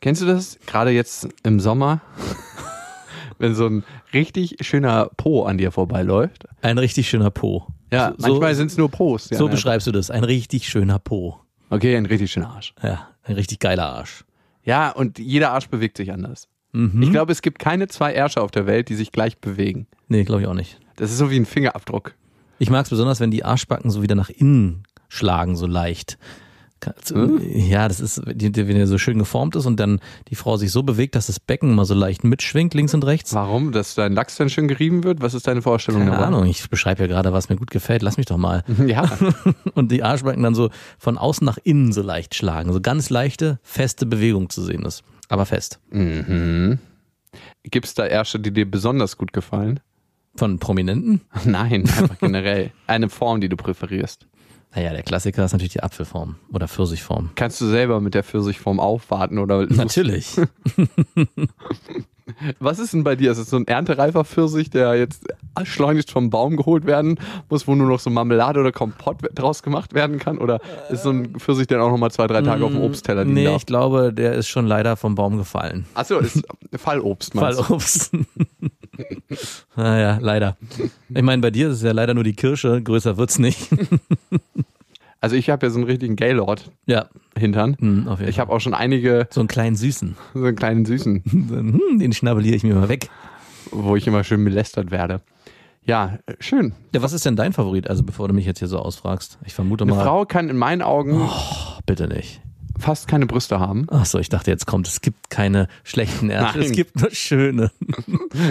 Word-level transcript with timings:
Kennst 0.00 0.22
du 0.22 0.26
das? 0.26 0.58
Gerade 0.66 0.90
jetzt 0.90 1.28
im 1.42 1.60
Sommer, 1.60 2.00
wenn 3.38 3.54
so 3.54 3.66
ein 3.66 3.84
richtig 4.12 4.56
schöner 4.60 5.10
Po 5.16 5.44
an 5.44 5.58
dir 5.58 5.72
vorbeiläuft. 5.72 6.44
Ein 6.62 6.78
richtig 6.78 7.08
schöner 7.08 7.30
Po. 7.30 7.66
Ja, 7.90 8.14
so, 8.16 8.28
manchmal 8.28 8.54
sind 8.54 8.68
es 8.70 8.76
nur 8.76 8.90
Pos. 8.90 9.30
Ja, 9.30 9.38
so 9.38 9.46
ne? 9.46 9.50
beschreibst 9.50 9.86
du 9.86 9.92
das. 9.92 10.10
Ein 10.10 10.24
richtig 10.24 10.68
schöner 10.68 10.98
Po. 10.98 11.40
Okay, 11.70 11.96
ein 11.96 12.06
richtig 12.06 12.30
schöner 12.30 12.50
Arsch. 12.50 12.74
Ja, 12.82 13.08
ein 13.24 13.34
richtig 13.34 13.60
geiler 13.60 13.86
Arsch. 13.86 14.24
Ja, 14.64 14.90
und 14.90 15.18
jeder 15.18 15.52
Arsch 15.52 15.68
bewegt 15.68 15.96
sich 15.96 16.12
anders. 16.12 16.48
Mhm. 16.72 17.02
Ich 17.02 17.10
glaube, 17.10 17.32
es 17.32 17.42
gibt 17.42 17.58
keine 17.58 17.88
zwei 17.88 18.12
Ärsche 18.12 18.40
auf 18.42 18.50
der 18.50 18.66
Welt, 18.66 18.88
die 18.88 18.94
sich 18.94 19.12
gleich 19.12 19.38
bewegen. 19.38 19.86
Nee, 20.08 20.24
glaube 20.24 20.42
ich 20.42 20.46
auch 20.46 20.54
nicht. 20.54 20.78
Das 20.96 21.10
ist 21.10 21.18
so 21.18 21.30
wie 21.30 21.36
ein 21.36 21.46
Fingerabdruck. 21.46 22.14
Ich 22.58 22.70
mag 22.70 22.84
es 22.84 22.90
besonders, 22.90 23.20
wenn 23.20 23.30
die 23.30 23.44
Arschbacken 23.44 23.90
so 23.90 24.02
wieder 24.02 24.14
nach 24.14 24.30
innen 24.30 24.84
schlagen, 25.08 25.56
so 25.56 25.66
leicht. 25.66 26.18
So- 27.02 27.38
Ja, 27.38 27.88
das 27.88 28.00
ist, 28.00 28.22
wenn 28.24 28.76
er 28.76 28.86
so 28.86 28.98
schön 28.98 29.18
geformt 29.18 29.56
ist 29.56 29.66
und 29.66 29.78
dann 29.80 30.00
die 30.28 30.34
Frau 30.34 30.56
sich 30.56 30.70
so 30.70 30.82
bewegt, 30.82 31.14
dass 31.14 31.26
das 31.26 31.40
Becken 31.40 31.74
mal 31.74 31.84
so 31.84 31.94
leicht 31.94 32.24
mitschwingt, 32.24 32.74
links 32.74 32.94
und 32.94 33.04
rechts. 33.04 33.34
Warum? 33.34 33.72
Dass 33.72 33.94
dein 33.94 34.12
Lachs 34.12 34.36
dann 34.36 34.48
schön 34.48 34.68
gerieben 34.68 35.04
wird? 35.04 35.20
Was 35.20 35.34
ist 35.34 35.46
deine 35.46 35.62
Vorstellung 35.62 36.02
Keine? 36.06 36.18
Ahnung, 36.18 36.46
ich 36.46 36.68
beschreibe 36.70 37.02
ja 37.02 37.06
gerade, 37.06 37.32
was 37.32 37.48
mir 37.48 37.56
gut 37.56 37.70
gefällt. 37.70 38.02
Lass 38.02 38.16
mich 38.16 38.26
doch 38.26 38.36
mal. 38.38 38.64
Ja, 38.86 39.10
Und 39.74 39.90
die 39.92 40.02
Arschbacken 40.02 40.42
dann 40.42 40.54
so 40.54 40.70
von 40.98 41.18
außen 41.18 41.44
nach 41.44 41.58
innen 41.62 41.92
so 41.92 42.02
leicht 42.02 42.34
schlagen. 42.34 42.72
So 42.72 42.80
ganz 42.80 43.10
leichte, 43.10 43.58
feste 43.62 44.06
Bewegung 44.06 44.48
zu 44.50 44.62
sehen 44.62 44.84
ist. 44.84 45.02
Aber 45.28 45.44
fest. 45.46 45.78
gibt 47.64 47.86
es 47.86 47.94
da 47.94 48.06
Ärsche, 48.06 48.38
die 48.40 48.52
dir 48.52 48.70
besonders 48.70 49.16
gut 49.16 49.32
gefallen? 49.32 49.80
Von 50.36 50.58
Prominenten? 50.58 51.22
Nein, 51.44 51.82
einfach 51.82 52.18
generell. 52.18 52.70
Eine 52.86 53.08
Form, 53.08 53.40
die 53.40 53.48
du 53.48 53.56
präferierst. 53.56 54.26
Naja, 54.74 54.92
der 54.92 55.02
Klassiker 55.02 55.44
ist 55.44 55.52
natürlich 55.52 55.72
die 55.72 55.82
Apfelform 55.82 56.36
oder 56.52 56.68
Pfirsichform. 56.68 57.30
Kannst 57.34 57.60
du 57.60 57.66
selber 57.66 58.00
mit 58.00 58.14
der 58.14 58.22
Pfirsichform 58.22 58.80
aufwarten 58.80 59.38
oder 59.38 59.66
Natürlich. 59.68 60.36
Was 62.60 62.78
ist 62.78 62.92
denn 62.92 63.04
bei 63.04 63.16
dir? 63.16 63.32
Ist 63.32 63.38
es 63.38 63.50
so 63.50 63.56
ein 63.56 63.66
erntereifer 63.66 64.24
Pfirsich, 64.24 64.70
der 64.70 64.94
jetzt 64.96 65.24
schleunigst 65.64 66.10
vom 66.10 66.30
Baum 66.30 66.56
geholt 66.56 66.86
werden 66.86 67.18
muss, 67.48 67.66
wo 67.66 67.74
nur 67.74 67.88
noch 67.88 68.00
so 68.00 68.10
Marmelade 68.10 68.60
oder 68.60 68.72
Kompott 68.72 69.18
draus 69.34 69.62
gemacht 69.62 69.94
werden 69.94 70.18
kann? 70.18 70.38
Oder 70.38 70.60
ist 70.90 71.02
so 71.02 71.10
ein 71.10 71.38
Pfirsich, 71.38 71.66
der 71.66 71.82
auch 71.82 71.90
noch 71.90 71.98
mal 71.98 72.10
zwei, 72.10 72.26
drei 72.26 72.42
Tage 72.42 72.64
auf 72.64 72.72
dem 72.72 72.82
Obstteller 72.82 73.24
liegen 73.24 73.34
Nee, 73.34 73.44
darf? 73.44 73.56
ich 73.56 73.66
glaube, 73.66 74.12
der 74.12 74.34
ist 74.34 74.48
schon 74.48 74.66
leider 74.66 74.96
vom 74.96 75.14
Baum 75.14 75.36
gefallen. 75.38 75.86
Achso, 75.94 76.18
ist 76.18 76.42
Fallobst, 76.76 77.34
meinst? 77.34 77.60
Fallobst. 77.62 78.10
naja, 79.76 80.18
leider. 80.20 80.56
Ich 81.08 81.22
meine, 81.22 81.40
bei 81.42 81.50
dir 81.50 81.68
ist 81.68 81.76
es 81.76 81.82
ja 81.82 81.92
leider 81.92 82.14
nur 82.14 82.24
die 82.24 82.34
Kirsche, 82.34 82.82
größer 82.82 83.16
wird's 83.16 83.38
nicht. 83.38 83.68
Also 85.20 85.34
ich 85.36 85.50
habe 85.50 85.66
ja 85.66 85.70
so 85.70 85.78
einen 85.78 85.86
richtigen 85.86 86.14
Gaylord 86.16 86.70
ja, 86.86 87.06
hintern. 87.36 87.76
hm, 87.80 88.06
jeden 88.18 88.28
Ich 88.28 88.38
habe 88.38 88.52
auch 88.52 88.60
schon 88.60 88.74
einige, 88.74 89.26
So 89.30 89.40
einen 89.40 89.48
kleinen 89.48 89.74
Süßen. 89.76 90.16
so 90.34 90.44
einen 90.44 90.56
kleinen 90.56 90.84
Süßen, 90.84 91.22
Hm, 91.26 91.98
Den 91.98 92.12
schnabuliere 92.12 92.54
ich 92.56 92.62
mir 92.62 92.74
mal 92.74 92.88
weg. 92.88 93.10
wo 93.72 93.96
ich 93.96 94.06
immer 94.06 94.22
schön 94.24 94.44
belästert 94.44 94.90
werde. 94.90 95.20
Ja, 95.84 96.18
schön. 96.38 96.72
Ja, 96.94 97.02
was 97.02 97.12
ist 97.14 97.24
denn 97.24 97.34
dein 97.36 97.52
Favorit? 97.52 97.88
Also 97.88 98.02
bevor 98.02 98.28
du 98.28 98.34
mich 98.34 98.44
jetzt 98.46 98.58
hier 98.58 98.68
so 98.68 98.78
ausfragst. 98.78 99.38
Ich 99.46 99.54
vermute 99.54 99.84
Eine 99.84 99.94
mal. 99.94 100.04
Frau 100.04 100.24
kann 100.26 100.48
in 100.50 100.56
meinen 100.56 100.82
Augen 100.82 101.20
Oh, 101.22 101.78
bitte 101.86 102.06
nicht. 102.08 102.40
Fast 102.78 103.08
keine 103.08 103.26
Brüste 103.26 103.60
haben. 103.60 103.86
Ach 103.90 104.04
so, 104.06 104.18
ich 104.18 104.28
dachte, 104.28 104.50
jetzt 104.50 104.66
kommt, 104.66 104.88
es 104.88 105.00
gibt 105.00 105.30
keine 105.30 105.68
schlechten 105.84 106.30
Ärsche, 106.30 106.58
es 106.60 106.66
Nein. 106.66 106.76
gibt 106.76 107.00
nur 107.00 107.10
schöne. 107.10 107.70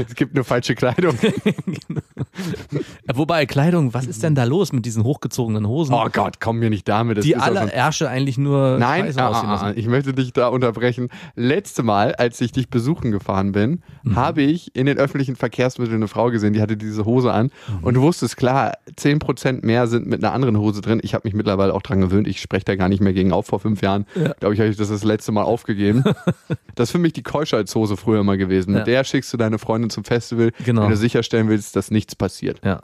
Es 0.08 0.16
gibt 0.16 0.36
nur 0.36 0.44
falsche 0.44 0.76
Kleidung. 0.76 1.16
Ja, 1.22 2.02
Wobei, 3.16 3.46
Kleidung, 3.46 3.94
was 3.94 4.06
ist 4.06 4.24
denn 4.24 4.36
da 4.36 4.44
los 4.44 4.74
mit 4.74 4.86
diesen 4.86 5.04
hochgezogenen 5.04 5.68
Hosen? 5.68 5.94
Oh 5.94 6.08
Gott, 6.12 6.40
komm 6.40 6.60
mir 6.60 6.70
nicht 6.70 6.88
damit. 6.88 7.18
Das 7.18 7.26
die 7.26 7.36
alle 7.36 7.60
schon- 7.62 7.70
Ärsche 7.70 8.10
eigentlich 8.10 8.38
nur 8.38 8.78
Nein, 8.80 9.12
ah, 9.18 9.30
ah, 9.32 9.68
ah, 9.68 9.74
ich 9.76 9.88
möchte 9.88 10.14
dich 10.14 10.34
da 10.34 10.48
unterbrechen. 10.48 11.10
Letzte 11.36 11.84
Mal, 11.84 12.16
als 12.16 12.40
ich 12.42 12.52
dich 12.52 12.70
besuchen 12.70 13.12
gefahren 13.12 13.52
bin, 13.52 13.82
Mhm. 14.04 14.16
habe 14.16 14.42
ich 14.42 14.76
in 14.76 14.86
den 14.86 14.98
öffentlichen 14.98 15.36
Verkehrsmitteln 15.36 15.98
eine 15.98 16.08
Frau 16.08 16.30
gesehen, 16.30 16.54
die 16.54 16.62
hatte 16.62 16.78
diese 16.78 17.06
Hose 17.06 17.32
an. 17.34 17.46
Mhm. 17.68 17.84
Und 17.84 17.94
du 17.96 18.02
wusstest, 18.02 18.38
klar, 18.38 18.74
10% 18.96 19.66
mehr 19.66 19.88
sind 19.88 20.08
mit 20.08 20.24
einer 20.24 20.34
anderen 20.34 20.58
Hose 20.58 20.82
drin. 20.82 21.00
Ich 21.04 21.14
habe 21.14 21.28
mich 21.28 21.34
mittlerweile 21.34 21.74
auch 21.74 21.82
dran 21.82 22.02
gewöhnt. 22.02 22.28
Ich 22.28 22.42
spreche 22.42 22.66
da 22.66 22.76
gar 22.76 22.90
nicht 22.90 23.02
mehr 23.02 23.14
gegen 23.14 23.32
auf. 23.32 23.48
Vor 23.48 23.60
fünf 23.60 23.82
Jahren, 23.82 24.06
glaube 24.40 24.54
ich, 24.54 24.60
habe 24.60 24.70
ich 24.70 24.78
das 24.78 24.90
das 24.90 25.04
letzte 25.04 25.32
Mal 25.32 25.44
aufgegeben. 25.44 26.04
das 26.76 26.90
ist 26.90 26.92
für 26.92 26.98
mich 27.00 27.14
die 27.14 27.24
Keuschheitshose 27.24 27.98
früher 27.98 28.24
mal 28.24 28.38
gewesen. 28.38 28.72
Mit 28.72 28.80
Ja. 28.80 28.86
der 28.86 29.04
schickst 29.04 29.32
du 29.34 29.38
deine 29.38 29.58
Freundin 29.60 29.90
zum 29.90 30.04
Festival, 30.04 30.52
Genau. 30.66 30.84
wenn 30.84 30.90
du 30.92 30.98
sicherstellen 30.98 31.50
willst, 31.50 31.76
dass 31.76 31.92
nichts 31.92 32.16
passiert. 32.16 32.62
Ja. 32.64 32.82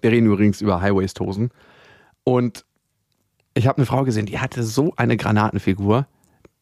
Wir 0.00 0.10
reden 0.12 0.26
übrigens 0.26 0.60
über 0.60 0.80
High-Waist-Hosen. 0.80 1.50
Und 2.24 2.64
ich 3.54 3.66
habe 3.66 3.78
eine 3.78 3.86
Frau 3.86 4.04
gesehen, 4.04 4.26
die 4.26 4.38
hatte 4.38 4.62
so 4.62 4.92
eine 4.96 5.16
Granatenfigur. 5.16 6.06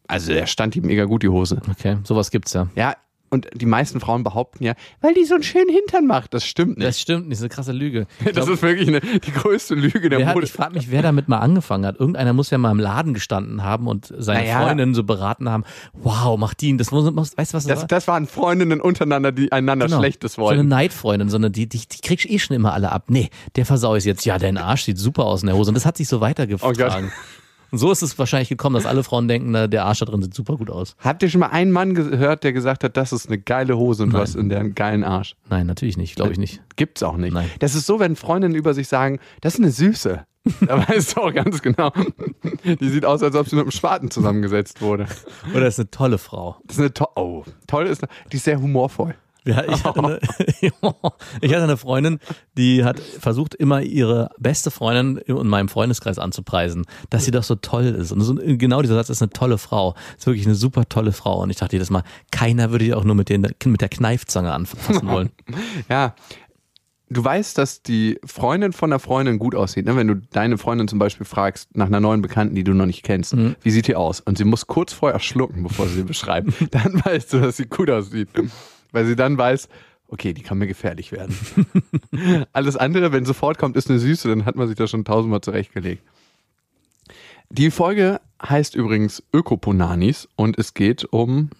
Also 0.08 0.32
der 0.32 0.46
stand 0.46 0.74
die 0.74 0.80
mega 0.80 1.04
gut, 1.04 1.22
die 1.24 1.28
Hose. 1.28 1.60
Okay, 1.70 1.98
sowas 2.04 2.30
gibt's 2.30 2.52
ja. 2.52 2.68
Ja, 2.76 2.94
und 3.30 3.48
die 3.54 3.66
meisten 3.66 4.00
Frauen 4.00 4.22
behaupten 4.24 4.64
ja, 4.64 4.74
weil 5.00 5.14
die 5.14 5.24
so 5.24 5.34
einen 5.34 5.42
schönen 5.42 5.68
Hintern 5.68 6.06
macht. 6.06 6.34
Das 6.34 6.44
stimmt 6.44 6.78
nicht. 6.78 6.86
Das 6.86 7.00
stimmt 7.00 7.28
nicht, 7.28 7.38
so 7.38 7.44
eine 7.44 7.48
krasse 7.50 7.72
Lüge. 7.72 8.06
Das 8.24 8.32
glaub, 8.34 8.48
ist 8.50 8.62
wirklich 8.62 8.88
eine, 8.88 9.00
die 9.00 9.32
größte 9.32 9.74
Lüge 9.74 10.08
der 10.08 10.26
hat, 10.26 10.34
Mode. 10.34 10.46
ich 10.46 10.52
frage 10.52 10.74
mich, 10.74 10.90
wer 10.90 11.02
damit 11.02 11.28
mal 11.28 11.38
angefangen 11.38 11.86
hat. 11.86 11.98
Irgendeiner 11.98 12.32
muss 12.32 12.50
ja 12.50 12.58
mal 12.58 12.70
im 12.70 12.78
Laden 12.80 13.14
gestanden 13.14 13.62
haben 13.62 13.86
und 13.86 14.12
seine 14.16 14.40
Naja. 14.40 14.60
Freundin 14.60 14.94
so 14.94 15.04
beraten 15.04 15.48
haben. 15.48 15.64
Wow, 15.92 16.38
macht 16.38 16.60
die, 16.60 16.76
das 16.76 16.90
muss, 16.90 17.10
muss 17.12 17.36
weißt 17.36 17.52
du 17.52 17.56
was 17.56 17.64
das, 17.64 17.68
Das, 17.74 17.80
war? 17.82 17.88
das 17.88 18.08
waren 18.08 18.26
Freundinnen 18.26 18.80
untereinander, 18.80 19.32
die 19.32 19.52
einander 19.52 19.86
Genau. 19.86 19.98
Schlechtes 19.98 20.34
So 20.34 20.48
eine. 20.48 20.64
Neidfreundin, 20.64 21.28
sondern 21.30 21.52
die, 21.52 21.68
die, 21.68 21.78
die 21.86 22.00
kriegst 22.00 22.26
eh 22.26 22.38
schon 22.38 22.56
immer 22.56 22.72
alle 22.72 22.92
ab. 22.92 23.04
Nee, 23.08 23.30
der 23.56 23.66
versau 23.66 23.94
ich 23.96 24.04
jetzt. 24.04 24.24
Ja, 24.24 24.38
dein 24.38 24.56
Arsch 24.58 24.82
sieht 24.84 24.98
super 24.98 25.24
aus 25.24 25.42
in 25.42 25.46
der 25.46 25.56
Hose. 25.56 25.70
Und 25.70 25.74
das 25.74 25.86
hat 25.86 25.96
sich 25.96 26.08
so 26.08 26.18
Oh 26.18 26.20
weitergetragen. 26.20 27.12
und 27.70 27.78
so 27.78 27.90
ist 27.90 28.02
es 28.02 28.18
wahrscheinlich 28.18 28.48
gekommen, 28.48 28.74
dass 28.74 28.86
alle 28.86 29.02
Frauen 29.02 29.28
denken, 29.28 29.50
na, 29.50 29.66
der 29.66 29.84
Arsch 29.84 30.00
da 30.00 30.06
drin 30.06 30.22
sieht 30.22 30.34
super 30.34 30.56
gut 30.56 30.70
aus. 30.70 30.96
Habt 30.98 31.22
ihr 31.22 31.30
schon 31.30 31.40
mal 31.40 31.48
einen 31.48 31.72
Mann 31.72 31.94
gehört, 31.94 32.44
der 32.44 32.52
gesagt 32.52 32.84
hat, 32.84 32.96
das 32.96 33.12
ist 33.12 33.26
eine 33.26 33.38
geile 33.38 33.76
Hose 33.76 34.04
und 34.04 34.10
du 34.10 34.16
Nein. 34.16 34.22
hast 34.22 34.34
in 34.34 34.48
der 34.48 34.60
einen 34.60 34.74
geilen 34.74 35.04
Arsch? 35.04 35.36
Nein, 35.50 35.66
natürlich 35.66 35.96
nicht, 35.96 36.16
glaube 36.16 36.32
ich 36.32 36.38
nicht. 36.38 36.62
Gibt's 36.76 37.02
auch 37.02 37.16
nicht. 37.16 37.32
Nein. 37.32 37.50
Das 37.58 37.74
ist 37.74 37.86
so, 37.86 37.98
wenn 37.98 38.16
Freundinnen 38.16 38.54
über 38.54 38.74
sich 38.74 38.88
sagen, 38.88 39.18
das 39.40 39.54
ist 39.54 39.60
eine 39.60 39.70
Süße. 39.70 40.24
Da 40.66 40.88
weißt 40.88 41.16
du 41.16 41.20
auch 41.22 41.34
ganz 41.34 41.60
genau. 41.60 41.92
Die 42.64 42.88
sieht 42.88 43.04
aus, 43.04 43.22
als 43.22 43.34
ob 43.34 43.48
sie 43.48 43.56
mit 43.56 43.64
einem 43.64 43.72
Spaten 43.72 44.10
zusammengesetzt 44.10 44.80
wurde. 44.80 45.06
Oder 45.54 45.66
ist 45.66 45.78
eine 45.78 45.90
tolle 45.90 46.18
Frau. 46.18 46.56
Das 46.64 46.76
ist 46.76 46.80
eine 46.80 46.94
to 46.94 47.06
oh, 47.16 47.44
toll 47.66 47.86
ist, 47.86 48.06
die 48.30 48.36
ist 48.36 48.44
sehr 48.44 48.60
humorvoll. 48.60 49.14
Ja, 49.46 49.62
ich, 49.72 49.84
hatte 49.84 50.02
eine, 50.02 50.18
ich 50.60 51.52
hatte 51.52 51.62
eine 51.62 51.76
Freundin, 51.76 52.18
die 52.58 52.84
hat 52.84 52.98
versucht, 52.98 53.54
immer 53.54 53.80
ihre 53.80 54.30
beste 54.38 54.70
Freundin 54.72 55.18
in 55.18 55.46
meinem 55.46 55.68
Freundeskreis 55.68 56.18
anzupreisen, 56.18 56.84
dass 57.10 57.24
sie 57.24 57.30
doch 57.30 57.44
so 57.44 57.54
toll 57.54 57.84
ist. 57.84 58.10
Und 58.10 58.20
so, 58.22 58.34
genau 58.34 58.82
dieser 58.82 58.96
Satz 58.96 59.08
ist 59.08 59.22
eine 59.22 59.30
tolle 59.30 59.58
Frau. 59.58 59.94
Ist 60.18 60.26
wirklich 60.26 60.46
eine 60.46 60.56
super 60.56 60.88
tolle 60.88 61.12
Frau. 61.12 61.42
Und 61.42 61.50
ich 61.50 61.56
dachte 61.56 61.76
jedes 61.76 61.90
Mal, 61.90 62.02
keiner 62.32 62.72
würde 62.72 62.84
die 62.84 62.94
auch 62.94 63.04
nur 63.04 63.14
mit, 63.14 63.28
den, 63.28 63.46
mit 63.64 63.80
der 63.80 63.88
Kneifzange 63.88 64.52
anfassen 64.52 65.08
wollen. 65.08 65.30
Ja. 65.88 66.14
Du 67.08 67.22
weißt, 67.22 67.56
dass 67.56 67.82
die 67.82 68.18
Freundin 68.24 68.72
von 68.72 68.90
der 68.90 68.98
Freundin 68.98 69.38
gut 69.38 69.54
aussieht. 69.54 69.86
Ne? 69.86 69.94
Wenn 69.94 70.08
du 70.08 70.16
deine 70.16 70.58
Freundin 70.58 70.88
zum 70.88 70.98
Beispiel 70.98 71.24
fragst 71.24 71.76
nach 71.76 71.86
einer 71.86 72.00
neuen 72.00 72.20
Bekannten, 72.20 72.56
die 72.56 72.64
du 72.64 72.74
noch 72.74 72.86
nicht 72.86 73.04
kennst, 73.04 73.36
wie 73.62 73.70
sieht 73.70 73.86
die 73.86 73.94
aus? 73.94 74.20
Und 74.20 74.38
sie 74.38 74.44
muss 74.44 74.66
kurz 74.66 74.92
vorher 74.92 75.20
schlucken, 75.20 75.62
bevor 75.62 75.86
sie 75.86 75.94
sie 75.96 76.02
beschreibt. 76.02 76.52
Dann 76.72 77.04
weißt 77.04 77.32
du, 77.32 77.40
dass 77.40 77.58
sie 77.58 77.66
gut 77.66 77.90
aussieht. 77.90 78.28
Weil 78.96 79.04
sie 79.04 79.14
dann 79.14 79.36
weiß, 79.36 79.68
okay, 80.08 80.32
die 80.32 80.40
kann 80.40 80.56
mir 80.56 80.66
gefährlich 80.66 81.12
werden. 81.12 81.36
Alles 82.54 82.78
andere, 82.78 83.12
wenn 83.12 83.26
sofort 83.26 83.58
kommt, 83.58 83.76
ist 83.76 83.90
eine 83.90 83.98
Süße, 83.98 84.26
dann 84.26 84.46
hat 84.46 84.56
man 84.56 84.68
sich 84.68 84.76
das 84.78 84.88
schon 84.88 85.04
tausendmal 85.04 85.42
zurechtgelegt. 85.42 86.02
Die 87.50 87.70
Folge 87.70 88.22
heißt 88.42 88.74
übrigens 88.74 89.22
Ökoponanis 89.34 90.30
und 90.34 90.58
es 90.58 90.72
geht 90.72 91.04
um 91.04 91.50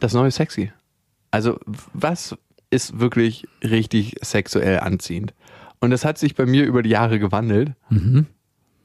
das 0.00 0.14
neue 0.14 0.30
Sexy. 0.30 0.72
Also, 1.30 1.60
was 1.92 2.34
ist 2.70 2.98
wirklich 2.98 3.46
richtig 3.62 4.14
sexuell 4.22 4.80
anziehend? 4.80 5.34
Und 5.80 5.90
das 5.90 6.06
hat 6.06 6.16
sich 6.16 6.34
bei 6.34 6.46
mir 6.46 6.64
über 6.64 6.82
die 6.82 6.88
Jahre 6.88 7.18
gewandelt. 7.18 7.74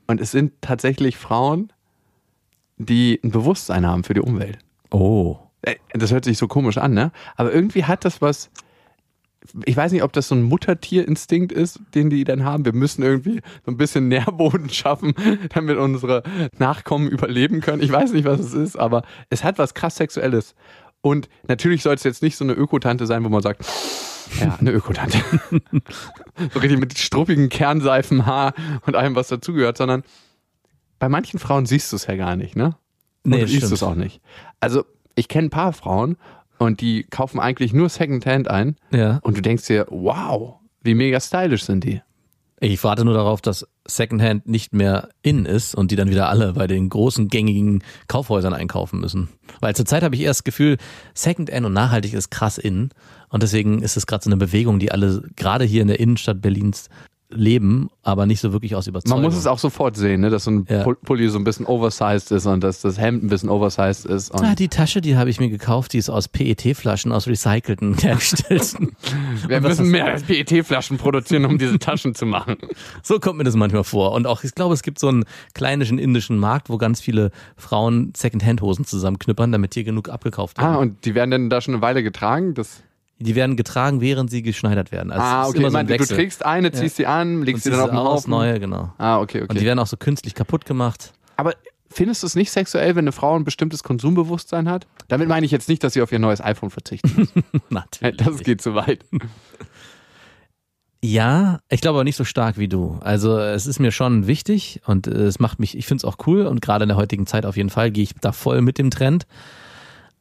Und 0.08 0.20
es 0.20 0.32
sind 0.32 0.52
tatsächlich 0.60 1.16
Frauen, 1.16 1.72
die 2.76 3.22
ein 3.24 3.32
Bewusstsein 3.32 3.88
haben 3.88 4.04
für 4.04 4.14
die 4.14 4.22
Umwelt. 4.22 4.60
Oh. 4.92 5.40
Äh, 5.62 5.76
Das 5.94 6.12
hört 6.12 6.26
sich 6.26 6.38
so 6.38 6.48
komisch 6.48 6.78
an, 6.78 6.94
ne? 6.94 7.12
Aber 7.36 7.54
irgendwie 7.54 7.86
hat 7.86 8.06
das 8.06 8.22
was 8.22 8.50
ich 9.66 9.76
weiß 9.76 9.92
nicht, 9.92 10.04
ob 10.04 10.14
das 10.14 10.28
so 10.28 10.36
ein 10.36 10.44
Muttertierinstinkt 10.44 11.52
ist, 11.52 11.80
den 11.96 12.10
die 12.10 12.24
dann 12.24 12.44
haben. 12.44 12.66
Wir 12.66 12.74
müssen 12.74 13.04
irgendwie 13.04 13.42
so 13.66 13.72
ein 13.72 13.78
bisschen 13.78 14.08
Nährboden 14.08 14.70
schaffen, 14.70 15.14
damit 15.54 15.78
unsere 15.78 16.24
Nachkommen 16.58 17.08
überleben 17.08 17.62
können. 17.62 17.82
Ich 17.82 17.92
weiß 17.92 18.12
nicht, 18.12 18.26
was 18.26 18.40
es 18.40 18.54
ist, 18.54 18.76
aber 18.78 19.04
es 19.30 19.44
hat 19.44 19.58
was 19.58 19.74
krass 19.74 19.96
Sexuelles. 19.96 20.56
Und 21.02 21.30
natürlich 21.48 21.84
soll 21.84 21.96
es 21.96 22.04
jetzt 22.04 22.22
nicht 22.22 22.36
so 22.36 22.44
eine 22.44 22.54
Ökotante 22.54 23.06
sein, 23.06 23.24
wo 23.24 23.30
man 23.30 23.42
sagt, 23.42 23.66
ja, 24.40 24.58
eine 24.60 24.72
Ökotante. 24.72 25.18
so 26.54 26.60
richtig 26.60 26.80
mit 26.80 26.98
struppigen 26.98 27.50
Kernseifenhaar 27.50 28.54
und 28.86 28.96
allem, 28.96 29.16
was 29.16 29.30
dazugehört, 29.30 29.78
sondern 29.78 30.04
bei 31.00 31.08
manchen 31.08 31.40
Frauen 31.40 31.66
siehst 31.66 31.92
du 31.92 31.96
es 31.96 32.08
ja 32.08 32.16
gar 32.18 32.36
nicht, 32.36 32.56
ne? 32.56 32.76
Und 33.24 33.32
Nee, 33.32 33.42
du 33.42 33.48
siehst 33.48 33.72
es 33.72 33.84
auch 33.84 33.96
nicht. 33.96 34.22
Also, 34.60 34.84
ich 35.20 35.28
kenne 35.28 35.48
ein 35.48 35.52
paar 35.52 35.74
Frauen 35.74 36.18
und 36.58 36.82
die 36.82 37.04
kaufen 37.04 37.40
eigentlich 37.40 37.74
nur 37.74 37.90
Secondhand 37.90 38.50
ein 38.50 38.76
Ja. 38.92 39.20
und 39.24 39.38
du 39.38 39.42
denkst 39.42 39.68
dir, 39.68 39.86
wow, 39.90 40.56
wie 40.82 40.96
mega 40.96 41.20
stylisch 41.20 41.64
sind 41.64 41.84
die. 41.84 42.02
Ich 42.62 42.84
warte 42.84 43.06
nur 43.06 43.14
darauf, 43.14 43.40
dass 43.40 43.66
Secondhand 43.88 44.46
nicht 44.48 44.74
mehr 44.74 45.10
in 45.22 45.46
ist 45.46 45.76
und 45.76 45.92
die 45.92 45.96
dann 45.96 46.10
wieder 46.10 46.28
alle 46.28 46.54
bei 46.54 46.68
den 46.68 46.90
großen 46.90 47.30
gängigen 47.30 47.84
Kaufhäusern 48.08 48.54
einkaufen 48.54 49.00
müssen. 49.00 49.30
Weil 49.62 49.76
zurzeit 49.78 50.04
habe 50.04 50.16
ich 50.16 50.22
eher 50.22 50.32
das 50.32 50.44
Gefühl, 50.44 50.76
Secondhand 51.14 51.66
und 51.66 51.72
nachhaltig 51.74 52.14
ist 52.14 52.32
krass 52.32 52.58
in. 52.58 52.90
Und 53.30 53.44
deswegen 53.44 53.82
ist 53.82 53.96
es 53.96 54.08
gerade 54.08 54.26
so 54.26 54.30
eine 54.30 54.36
Bewegung, 54.38 54.80
die 54.80 54.92
alle 54.92 55.24
gerade 55.38 55.64
hier 55.64 55.82
in 55.82 55.88
der 55.88 56.02
Innenstadt 56.02 56.42
Berlins 56.42 56.90
leben, 57.32 57.90
aber 58.02 58.26
nicht 58.26 58.40
so 58.42 58.52
wirklich 58.54 58.76
aus 58.76 58.88
Überzeugung. 58.88 59.22
Man 59.22 59.30
muss 59.32 59.38
es 59.40 59.46
auch 59.46 59.60
sofort 59.60 59.96
sehen, 59.96 60.22
ne, 60.22 60.30
dass 60.32 60.46
so 60.46 60.52
ein 60.52 60.66
Ja. 60.68 60.84
Pull- 60.84 60.98
Pulli 61.04 61.30
so 61.30 61.38
ein 61.38 61.44
bisschen 61.44 61.68
oversized 61.68 62.32
ist 62.32 62.48
und 62.48 62.64
dass 62.64 62.82
das 62.82 62.98
Hemd 62.98 63.24
ein 63.24 63.28
bisschen 63.30 63.50
oversized 63.50 64.06
ist. 64.06 64.34
Ah, 64.34 64.56
die 64.56 64.68
Tasche, 64.68 65.00
die 65.00 65.16
habe 65.16 65.30
ich 65.30 65.40
mir 65.40 65.50
gekauft, 65.50 65.94
die 65.94 66.00
ist 66.00 66.10
aus 66.10 66.28
PET-Flaschen, 66.28 67.12
aus 67.12 67.28
recycelten 67.28 67.94
hergestellt. 68.00 68.76
wir 69.48 69.62
müssen 69.62 69.90
mehr 69.92 70.20
PET-Flaschen 70.26 70.98
produzieren, 70.98 71.46
um 71.46 71.58
diese 71.60 71.78
Taschen 71.80 72.16
zu 72.16 72.26
machen. 72.26 72.58
So 73.04 73.20
kommt 73.20 73.38
mir 73.38 73.44
das 73.44 73.56
manchmal 73.56 73.84
vor. 73.84 74.12
Und 74.14 74.28
auch, 74.28 74.44
ich 74.44 74.54
glaube, 74.56 74.74
es 74.74 74.82
gibt 74.84 75.00
so 75.00 75.08
einen 75.08 75.24
kleinischen 75.54 76.00
indischen 76.00 76.38
Markt, 76.38 76.70
wo 76.70 76.78
ganz 76.78 77.00
viele 77.02 77.32
Frauen 77.58 78.12
Secondhand-Hosen 78.16 78.86
zusammenknüppern, 78.86 79.52
damit 79.52 79.74
hier 79.74 79.84
genug 79.84 80.10
abgekauft 80.10 80.58
werden. 80.58 80.68
Ah, 80.74 80.78
und 80.78 81.06
die 81.06 81.16
werden 81.16 81.32
dann 81.32 81.50
da 81.50 81.62
schon 81.62 81.74
eine 81.76 81.82
Weile 81.82 82.04
getragen. 82.04 82.54
Das, 82.54 82.82
Die 83.20 83.36
werden 83.36 83.58
getragen, 83.58 84.00
während 84.00 84.32
sie 84.32 84.42
geschneidert 84.42 84.92
werden. 84.92 85.12
Also 85.12 85.24
ah, 85.24 85.48
okay. 85.48 85.60
so 85.60 85.66
ein 85.66 85.74
meine, 85.74 85.98
du 85.98 86.06
trägst 86.06 86.46
eine, 86.46 86.72
ziehst 86.72 86.96
sie 86.96 87.06
an, 87.06 87.44
legst 87.44 87.64
sie 87.64 87.70
dann 87.70 87.82
auf 87.82 87.90
den 87.90 87.98
aus, 87.98 88.20
Haufen. 88.22 88.32
neue, 88.32 88.60
genau. 88.60 88.94
Ah, 88.98 89.20
okay, 89.20 89.42
Und 89.42 89.52
die 89.52 89.58
okay. 89.58 89.66
werden 89.66 89.80
auch 89.80 89.88
so 89.88 89.98
künstlich 89.98 90.36
kaputt 90.36 90.66
gemacht. 90.66 91.12
Aber 91.36 91.54
findest 91.90 92.24
du 92.24 92.28
es 92.28 92.36
nicht 92.36 92.52
sexuell, 92.52 92.96
wenn 92.96 93.04
eine 93.04 93.12
Frau 93.12 93.36
ein 93.36 93.44
bestimmtes 93.44 93.84
Konsumbewusstsein 93.84 94.70
hat? 94.70 94.88
Damit 95.10 95.28
meine 95.28 95.46
ich 95.46 95.52
jetzt 95.52 95.68
nicht, 95.68 95.84
dass 95.84 95.94
sie 95.94 96.02
auf 96.02 96.12
ihr 96.14 96.20
neues 96.20 96.42
iPhone 96.42 96.70
verzichten 96.70 97.14
muss. 97.18 97.62
Natürlich. 97.70 98.18
das 98.18 98.40
geht 98.40 98.62
zu 98.62 98.74
weit. 98.76 99.04
Ja, 101.02 101.60
ich 101.70 101.80
glaube 101.82 101.98
aber 101.98 102.04
nicht 102.04 102.18
so 102.18 102.26
stark 102.26 102.58
wie 102.58 102.68
du. 102.68 103.00
Also 103.02 103.38
es 103.38 103.68
ist 103.68 103.80
mir 103.80 103.92
schon 103.92 104.28
wichtig 104.28 104.82
und 104.86 105.08
es 105.08 105.40
macht 105.40 105.60
mich, 105.60 105.78
ich 105.78 105.86
finde 105.86 106.02
es 106.02 106.06
auch 106.06 106.26
cool 106.28 106.46
und 106.46 106.62
gerade 106.62 106.84
in 106.84 106.90
der 106.90 106.98
heutigen 106.98 107.26
Zeit 107.26 107.46
auf 107.46 107.56
jeden 107.56 107.70
Fall 107.70 107.90
gehe 107.92 108.04
ich 108.04 108.14
da 108.20 108.34
voll 108.34 108.62
mit 108.62 108.78
dem 108.78 108.92
Trend. 108.92 109.26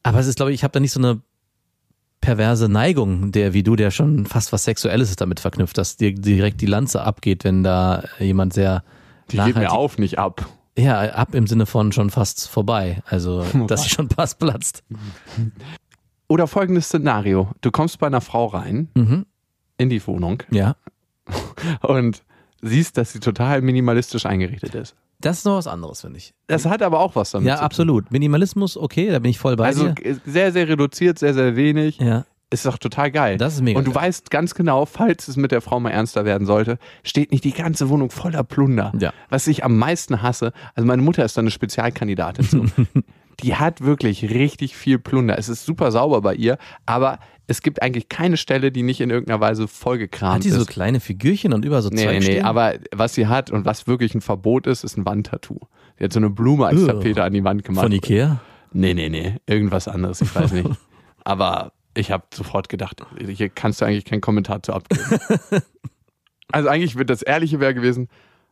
Aber 0.03 0.19
es 0.19 0.27
ist, 0.27 0.37
glaube 0.37 0.51
ich, 0.51 0.55
ich 0.55 0.63
habe 0.63 0.71
da 0.71 0.79
nicht 0.79 0.93
so 0.93 0.99
eine 0.99 1.21
perverse 2.21 2.67
Neigung, 2.69 3.31
der 3.31 3.53
wie 3.53 3.63
du, 3.63 3.75
der 3.75 3.91
schon 3.91 4.25
fast 4.25 4.51
was 4.51 4.63
Sexuelles 4.65 5.09
ist 5.09 5.21
damit 5.21 5.39
verknüpft, 5.39 5.77
dass 5.77 5.97
dir 5.97 6.13
direkt 6.13 6.61
die 6.61 6.65
Lanze 6.65 7.01
abgeht, 7.03 7.43
wenn 7.43 7.63
da 7.63 8.03
jemand 8.19 8.53
sehr 8.53 8.83
Die 9.31 9.37
geht 9.37 9.55
mir 9.55 9.71
auf, 9.71 9.97
nicht 9.97 10.19
ab. 10.19 10.45
Ja, 10.77 10.99
ab 10.99 11.33
im 11.35 11.47
Sinne 11.47 11.65
von 11.65 11.91
schon 11.91 12.09
fast 12.09 12.47
vorbei. 12.47 13.01
Also, 13.05 13.43
dass 13.67 13.83
sie 13.83 13.89
schon 13.89 14.09
fast 14.09 14.39
platzt. 14.39 14.83
Oder 16.27 16.45
folgendes 16.47 16.85
Szenario. 16.85 17.49
Du 17.61 17.71
kommst 17.71 17.99
bei 17.99 18.07
einer 18.07 18.21
Frau 18.21 18.45
rein, 18.47 18.89
Mhm. 18.93 19.25
in 19.77 19.89
die 19.89 20.05
Wohnung 20.05 20.43
Ja. 20.51 20.75
und 21.81 22.23
siehst, 22.61 22.97
dass 22.97 23.13
sie 23.13 23.19
total 23.19 23.61
minimalistisch 23.61 24.25
eingerichtet 24.25 24.75
ist. 24.75 24.95
Das 25.21 25.39
ist 25.39 25.45
noch 25.45 25.57
was 25.57 25.67
anderes, 25.67 26.01
finde 26.01 26.17
ich. 26.17 26.33
Das 26.47 26.65
hat 26.65 26.81
aber 26.81 26.99
auch 26.99 27.15
was 27.15 27.31
damit 27.31 27.47
Ja, 27.47 27.55
zu 27.55 27.59
tun. 27.59 27.65
absolut. 27.65 28.11
Minimalismus, 28.11 28.77
okay, 28.77 29.09
da 29.11 29.19
bin 29.19 29.31
ich 29.31 29.39
voll 29.39 29.55
bei 29.57 29.65
Also 29.65 29.89
dir. 29.89 30.19
sehr, 30.25 30.51
sehr 30.51 30.67
reduziert, 30.67 31.19
sehr, 31.19 31.33
sehr 31.33 31.55
wenig. 31.55 31.97
Ja. 31.99 32.25
Ist 32.51 32.65
doch 32.65 32.77
total 32.79 33.11
geil. 33.11 33.37
Das 33.37 33.53
ist 33.55 33.61
mega 33.61 33.77
Und 33.77 33.85
du 33.85 33.91
geil. 33.91 34.03
weißt 34.03 34.31
ganz 34.31 34.55
genau, 34.55 34.85
falls 34.85 35.27
es 35.27 35.35
mit 35.37 35.51
der 35.51 35.61
Frau 35.61 35.79
mal 35.79 35.91
ernster 35.91 36.25
werden 36.25 36.47
sollte, 36.47 36.79
steht 37.03 37.31
nicht 37.31 37.43
die 37.43 37.51
ganze 37.53 37.89
Wohnung 37.89 38.09
voller 38.09 38.43
Plunder. 38.43 38.91
Ja. 38.97 39.13
Was 39.29 39.45
ich 39.47 39.63
am 39.63 39.77
meisten 39.77 40.21
hasse, 40.23 40.51
also 40.73 40.87
meine 40.87 41.01
Mutter 41.03 41.23
ist 41.23 41.37
da 41.37 41.41
eine 41.41 41.51
Spezialkandidatin 41.51 42.45
zu. 42.45 42.65
die 43.43 43.55
hat 43.55 43.81
wirklich 43.81 44.31
richtig 44.31 44.75
viel 44.75 44.97
Plunder. 44.99 45.37
Es 45.37 45.47
ist 45.47 45.65
super 45.65 45.91
sauber 45.91 46.21
bei 46.21 46.33
ihr, 46.33 46.57
aber 46.87 47.19
es 47.49 47.63
gibt 47.63 47.81
eigentlich 47.81 48.09
keine 48.09 48.37
Stelle, 48.37 48.71
die 48.71 48.83
nicht 48.83 49.01
in 49.01 49.09
irgendeiner 49.09 49.41
Weise 49.41 49.67
vollgekramt 49.67 50.35
Hat 50.35 50.43
die 50.43 50.51
so 50.51 50.61
ist. 50.61 50.67
kleine 50.67 50.99
Figürchen 50.99 51.51
und 51.51 51.65
über 51.65 51.81
so 51.81 51.89
Nee, 51.89 52.03
Zeug 52.05 52.13
nee, 52.19 52.21
stehen? 52.21 52.45
aber 52.45 52.75
was 52.95 53.15
sie 53.15 53.25
hat 53.25 53.49
und 53.49 53.65
was 53.65 53.87
wirklich 53.87 54.13
ein 54.13 54.21
Verbot 54.21 54.67
ist, 54.67 54.83
ist 54.83 54.97
ein 54.97 55.05
Wandtattoo. 55.05 55.57
Die 55.99 56.03
hat 56.03 56.13
so 56.13 56.19
eine 56.19 56.29
Blume 56.29 56.67
als. 56.67 56.85
Tapete 56.85 57.23
an 57.23 57.33
die 57.33 57.43
Wand 57.43 57.63
gemacht. 57.63 57.83
Von 57.83 57.91
Ikea? 57.91 58.39
Nee, 58.71 58.93
nee, 58.93 59.09
nee. 59.09 59.35
Irgendwas 59.47 59.87
anderes, 59.87 60.21
ich 60.21 60.33
weiß 60.33 60.51
nicht. 60.51 60.69
Aber 61.23 61.73
ich 61.95 62.11
habe 62.11 62.23
sofort 62.31 62.69
gedacht, 62.69 63.01
hier 63.19 63.49
kannst 63.49 63.81
du 63.81 63.85
eigentlich 63.85 64.05
keinen 64.05 64.21
Kommentar 64.21 64.61
zu 64.61 64.73
abgeben. 64.73 65.01
also 66.51 66.69
eigentlich 66.69 66.97
wird 66.97 67.09
das 67.09 67.23
Ehrliche 67.23 67.59
wäre 67.59 67.73
gewesen, 67.73 68.09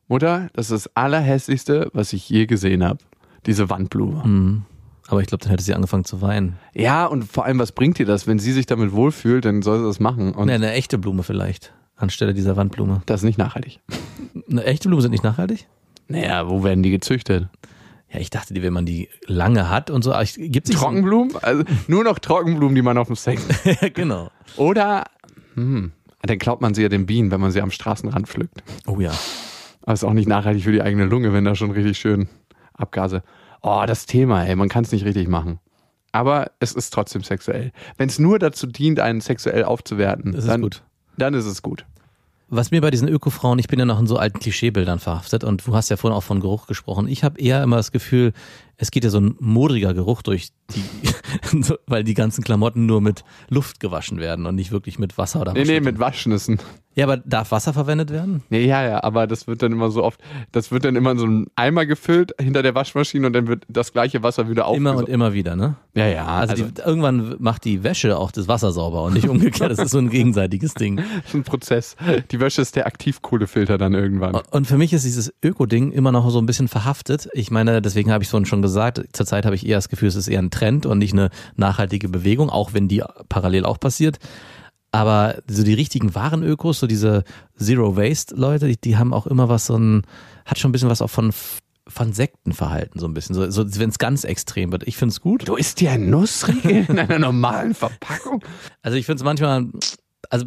Mutter, 0.08 0.50
das 0.54 0.72
ist 0.72 0.86
das 0.88 0.96
Allerhässlichste, 0.96 1.92
was 1.94 2.14
ich 2.14 2.28
je 2.30 2.48
gesehen 2.48 2.84
habe. 2.84 3.00
Diese 3.46 3.70
Wandblume. 3.70 4.26
Mhm. 4.26 4.64
Aber 5.08 5.22
ich 5.22 5.28
glaube, 5.28 5.42
dann 5.44 5.52
hätte 5.52 5.64
sie 5.64 5.74
angefangen 5.74 6.04
zu 6.06 6.22
weinen. 6.22 6.58
Ja, 6.74 7.06
und 7.06 7.24
vor 7.24 7.46
allem, 7.46 7.60
was 7.60 7.72
bringt 7.72 7.98
dir 7.98 8.06
das? 8.06 8.28
Wenn 8.28 8.40
sie 8.40 8.52
sich 8.52 8.66
damit 8.66 8.92
wohlfühlt, 8.92 9.46
dann 9.46 9.62
soll 9.62 9.80
sie 9.80 9.86
das 9.86 10.00
machen. 10.00 10.34
Und 10.34 10.48
Nee, 10.48 10.54
eine 10.54 10.72
echte 10.72 10.98
Blume 10.98 11.24
vielleicht, 11.24 11.74
anstelle 11.96 12.34
dieser 12.34 12.58
Wandblume. 12.58 13.02
das 13.06 13.22
ist 13.22 13.26
nicht 13.26 13.38
nachhaltig. 13.38 13.80
Eine 14.50 14.64
echte 14.66 14.88
Blume 14.88 15.02
sind 15.02 15.12
nicht 15.12 15.24
nachhaltig? 15.24 15.68
Naja, 16.08 16.48
wo 16.50 16.64
werden 16.64 16.84
die 16.84 16.92
gezüchtet? 16.92 17.50
Ja, 18.10 18.20
ich 18.20 18.30
dachte, 18.30 18.54
wenn 18.62 18.72
man 18.72 18.86
die 18.86 19.10
lange 19.26 19.70
hat 19.70 19.90
und 19.90 20.04
so, 20.04 20.18
ich, 20.20 20.36
gibt's 20.38 20.70
Trockenblumen? 20.70 21.36
Also 21.42 21.64
nur 21.88 22.04
noch 22.06 22.20
Trockenblumen, 22.20 22.76
die 22.76 22.82
man 22.82 22.98
auf 22.98 23.08
dem 23.08 23.16
Sex. 23.18 23.44
So, 23.64 23.70
ja, 23.70 23.90
genau. 23.90 24.30
Oder, 24.56 25.06
hm, 25.56 25.92
dann 26.22 26.40
klaut 26.40 26.62
man 26.62 26.74
sie 26.74 26.84
ja 26.84 26.90
den 26.90 27.06
Bienen, 27.06 27.32
wenn 27.32 27.42
man 27.42 27.52
sie 27.52 27.62
am 27.62 27.72
Straßenrand 27.72 28.28
pflückt. 28.28 28.64
Oh 28.86 29.00
ja. 29.02 29.12
Aber 29.82 29.94
ist 29.94 30.04
auch 30.06 30.14
nicht 30.14 30.28
nachhaltig 30.30 30.64
für 30.64 30.72
die 30.72 30.82
eigene 30.82 31.06
Lunge, 31.06 31.34
wenn 31.34 31.44
da 31.44 31.56
schon 31.56 31.72
richtig 31.72 31.98
schön 31.98 32.30
Abgase. 32.74 33.24
Oh, 33.62 33.84
das 33.88 34.06
Thema, 34.06 34.44
ey, 34.44 34.56
man 34.56 34.70
kann 34.70 34.84
es 34.84 34.92
nicht 34.92 35.06
richtig 35.06 35.28
machen. 35.28 35.60
Aber 36.12 36.52
es 36.60 36.74
ist 36.74 36.94
trotzdem 36.94 37.24
sexuell. 37.24 37.72
Wenn 37.98 38.10
es 38.10 38.18
nur 38.18 38.40
dazu 38.40 38.68
dient, 38.68 39.00
einen 39.00 39.22
sexuell 39.22 39.64
aufzuwerten, 39.64 40.34
ist 40.34 40.48
dann, 40.48 40.62
gut. 40.62 40.84
dann 41.18 41.34
ist 41.34 41.46
es 41.46 41.62
gut. 41.62 41.86
Was 42.50 42.72
mir 42.72 42.82
bei 42.82 42.92
diesen 42.92 43.10
Ökofrauen, 43.10 43.60
ich 43.60 43.68
bin 43.68 43.78
ja 43.78 43.86
noch 43.86 44.00
in 44.00 44.08
so 44.08 44.18
alten 44.18 44.40
Klischeebildern 44.40 45.00
verhaftet 45.00 45.44
und 45.44 45.68
du 45.68 45.76
hast 45.76 45.90
ja 45.90 45.98
vorhin 45.98 46.18
auch 46.18 46.24
von 46.24 46.40
Geruch 46.40 46.66
gesprochen. 46.66 47.08
Ich 47.08 47.24
habe 47.24 47.40
eher 47.40 47.62
immer 47.62 47.76
das 47.76 47.92
Gefühl, 47.92 48.32
es 48.78 48.92
geht 48.92 49.04
ja 49.04 49.10
so 49.10 49.20
ein 49.20 49.36
modriger 49.40 49.94
Geruch 49.94 50.22
durch 50.22 50.50
die, 50.72 51.62
so, 51.64 51.76
weil 51.88 52.04
die 52.04 52.14
ganzen 52.14 52.44
Klamotten 52.44 52.86
nur 52.86 53.02
mit 53.02 53.24
Luft 53.50 53.80
gewaschen 53.80 54.20
werden 54.20 54.46
und 54.46 54.56
nicht 54.56 54.72
wirklich 54.72 55.00
mit 55.00 55.18
Wasser 55.18 55.42
oder 55.42 55.54
Nee, 55.54 55.64
nee, 55.66 55.80
mit 55.80 56.00
Waschnissen. 56.00 56.60
Ja, 56.94 57.06
aber 57.06 57.18
darf 57.18 57.52
Wasser 57.52 57.74
verwendet 57.74 58.10
werden? 58.12 58.42
Nee, 58.50 58.66
ja, 58.66 58.84
ja, 58.84 59.04
aber 59.04 59.28
das 59.28 59.46
wird 59.46 59.62
dann 59.62 59.72
immer 59.72 59.92
so 59.92 60.04
oft, 60.04 60.20
das 60.52 60.72
wird 60.72 60.84
dann 60.84 60.96
immer 60.96 61.12
in 61.12 61.20
so 61.20 61.26
einen 61.26 61.46
Eimer 61.56 61.86
gefüllt 61.86 62.32
hinter 62.42 62.64
der 62.64 62.74
Waschmaschine 62.74 63.28
und 63.28 63.34
dann 63.34 63.46
wird 63.48 63.66
das 63.70 63.94
gleiche 63.94 64.24
Wasser 64.24 64.50
wieder 64.50 64.64
Immer 64.74 64.92
aufgesaugt. 64.92 65.08
und 65.10 65.14
immer 65.14 65.34
wieder, 65.34 65.56
ne? 65.56 65.76
Ja, 65.94 66.08
ja, 66.08 66.26
Also, 66.26 66.54
also, 66.54 66.66
die, 66.66 66.82
irgendwann 66.82 67.36
macht 67.38 67.66
die 67.66 67.84
Wäsche 67.84 68.18
auch 68.18 68.32
das 68.32 68.48
Wasser 68.48 68.72
sauber 68.72 69.04
und 69.04 69.14
nicht 69.14 69.30
umgekehrt. 69.30 69.70
Das 69.70 69.78
ist 69.78 69.92
so 69.92 70.00
ein 70.00 70.10
gegenseitiges 70.10 70.74
Ding. 70.74 70.98
das 71.18 71.26
ist 71.28 71.34
ein 71.36 71.44
Prozess. 71.44 71.96
Die 72.32 72.40
Wäsche 72.40 72.64
ist 72.64 72.76
der 72.76 72.88
Aktivkohlefilter 72.88 73.78
dann 73.78 73.94
irgendwann. 73.94 74.36
Und 74.50 74.66
für 74.66 74.78
mich 74.78 74.92
ist 74.92 75.06
dieses 75.06 75.32
Öko-Ding 75.44 75.92
immer 75.92 76.12
noch 76.12 76.28
so 76.32 76.40
ein 76.40 76.48
bisschen 76.48 76.68
verhaftet. 76.68 77.30
Ich 77.34 77.52
meine, 77.52 77.80
deswegen 77.80 78.12
habe 78.12 78.24
ich 78.24 78.30
vorhin 78.30 78.46
schon 78.46 78.64
gesagt, 78.64 78.67
zurzeit 78.68 79.46
habe 79.46 79.56
ich 79.56 79.66
eher 79.66 79.78
das 79.78 79.90
Gefühl, 79.90 80.08
es 80.08 80.16
ist 80.16 80.28
eher 80.28 80.40
ein 80.40 80.52
Trend 80.52 80.86
und 80.86 81.00
nicht 81.00 81.14
eine 81.14 81.30
nachhaltige 81.56 82.10
Bewegung, 82.10 82.50
auch 82.50 82.74
wenn 82.74 82.88
die 82.88 83.04
parallel 83.30 83.66
auch 83.66 83.80
passiert. 83.80 84.20
Aber 84.92 85.42
so 85.48 85.64
die 85.64 85.74
richtigen 85.74 86.16
wahren 86.16 86.44
Ökos, 86.44 86.80
so 86.80 86.88
diese 86.88 87.24
Zero-Waste-Leute, 87.58 88.68
die, 88.68 88.78
die 88.78 88.98
haben 88.98 89.14
auch 89.14 89.28
immer 89.28 89.50
was 89.50 89.66
so 89.66 89.78
ein, 89.78 90.04
hat 90.46 90.58
schon 90.58 90.70
ein 90.70 90.72
bisschen 90.72 90.90
was 90.90 91.02
auch 91.02 91.10
von, 91.10 91.34
von 91.88 92.14
Sektenverhalten, 92.14 93.00
so 93.00 93.08
ein 93.08 93.14
bisschen. 93.14 93.36
So, 93.36 93.50
so 93.50 93.80
wenn 93.80 93.90
es 93.90 94.00
ganz 94.00 94.24
extrem 94.24 94.72
wird. 94.72 94.88
Ich 94.88 94.98
finde 94.98 95.12
es 95.12 95.22
gut. 95.22 95.48
Du 95.48 95.56
isst 95.56 95.82
dir 95.82 95.92
ein 95.92 96.10
Nussriegel 96.10 96.86
in 96.90 97.00
einer 97.00 97.20
normalen 97.20 97.74
Verpackung? 97.74 98.44
Also 98.82 98.98
ich 98.98 99.06
finde 99.06 99.22
es 99.22 99.24
manchmal, 99.24 99.68
also 100.30 100.46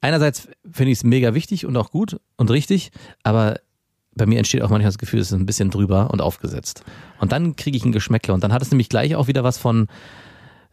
einerseits 0.00 0.48
finde 0.70 0.92
ich 0.92 0.98
es 0.98 1.04
mega 1.04 1.34
wichtig 1.34 1.64
und 1.66 1.76
auch 1.76 1.90
gut 1.90 2.20
und 2.36 2.50
richtig, 2.50 2.90
aber 3.22 3.60
bei 4.18 4.26
mir 4.26 4.38
entsteht 4.38 4.60
auch 4.60 4.68
manchmal 4.68 4.90
das 4.90 4.98
Gefühl, 4.98 5.20
es 5.20 5.32
ist 5.32 5.38
ein 5.38 5.46
bisschen 5.46 5.70
drüber 5.70 6.10
und 6.10 6.20
aufgesetzt. 6.20 6.84
Und 7.18 7.32
dann 7.32 7.56
kriege 7.56 7.76
ich 7.76 7.84
ein 7.84 7.92
Geschmäckle 7.92 8.34
und 8.34 8.44
dann 8.44 8.52
hat 8.52 8.60
es 8.60 8.70
nämlich 8.70 8.90
gleich 8.90 9.16
auch 9.16 9.28
wieder 9.28 9.44
was 9.44 9.56
von 9.56 9.88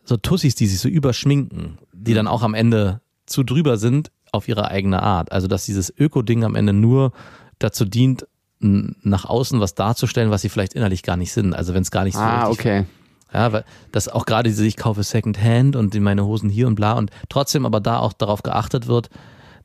so 0.04 0.18
Tussis, 0.18 0.56
die 0.56 0.68
sich 0.68 0.80
so 0.80 0.90
überschminken, 0.90 1.78
die 1.94 2.14
dann 2.14 2.28
auch 2.28 2.44
am 2.44 2.54
Ende 2.54 3.02
zu 3.25 3.44
drüber 3.44 3.78
sind 3.78 4.12
auf 4.34 4.48
ihre 4.48 4.68
eigene 4.68 5.02
Art. 5.02 5.32
Also 5.32 5.48
dass 5.48 5.66
dieses 5.66 5.94
Öko-Ding 5.98 6.44
am 6.44 6.56
Ende 6.56 6.74
nur 6.74 7.14
dazu 7.58 7.86
dient, 7.86 8.28
nach 8.60 9.25
außen 9.25 9.60
was 9.60 9.75
darzustellen, 9.75 10.32
was 10.32 10.42
sie 10.42 10.50
vielleicht 10.50 10.74
innerlich 10.74 11.04
gar 11.04 11.18
nicht 11.18 11.32
sind. 11.32 11.54
Also 11.54 11.74
wenn 11.74 11.84
es 11.84 11.92
gar 11.92 12.04
nicht 12.04 12.16
so 12.16 12.20
Ah, 12.20 12.48
richtig 12.48 12.60
okay. 12.60 12.86
Ja, 13.34 13.52
weil 13.52 13.66
das 13.92 14.08
auch 14.08 14.25
gerade 14.25 14.50
diese, 14.50 14.66
ich 14.66 14.78
kaufe 14.78 15.04
Secondhand 15.04 15.75
und 15.75 15.94
in 15.94 16.04
meine 16.04 16.25
Hosen 16.25 16.50
hier 16.50 16.68
und 16.68 16.75
bla 16.75 16.94
und 16.94 17.12
trotzdem 17.28 17.66
aber 17.66 17.82
da 17.82 18.00
auch 18.00 18.14
darauf 18.14 18.44
geachtet 18.44 18.88
wird, 18.88 19.10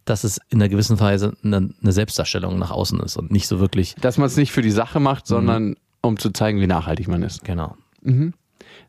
dass 0.04 0.24
es 0.24 0.38
in 0.48 0.60
einer 0.60 0.68
gewissen 0.68 0.98
Weise 1.00 1.34
eine, 1.44 1.70
eine 1.82 1.92
Selbstdarstellung 1.92 2.58
nach 2.58 2.70
außen 2.70 2.98
ist 3.00 3.16
und 3.16 3.30
nicht 3.30 3.46
so 3.48 3.60
wirklich, 3.60 3.94
Dass 4.00 4.18
man 4.18 4.26
es 4.26 4.36
nicht 4.36 4.52
für 4.52 4.62
die 4.62 4.70
Sache 4.70 5.00
macht, 5.00 5.26
sondern 5.26 5.76
um 6.02 6.18
zu 6.18 6.30
zeigen, 6.30 6.60
wie 6.60 6.66
nachhaltig 6.66 7.08
man 7.08 7.22
ist. 7.22 7.44
genau. 7.44 7.76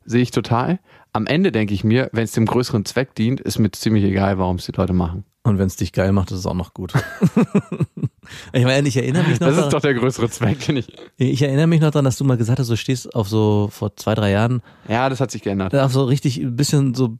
Sehe 0.05 0.21
ich 0.21 0.31
total. 0.31 0.79
Am 1.13 1.27
Ende 1.27 1.51
denke 1.51 1.73
ich 1.73 1.83
mir, 1.83 2.09
wenn 2.13 2.23
es 2.23 2.31
dem 2.31 2.45
größeren 2.45 2.85
Zweck 2.85 3.13
dient, 3.15 3.41
ist 3.41 3.59
mir 3.59 3.69
ziemlich 3.71 4.03
egal, 4.05 4.37
warum 4.37 4.55
es 4.55 4.65
die 4.65 4.71
Leute 4.71 4.93
machen. 4.93 5.25
Und 5.43 5.57
wenn 5.57 5.67
es 5.67 5.75
dich 5.75 5.91
geil 5.91 6.11
macht, 6.11 6.31
ist 6.31 6.37
es 6.39 6.45
auch 6.45 6.53
noch 6.53 6.73
gut. 6.73 6.93
ich 8.53 8.63
meine, 8.63 8.87
ich 8.87 8.95
erinnere 8.97 9.23
mich 9.27 9.39
noch 9.39 9.47
Das 9.47 9.55
ist 9.55 9.57
daran, 9.57 9.71
doch 9.71 9.81
der 9.81 9.93
größere 9.95 10.29
Zweck, 10.29 10.61
finde 10.61 10.81
ich. 10.81 10.87
ich 11.17 11.41
erinnere 11.41 11.67
mich 11.67 11.81
noch 11.81 11.91
daran, 11.91 12.05
dass 12.05 12.17
du 12.17 12.23
mal 12.23 12.37
gesagt 12.37 12.59
hast, 12.59 12.69
du 12.69 12.77
stehst 12.77 13.13
auf 13.15 13.27
so 13.27 13.67
vor 13.71 13.95
zwei, 13.95 14.13
drei 14.15 14.31
Jahren 14.31 14.61
Ja, 14.87 15.09
das 15.09 15.19
hat 15.19 15.31
sich 15.31 15.41
geändert. 15.41 15.75
auf 15.75 15.91
so 15.91 16.03
richtig 16.05 16.37
ein 16.37 16.55
bisschen 16.55 16.93
so 16.93 17.17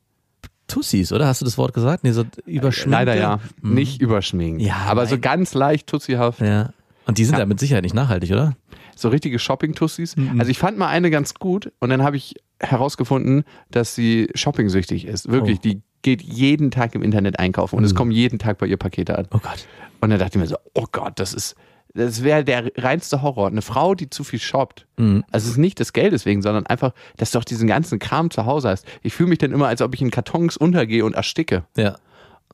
Tussis, 0.71 1.11
oder? 1.11 1.27
Hast 1.27 1.41
du 1.41 1.45
das 1.45 1.57
Wort 1.57 1.73
gesagt? 1.73 2.03
Nee, 2.03 2.11
so 2.11 2.23
überschminkte. 2.45 2.89
Leider 2.91 3.15
ja. 3.15 3.39
Nicht 3.61 4.01
überschminkt. 4.01 4.61
Ja, 4.61 4.75
aber 4.87 5.05
so 5.05 5.15
nein. 5.15 5.21
ganz 5.21 5.53
leicht 5.53 5.87
tussihaft. 5.87 6.41
Ja. 6.41 6.71
Und 7.05 7.17
die 7.17 7.25
sind 7.25 7.33
ja, 7.33 7.39
Ja. 7.39 7.45
mit 7.45 7.59
Sicherheit 7.59 7.83
nicht 7.83 7.95
nachhaltig, 7.95 8.31
oder? 8.31 8.55
So 8.95 9.09
richtige 9.09 9.39
Shopping-Tussis. 9.39 10.15
Also 10.37 10.51
ich 10.51 10.59
fand 10.59 10.77
mal 10.77 10.87
eine 10.87 11.09
ganz 11.09 11.33
gut 11.33 11.71
und 11.79 11.89
dann 11.89 12.03
habe 12.03 12.17
ich 12.17 12.35
herausgefunden, 12.59 13.43
dass 13.71 13.95
sie 13.95 14.29
shopping-süchtig 14.35 15.05
ist. 15.05 15.29
Wirklich, 15.31 15.57
Oh. 15.59 15.61
die 15.63 15.81
geht 16.03 16.21
jeden 16.21 16.71
Tag 16.71 16.95
im 16.95 17.01
Internet 17.03 17.39
einkaufen 17.39 17.75
und 17.77 17.83
es 17.83 17.93
kommen 17.95 18.11
jeden 18.11 18.39
Tag 18.39 18.57
bei 18.59 18.67
ihr 18.67 18.77
Pakete 18.77 19.17
an. 19.17 19.27
Oh 19.31 19.39
Gott. 19.39 19.65
Und 20.01 20.09
dann 20.09 20.19
dachte 20.19 20.37
ich 20.37 20.41
mir 20.41 20.47
so, 20.47 20.57
oh 20.73 20.85
Gott, 20.91 21.13
das 21.19 21.33
ist, 21.33 21.55
das 21.93 22.23
wäre 22.23 22.43
der 22.43 22.71
reinste 22.77 23.21
Horror. 23.21 23.47
Eine 23.47 23.61
Frau, 23.61 23.95
die 23.95 24.09
zu 24.09 24.23
viel 24.23 24.39
shoppt. 24.39 24.87
Mhm. 24.97 25.23
Also 25.31 25.45
es 25.45 25.51
ist 25.53 25.57
nicht 25.57 25.79
das 25.79 25.93
Geld 25.93 26.13
deswegen, 26.13 26.41
sondern 26.41 26.65
einfach, 26.65 26.93
dass 27.17 27.31
du 27.31 27.39
auch 27.39 27.43
diesen 27.43 27.67
ganzen 27.67 27.99
Kram 27.99 28.29
zu 28.31 28.45
Hause 28.45 28.69
hast. 28.69 28.85
Ich 29.01 29.13
fühle 29.13 29.29
mich 29.29 29.39
dann 29.39 29.51
immer, 29.51 29.67
als 29.67 29.81
ob 29.81 29.93
ich 29.93 30.01
in 30.01 30.11
Kartons 30.11 30.57
untergehe 30.57 31.03
und 31.05 31.13
ersticke. 31.13 31.63
Ja. 31.75 31.97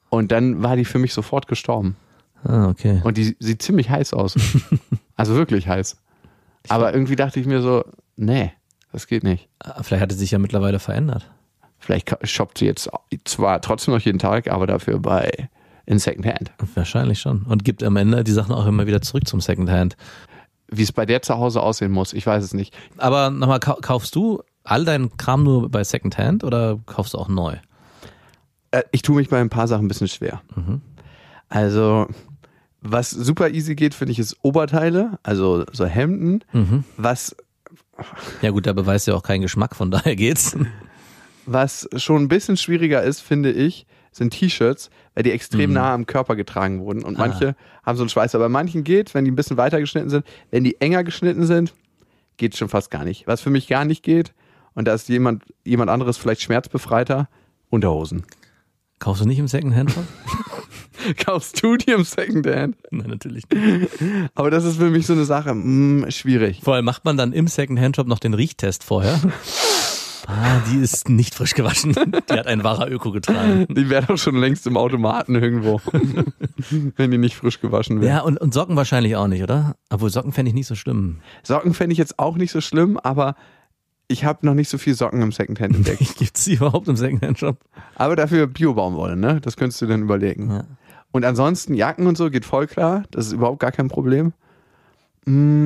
Und 0.10 0.32
dann 0.32 0.64
war 0.64 0.76
die 0.76 0.86
für 0.86 1.00
mich 1.00 1.14
sofort 1.14 1.48
gestorben. 1.48 1.96
Ah, 2.44 2.70
okay. 2.70 3.02
Und 3.04 3.18
die 3.18 3.36
sieht 3.40 3.62
ziemlich 3.62 3.90
heiß 3.90 4.14
aus. 4.14 4.36
also 5.16 5.36
wirklich 5.36 5.68
heiß. 5.68 5.98
Aber 6.70 6.94
irgendwie 6.94 7.16
dachte 7.16 7.40
ich 7.40 7.46
mir 7.46 7.62
so, 7.62 7.84
nee, 8.16 8.54
das 8.92 9.08
geht 9.08 9.24
nicht. 9.24 9.48
Ah, 9.60 9.84
Vielleicht 9.84 10.02
hat 10.02 10.12
es 10.12 10.20
sich 10.20 10.32
ja 10.32 10.40
mittlerweile 10.40 10.80
verändert. 10.80 11.30
Vielleicht 11.80 12.16
shoppt 12.28 12.58
sie 12.58 12.66
jetzt 12.66 12.90
zwar 13.26 13.62
trotzdem 13.62 13.94
noch 13.94 14.02
jeden 14.02 14.20
Tag, 14.20 14.50
aber 14.50 14.66
dafür 14.66 15.00
bei 15.00 15.50
in 15.88 15.98
Secondhand. 15.98 16.52
Wahrscheinlich 16.76 17.20
schon. 17.20 17.42
Und 17.44 17.64
gibt 17.64 17.82
am 17.82 17.96
Ende 17.96 18.24
die 18.24 18.32
Sachen 18.32 18.54
auch 18.54 18.68
immer 18.68 18.86
wieder 18.86 19.02
zurück 19.02 19.28
zum 19.28 19.42
Secondhand. 19.42 19.98
Wie 20.70 20.84
es 20.84 20.92
bei 20.92 21.06
der 21.08 21.22
zu 21.24 21.36
Hause 21.38 21.62
aussehen 21.64 21.92
muss, 21.92 22.14
ich 22.14 22.28
weiß 22.28 22.44
es 22.44 22.54
nicht. 22.54 22.78
Aber 22.98 23.32
nochmal, 23.32 23.60
kau- 23.60 23.80
kaufst 23.82 24.14
du 24.16 24.44
all 24.64 24.86
deinen 24.86 25.18
Kram 25.18 25.44
nur 25.44 25.72
bei 25.72 25.84
Secondhand 25.84 26.44
oder 26.44 26.78
kaufst 26.86 27.14
du 27.16 27.18
auch 27.18 27.30
neu? 27.30 27.56
Äh, 28.72 28.84
ich 28.92 29.02
tue 29.02 29.16
mich 29.16 29.30
bei 29.30 29.40
ein 29.40 29.50
paar 29.50 29.68
Sachen 29.68 29.86
ein 29.86 29.88
bisschen 29.88 30.10
schwer. 30.10 30.42
Also, 31.50 32.08
was 32.82 33.10
super 33.10 33.50
easy 33.50 33.76
geht, 33.76 33.94
finde 33.94 34.12
ich, 34.12 34.20
ist 34.20 34.36
Oberteile, 34.42 35.20
also 35.24 35.64
so 35.72 35.86
Hemden. 35.86 36.44
Was, 36.98 37.34
Ja 38.42 38.52
gut, 38.52 38.66
da 38.68 38.74
beweist 38.74 39.08
ja 39.08 39.14
auch 39.16 39.24
keinen 39.24 39.42
Geschmack, 39.42 39.76
von 39.76 39.90
daher 39.90 40.16
geht's. 40.18 40.58
was 41.46 41.88
schon 41.96 42.24
ein 42.24 42.28
bisschen 42.28 42.58
schwieriger 42.58 43.02
ist, 43.04 43.22
finde 43.22 43.54
ich, 43.54 43.88
sind 44.12 44.32
T-Shirts, 44.32 44.90
weil 45.14 45.24
die 45.24 45.32
extrem 45.32 45.74
nah 45.74 45.94
am 45.94 46.06
Körper 46.06 46.36
getragen 46.36 46.80
wurden. 46.82 47.04
Und 47.04 47.18
manche 47.18 47.56
haben 47.86 47.98
so 47.98 48.04
einen 48.04 48.10
Schweiß, 48.10 48.36
aber 48.36 48.46
bei 48.46 48.50
manchen 48.50 48.84
geht, 48.84 49.14
wenn 49.14 49.26
die 49.26 49.32
ein 49.32 49.36
bisschen 49.36 49.58
weiter 49.58 49.80
geschnitten 49.80 50.10
sind. 50.10 50.26
Wenn 50.52 50.64
die 50.64 50.80
enger 50.82 51.04
geschnitten 51.04 51.46
sind, 51.46 51.74
geht 52.38 52.56
schon 52.56 52.70
fast 52.70 52.92
gar 52.92 53.04
nicht. 53.04 53.28
Was 53.28 53.42
für 53.42 53.50
mich 53.50 53.68
gar 53.68 53.86
nicht 53.86 54.04
geht, 54.04 54.34
und 54.74 54.88
da 54.88 54.94
ist 54.94 55.10
jemand, 55.10 55.44
jemand 55.64 55.90
anderes 55.90 56.18
vielleicht 56.18 56.42
schmerzbefreiter, 56.42 57.28
Unterhosen. 57.70 58.24
Kaufst 59.00 59.24
du 59.24 59.28
nicht 59.28 59.40
im 59.40 59.48
Secondhand-Shop? 59.48 60.04
Kaufst 61.26 61.64
du 61.64 61.78
die 61.78 61.92
im 61.92 62.04
Secondhand? 62.04 62.78
Nein, 62.92 63.10
natürlich 63.10 63.44
nicht. 63.50 63.88
Aber 64.36 64.50
das 64.52 64.66
ist 64.66 64.78
für 64.78 64.90
mich 64.90 65.06
so 65.06 65.14
eine 65.14 65.26
Sache, 65.26 65.54
mh, 65.54 66.12
schwierig. 66.12 66.62
Vor 66.64 66.76
allem 66.76 66.86
macht 66.86 67.06
man 67.06 67.18
dann 67.18 67.34
im 67.34 67.48
Secondhand-Shop 67.48 68.08
noch 68.08 68.20
den 68.20 68.34
Riechtest 68.34 68.84
vorher. 68.84 69.20
Ah, 70.26 70.60
die 70.72 70.78
ist 70.78 71.10
nicht 71.10 71.36
frisch 71.36 71.54
gewaschen. 71.54 71.94
Die 71.94 72.34
hat 72.34 72.48
ein 72.48 72.64
wahrer 72.64 72.90
Öko 72.90 73.12
getragen. 73.12 73.68
Die 73.70 73.90
wäre 73.90 74.06
doch 74.06 74.18
schon 74.18 74.36
längst 74.36 74.66
im 74.68 74.78
Automaten 74.78 75.36
irgendwo, 75.36 75.80
wenn 76.96 77.12
die 77.12 77.18
nicht 77.18 77.36
frisch 77.36 77.62
gewaschen 77.62 78.02
wäre. 78.02 78.16
Ja, 78.16 78.22
und, 78.22 78.38
und 78.40 78.54
Socken 78.54 78.76
wahrscheinlich 78.76 79.16
auch 79.16 79.28
nicht, 79.28 79.44
oder? 79.44 79.76
Obwohl 79.90 80.10
Socken 80.10 80.32
fände 80.32 80.50
ich 80.50 80.56
nicht 80.56 80.68
so 80.68 80.76
schlimm. 80.76 81.18
Socken 81.44 81.74
fände 81.74 81.94
ich 81.94 82.00
jetzt 82.00 82.20
auch 82.20 82.36
nicht 82.38 82.52
so 82.52 82.62
schlimm, 82.62 82.98
aber 82.98 83.36
ich 84.08 84.26
habe 84.26 84.46
noch 84.46 84.54
nicht 84.54 84.70
so 84.70 84.78
viel 84.78 84.96
Socken 84.96 85.22
im 85.22 85.32
Secondhand 85.32 85.76
entdeckt. 85.76 86.16
Gibt's 86.18 86.46
die 86.46 86.54
überhaupt 86.56 86.88
im 86.88 86.96
Secondhand-Shop? 86.96 87.58
aber 87.96 88.16
dafür 88.16 88.48
Bio-Baumwolle, 88.48 89.18
ne? 89.18 89.42
Das 89.42 89.58
könntest 89.58 89.82
du 89.82 89.86
dann 89.86 90.02
überlegen. 90.02 90.50
Ja. 90.50 90.64
Und 91.12 91.26
ansonsten 91.26 91.74
Jacken 91.74 92.08
und 92.08 92.18
so 92.18 92.30
geht 92.30 92.46
voll 92.46 92.68
klar. 92.68 93.04
Das 93.12 93.28
ist 93.28 93.34
überhaupt 93.34 93.60
gar 93.60 93.72
kein 93.72 93.88
Problem. 93.88 94.34
Mm, 95.26 95.57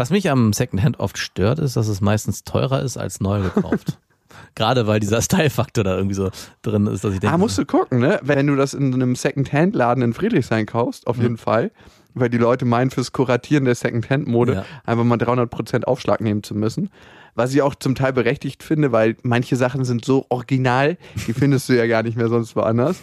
Was 0.00 0.08
mich 0.08 0.30
am 0.30 0.54
Secondhand 0.54 0.98
oft 0.98 1.18
stört, 1.18 1.58
ist, 1.58 1.76
dass 1.76 1.86
es 1.86 2.00
meistens 2.00 2.42
teurer 2.42 2.80
ist 2.80 2.96
als 2.96 3.20
neu 3.20 3.42
gekauft. 3.42 3.98
Gerade 4.54 4.86
weil 4.86 4.98
dieser 4.98 5.20
Style-Faktor 5.20 5.84
da 5.84 5.94
irgendwie 5.94 6.14
so 6.14 6.30
drin 6.62 6.86
ist, 6.86 7.04
dass 7.04 7.12
ich 7.12 7.20
denke, 7.20 7.34
ah, 7.34 7.36
musst 7.36 7.58
du 7.58 7.66
gucken, 7.66 7.98
ne? 7.98 8.18
Wenn 8.22 8.46
du 8.46 8.56
das 8.56 8.72
in 8.72 8.94
einem 8.94 9.14
Secondhand-Laden 9.14 10.02
in 10.02 10.14
Friedrichshain 10.14 10.64
kaufst, 10.64 11.06
auf 11.06 11.18
jeden 11.18 11.36
Fall. 11.36 11.70
Weil 12.14 12.30
die 12.30 12.38
Leute 12.38 12.64
meinen, 12.64 12.90
fürs 12.90 13.12
Kuratieren 13.12 13.66
der 13.66 13.74
Secondhand-Mode 13.74 14.54
Ja. 14.54 14.64
einfach 14.86 15.04
mal 15.04 15.18
300% 15.18 15.84
Aufschlag 15.84 16.22
nehmen 16.22 16.42
zu 16.42 16.54
müssen. 16.54 16.88
Was 17.34 17.52
ich 17.52 17.60
auch 17.60 17.74
zum 17.74 17.94
Teil 17.94 18.14
berechtigt 18.14 18.62
finde, 18.62 18.92
weil 18.92 19.18
manche 19.22 19.56
Sachen 19.56 19.84
sind 19.84 20.06
so 20.06 20.24
original, 20.30 20.96
die 21.26 21.34
findest 21.34 21.68
du 21.68 21.76
ja 21.76 21.86
gar 21.86 22.04
nicht 22.04 22.16
mehr 22.16 22.30
sonst 22.30 22.56
woanders. 22.56 23.02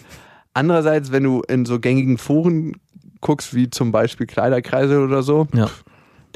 Andererseits, 0.56 1.12
wenn 1.12 1.22
du 1.22 1.44
in 1.48 1.68
so 1.68 1.80
gängigen 1.80 2.18
Foren 2.18 2.78
guckst, 3.22 3.54
wie 3.54 3.70
zum 3.70 3.92
Beispiel 3.92 4.26
Kleiderkreise 4.26 5.00
oder 5.04 5.22
so, 5.22 5.48
ja. 5.54 5.70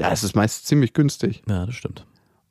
Da 0.02 0.12
ist 0.12 0.22
es 0.22 0.34
meist 0.34 0.66
ziemlich 0.66 0.92
günstig. 0.92 1.42
ja, 1.48 1.66
das 1.66 1.74
stimmt. 1.74 2.06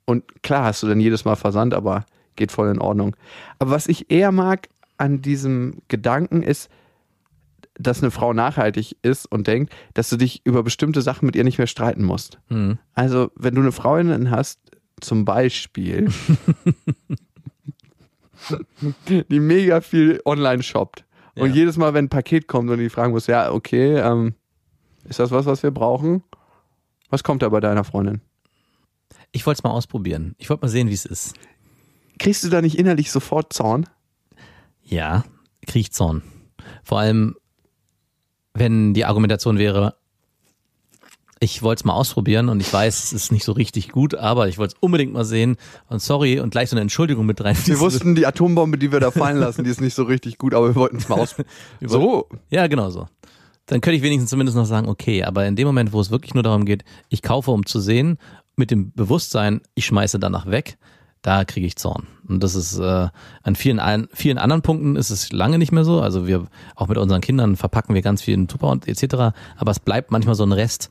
Und 0.06 0.44
klar 0.44 0.66
hast 0.66 0.84
du 0.84 0.88
dann 0.88 1.00
jedes 1.00 1.26
Mal 1.26 1.36
Versand, 1.36 1.74
aber 1.74 2.06
geht 2.36 2.52
voll 2.52 2.70
in 2.70 2.80
Ordnung. 2.80 3.16
Aber 3.60 3.72
was 3.72 3.88
ich 3.88 4.12
eher 4.12 4.32
mag 4.32 4.68
an 4.98 5.22
diesem 5.22 5.82
Gedanken 5.88 6.44
ist, 6.44 6.70
dass 7.76 8.02
eine 8.02 8.12
Frau 8.12 8.34
nachhaltig 8.34 8.98
ist 9.02 9.26
und 9.26 9.48
denkt, 9.48 9.74
dass 9.94 10.10
du 10.10 10.18
dich 10.18 10.42
über 10.46 10.64
bestimmte 10.64 11.02
Sachen 11.02 11.26
mit 11.26 11.36
ihr 11.36 11.44
nicht 11.44 11.58
mehr 11.58 11.68
streiten 11.68 12.04
musst. 12.04 12.40
Mhm. 12.50 12.78
Also, 12.94 13.32
wenn 13.36 13.56
du 13.56 13.62
eine 13.62 13.72
Freundin 13.72 14.30
hast, 14.32 14.60
zum 15.00 15.26
Beispiel, 15.26 16.10
die 19.30 19.40
mega 19.40 19.82
viel 19.82 20.20
online 20.26 20.64
shoppt 20.64 21.06
und 21.36 21.50
Ja. 21.50 21.56
jedes 21.56 21.78
Mal, 21.78 21.94
wenn 21.94 22.06
ein 22.06 22.10
Paket 22.10 22.48
kommt 22.48 22.70
und 22.70 22.80
die 22.80 22.90
fragen 22.90 23.12
muss, 23.14 23.28
ja, 23.28 23.52
okay, 23.52 23.98
ähm, 23.98 24.34
ist 25.06 25.20
das 25.20 25.32
was, 25.32 25.46
was 25.46 25.64
wir 25.64 25.72
brauchen? 25.72 26.24
Was 27.12 27.24
kommt 27.24 27.44
da 27.44 27.50
bei 27.50 27.60
deiner 27.60 27.84
Freundin? 27.84 28.22
Ich 29.32 29.46
wollte 29.46 29.60
es 29.60 29.64
mal 29.64 29.70
ausprobieren. 29.72 30.34
Ich 30.40 30.50
wollte 30.50 30.66
mal 30.66 30.70
sehen, 30.70 30.90
wie 30.90 30.94
es 30.94 31.06
ist. 31.06 31.36
Kriegst 32.18 32.44
du 32.44 32.50
da 32.50 32.62
nicht 32.62 32.78
innerlich 32.80 33.12
sofort 33.12 33.54
Zorn? 33.54 33.86
Ja, 34.84 35.24
Kriechzorn. 35.68 36.24
Vor 36.84 37.00
allem, 37.00 37.36
wenn 38.54 38.94
die 38.94 39.06
Argumentation 39.06 39.58
wäre, 39.58 39.96
ich 41.40 41.64
wollte 41.64 41.82
es 41.82 41.86
mal 41.86 41.94
ausprobieren 41.94 42.50
und 42.50 42.60
ich 42.60 42.72
weiß, 42.72 43.04
es 43.06 43.14
ist 43.14 43.32
nicht 43.32 43.44
so 43.44 43.52
richtig 43.54 43.90
gut, 43.90 44.14
aber 44.16 44.48
ich 44.48 44.58
wollte 44.58 44.76
es 44.76 44.82
unbedingt 44.82 45.12
mal 45.12 45.26
sehen 45.26 45.58
und 45.90 46.02
sorry 46.02 46.40
und 46.40 46.52
gleich 46.52 46.70
so 46.70 46.76
eine 46.76 46.82
Entschuldigung 46.82 47.26
mit 47.26 47.44
rein. 47.44 47.58
Wir 47.66 47.80
wussten, 47.80 48.14
die 48.16 48.28
Atombombe, 48.28 48.78
die 48.78 48.92
wir 48.92 49.00
da 49.00 49.12
fallen 49.12 49.38
lassen, 49.38 49.64
die 49.64 49.70
ist 49.72 49.82
nicht 49.82 49.96
so 49.96 50.04
richtig 50.04 50.38
gut, 50.38 50.54
aber 50.54 50.68
wir 50.70 50.76
wollten 50.76 50.98
es 50.98 51.10
mal 51.10 51.20
aus. 51.20 51.36
so, 51.82 52.30
Ja, 52.50 52.68
genau 52.68 52.90
so. 52.92 53.08
Dann 53.68 53.80
könnte 53.82 53.96
ich 53.98 54.04
wenigstens 54.04 54.30
zumindest 54.30 54.58
noch 54.58 54.66
sagen, 54.66 54.90
okay, 54.90 55.24
aber 55.24 55.46
in 55.46 55.56
dem 55.56 55.68
Moment, 55.68 55.94
wo 55.94 56.02
es 56.02 56.12
wirklich 56.12 56.34
nur 56.34 56.44
darum 56.44 56.66
geht, 56.66 56.84
ich 57.10 57.22
kaufe, 57.22 57.52
um 57.52 57.66
zu 57.66 57.80
sehen, 57.80 58.18
mit 58.56 58.70
dem 58.72 58.92
Bewusstsein, 58.92 59.62
ich 59.76 59.86
schmeiße 59.86 60.20
danach 60.20 60.46
weg, 60.48 60.78
da 61.22 61.46
kriege 61.46 61.68
ich 61.68 61.76
Zorn. 61.76 62.08
Und 62.28 62.44
das 62.44 62.56
ist 62.56 62.78
äh, 62.80 63.08
an 63.44 63.56
vielen, 63.56 63.80
an 63.80 64.08
vielen 64.14 64.38
anderen 64.40 64.62
Punkten 64.64 64.96
ist 64.96 65.10
es 65.12 65.32
lange 65.32 65.58
nicht 65.60 65.72
mehr 65.72 65.86
so. 65.86 66.02
Also 66.02 66.28
wir 66.28 66.48
auch 66.76 66.88
mit 66.88 66.98
unseren 66.98 67.22
Kindern 67.22 67.56
verpacken 67.56 67.94
wir 67.96 68.02
ganz 68.02 68.22
viel 68.24 68.34
in 68.34 68.48
Tupper 68.48 68.70
und 68.70 68.88
etc. 68.88 69.34
Aber 69.58 69.72
es 69.72 69.80
bleibt 69.80 70.12
manchmal 70.12 70.36
so 70.36 70.44
ein 70.44 70.52
Rest, 70.52 70.90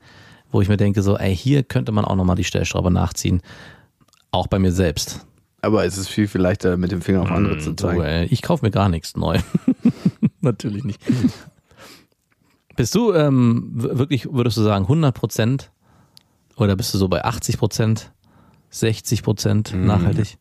wo 0.53 0.61
ich 0.61 0.69
mir 0.69 0.77
denke, 0.77 1.03
so, 1.03 1.17
ey, 1.17 1.37
hier 1.37 1.65
könnte 1.65 1.91
man 1.93 2.05
auch 2.05 2.15
nochmal 2.17 2.37
die 2.37 2.45
Stellschraube 2.45 2.91
nachziehen. 2.93 3.43
Auch 4.31 4.47
bei 4.47 4.59
mir 4.61 4.73
selbst. 4.73 5.27
aber 5.62 5.85
es 5.85 5.99
ist 5.99 6.09
viel, 6.09 6.29
viel 6.29 6.41
leichter, 6.41 6.77
mit 6.77 6.93
dem 6.93 7.03
Finger 7.03 7.23
auf 7.23 7.31
andere 7.33 7.59
zu 7.59 7.71
So, 7.71 7.75
zeigen. 7.75 8.00
ey, 8.03 8.27
ich 8.27 8.43
kaufe 8.43 8.65
mir 8.65 8.71
gar 8.71 8.89
nichts 8.89 9.17
neu. 9.17 9.39
Natürlich 10.41 10.85
nicht. 10.85 11.00
Bist 12.81 12.95
du 12.95 13.13
ähm, 13.13 13.73
wirklich, 13.75 14.33
würdest 14.33 14.57
du 14.57 14.63
sagen, 14.63 14.85
100 14.85 15.15
Prozent 15.15 15.71
oder 16.57 16.77
bist 16.77 16.95
du 16.95 16.99
so 16.99 17.09
bei 17.09 17.23
80 17.23 17.59
Prozent, 17.59 18.11
60 18.71 19.23
Prozent 19.23 19.75
nachhaltig? 19.75 20.39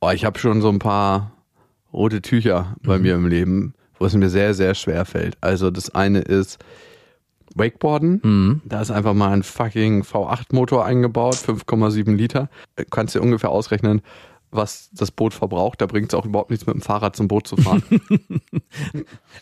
Oh, 0.00 0.10
ich 0.10 0.24
habe 0.24 0.36
schon 0.40 0.60
so 0.60 0.68
ein 0.68 0.80
paar 0.80 1.30
rote 1.92 2.22
Tücher 2.22 2.74
bei 2.82 2.98
mir 2.98 3.14
im 3.14 3.28
Leben, 3.28 3.74
wo 4.00 4.06
es 4.06 4.14
mir 4.14 4.30
sehr, 4.30 4.52
sehr 4.54 4.74
schwer 4.74 5.04
fällt. 5.04 5.38
Also 5.40 5.70
das 5.70 5.94
eine 5.94 6.22
ist 6.22 6.58
Wakeboarden. 7.54 8.60
Da 8.64 8.80
ist 8.80 8.90
einfach 8.90 9.14
mal 9.14 9.30
ein 9.30 9.44
fucking 9.44 10.02
V8-Motor 10.02 10.84
eingebaut, 10.84 11.36
5,7 11.36 12.16
Liter. 12.16 12.48
Kannst 12.90 13.14
dir 13.14 13.22
ungefähr 13.22 13.50
ausrechnen, 13.50 14.02
was 14.52 14.90
das 14.92 15.10
Boot 15.10 15.34
verbraucht. 15.34 15.80
Da 15.80 15.86
bringt 15.86 16.12
es 16.12 16.14
auch 16.18 16.24
überhaupt 16.26 16.50
nichts 16.50 16.66
mit 16.66 16.74
dem 16.74 16.82
Fahrrad 16.82 17.16
zum 17.16 17.26
Boot 17.28 17.46
zu 17.48 17.56
fahren. 17.56 17.82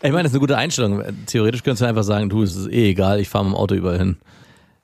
Ich 0.02 0.12
meine, 0.12 0.22
das 0.22 0.32
ist 0.32 0.34
eine 0.36 0.40
gute 0.40 0.56
Einstellung. 0.56 1.02
Theoretisch 1.26 1.62
könntest 1.62 1.82
du 1.82 1.86
einfach 1.86 2.02
sagen, 2.04 2.28
du, 2.30 2.42
es 2.42 2.56
ist 2.56 2.68
eh 2.72 2.90
egal, 2.90 3.20
ich 3.20 3.28
fahre 3.28 3.44
mit 3.44 3.52
dem 3.54 3.56
Auto 3.56 3.74
überall 3.74 3.98
hin. 3.98 4.16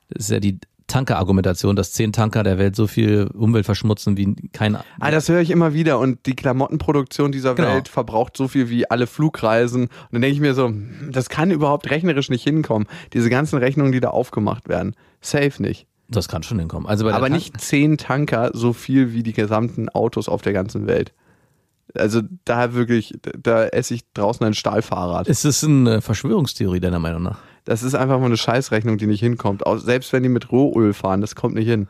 Das 0.09 0.25
ist 0.25 0.31
ja 0.31 0.39
die 0.39 0.59
Tanker-Argumentation, 0.87 1.75
dass 1.75 1.91
zehn 1.91 2.13
Tanker 2.13 2.43
der 2.43 2.57
Welt 2.57 2.75
so 2.75 2.87
viel 2.87 3.29
Umwelt 3.33 3.65
verschmutzen 3.65 4.15
wie 4.15 4.35
kein. 4.53 4.75
ah, 4.77 5.11
das 5.11 5.27
höre 5.27 5.41
ich 5.41 5.49
immer 5.51 5.73
wieder. 5.73 5.99
Und 5.99 6.25
die 6.25 6.35
Klamottenproduktion 6.35 7.31
dieser 7.31 7.55
Genau. 7.55 7.69
Welt 7.69 7.87
verbraucht 7.89 8.37
so 8.37 8.47
viel 8.47 8.69
wie 8.69 8.89
alle 8.89 9.05
Flugreisen. 9.07 9.83
Und 9.83 9.91
dann 10.11 10.21
denke 10.21 10.35
ich 10.35 10.39
mir 10.41 10.53
so, 10.53 10.71
das 11.11 11.27
kann 11.29 11.51
überhaupt 11.51 11.89
rechnerisch 11.89 12.29
nicht 12.29 12.43
hinkommen. 12.43 12.87
Diese 13.13 13.29
ganzen 13.29 13.57
Rechnungen, 13.59 13.91
die 13.91 13.99
da 13.99 14.09
aufgemacht 14.09 14.69
werden. 14.69 14.95
Safe 15.19 15.61
nicht. 15.61 15.87
Das 16.09 16.27
kann 16.27 16.43
schon 16.43 16.59
hinkommen. 16.59 16.87
Also 16.87 17.09
Aber 17.09 17.29
nicht 17.29 17.59
zehn 17.59 17.97
Tanker 17.97 18.51
so 18.53 18.73
viel 18.73 19.13
wie 19.13 19.23
die 19.23 19.33
gesamten 19.33 19.89
Autos 19.89 20.29
auf 20.29 20.41
der 20.41 20.53
ganzen 20.53 20.87
Welt. 20.87 21.13
Also 21.95 22.21
da 22.45 22.73
wirklich, 22.73 23.13
da 23.41 23.65
esse 23.65 23.93
ich 23.93 24.01
draußen 24.13 24.45
ein 24.45 24.53
Stahlfahrrad. 24.53 25.27
Ist 25.27 25.45
es 25.45 25.63
eine 25.63 26.01
Verschwörungstheorie 26.01 26.79
deiner 26.79 26.99
Meinung 26.99 27.23
nach? 27.23 27.39
Das 27.65 27.83
ist 27.83 27.95
einfach 27.95 28.19
mal 28.19 28.25
eine 28.25 28.37
Scheißrechnung, 28.37 28.97
die 28.97 29.07
nicht 29.07 29.19
hinkommt. 29.19 29.65
Auch 29.65 29.77
selbst 29.77 30.13
wenn 30.13 30.23
die 30.23 30.29
mit 30.29 30.51
Rohöl 30.51 30.93
fahren, 30.93 31.21
das 31.21 31.35
kommt 31.35 31.55
nicht 31.55 31.67
hin. 31.67 31.87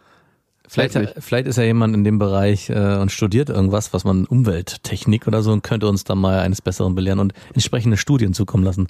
Vielleicht, 0.67 0.93
Safe 0.93 1.05
nicht. 1.05 1.15
vielleicht 1.19 1.47
ist 1.47 1.57
ja 1.57 1.63
jemand 1.63 1.95
in 1.95 2.03
dem 2.03 2.19
Bereich 2.19 2.69
äh, 2.69 2.97
und 2.97 3.12
studiert 3.12 3.50
irgendwas, 3.50 3.93
was 3.93 4.03
man 4.03 4.25
Umwelttechnik 4.25 5.25
oder 5.27 5.41
so 5.41 5.51
und 5.51 5.63
könnte 5.63 5.88
uns 5.88 6.03
da 6.03 6.13
mal 6.13 6.39
eines 6.39 6.62
Besseren 6.62 6.93
belehren 6.93 7.19
und 7.19 7.33
entsprechende 7.53 7.95
Studien 7.95 8.33
zukommen 8.33 8.65
lassen. 8.65 8.88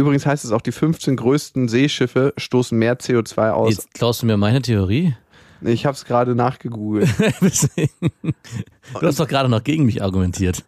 Übrigens 0.00 0.24
heißt 0.24 0.46
es 0.46 0.52
auch, 0.52 0.62
die 0.62 0.72
15 0.72 1.14
größten 1.16 1.68
Seeschiffe 1.68 2.32
stoßen 2.38 2.78
mehr 2.78 2.98
CO2 2.98 3.50
aus. 3.50 3.74
Jetzt 3.74 3.92
klaust 3.92 4.22
du 4.22 4.26
mir 4.26 4.38
meine 4.38 4.62
Theorie. 4.62 5.14
Ich 5.60 5.84
habe 5.84 5.94
es 5.94 6.06
gerade 6.06 6.34
nachgegoogelt. 6.34 7.06
du 7.20 9.02
hast 9.02 9.20
doch 9.20 9.28
gerade 9.28 9.50
noch 9.50 9.62
gegen 9.62 9.84
mich 9.84 10.02
argumentiert. 10.02 10.64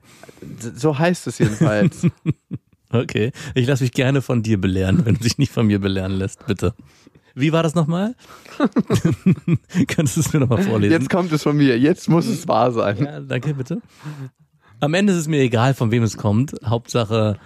so 0.74 0.98
heißt 0.98 1.26
es 1.28 1.38
jedenfalls. 1.38 2.06
Okay, 2.94 3.32
ich 3.54 3.66
lasse 3.66 3.84
mich 3.84 3.92
gerne 3.92 4.20
von 4.20 4.42
dir 4.42 4.60
belehren, 4.60 5.06
wenn 5.06 5.14
du 5.14 5.22
dich 5.22 5.38
nicht 5.38 5.50
von 5.50 5.66
mir 5.66 5.80
belehren 5.80 6.12
lässt, 6.12 6.44
bitte. 6.44 6.74
Wie 7.34 7.50
war 7.50 7.62
das 7.62 7.74
nochmal? 7.74 8.14
Könntest 9.88 10.18
du 10.18 10.20
es 10.20 10.32
mir 10.34 10.40
nochmal 10.40 10.62
vorlesen? 10.62 10.92
Jetzt 10.92 11.08
kommt 11.08 11.32
es 11.32 11.42
von 11.42 11.56
mir. 11.56 11.78
Jetzt 11.78 12.10
muss 12.10 12.26
es 12.26 12.46
wahr 12.48 12.70
sein. 12.70 13.02
Ja, 13.02 13.20
danke, 13.20 13.54
bitte. 13.54 13.80
Am 14.80 14.92
Ende 14.92 15.14
ist 15.14 15.20
es 15.20 15.26
mir 15.26 15.40
egal, 15.40 15.72
von 15.72 15.90
wem 15.90 16.02
es 16.02 16.18
kommt. 16.18 16.54
Hauptsache, 16.66 17.38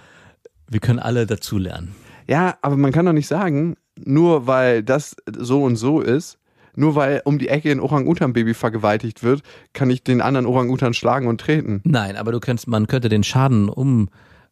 wir 0.69 0.79
können 0.79 0.99
alle 0.99 1.25
dazulernen. 1.25 1.95
Ja, 2.27 2.57
aber 2.61 2.77
man 2.77 2.91
kann 2.91 3.05
doch 3.05 3.13
nicht 3.13 3.27
sagen, 3.27 3.77
nur 4.03 4.47
weil 4.47 4.83
das 4.83 5.15
so 5.37 5.63
und 5.63 5.75
so 5.75 6.01
ist, 6.01 6.37
nur 6.75 6.95
weil 6.95 7.21
um 7.25 7.39
die 7.39 7.47
Ecke 7.47 7.71
ein 7.71 7.79
Orang-Utan-Baby 7.79 8.53
vergewaltigt 8.53 9.23
wird, 9.23 9.41
kann 9.73 9.89
ich 9.89 10.03
den 10.03 10.21
anderen 10.21 10.45
Orang-Utan 10.45 10.93
schlagen 10.93 11.27
und 11.27 11.41
treten. 11.41 11.81
Nein, 11.83 12.15
aber 12.15 12.31
du 12.31 12.39
könntest, 12.39 12.67
man 12.67 12.87
könnte 12.87 13.09
den 13.09 13.23
Schaden 13.23 13.67
um, 13.69 14.09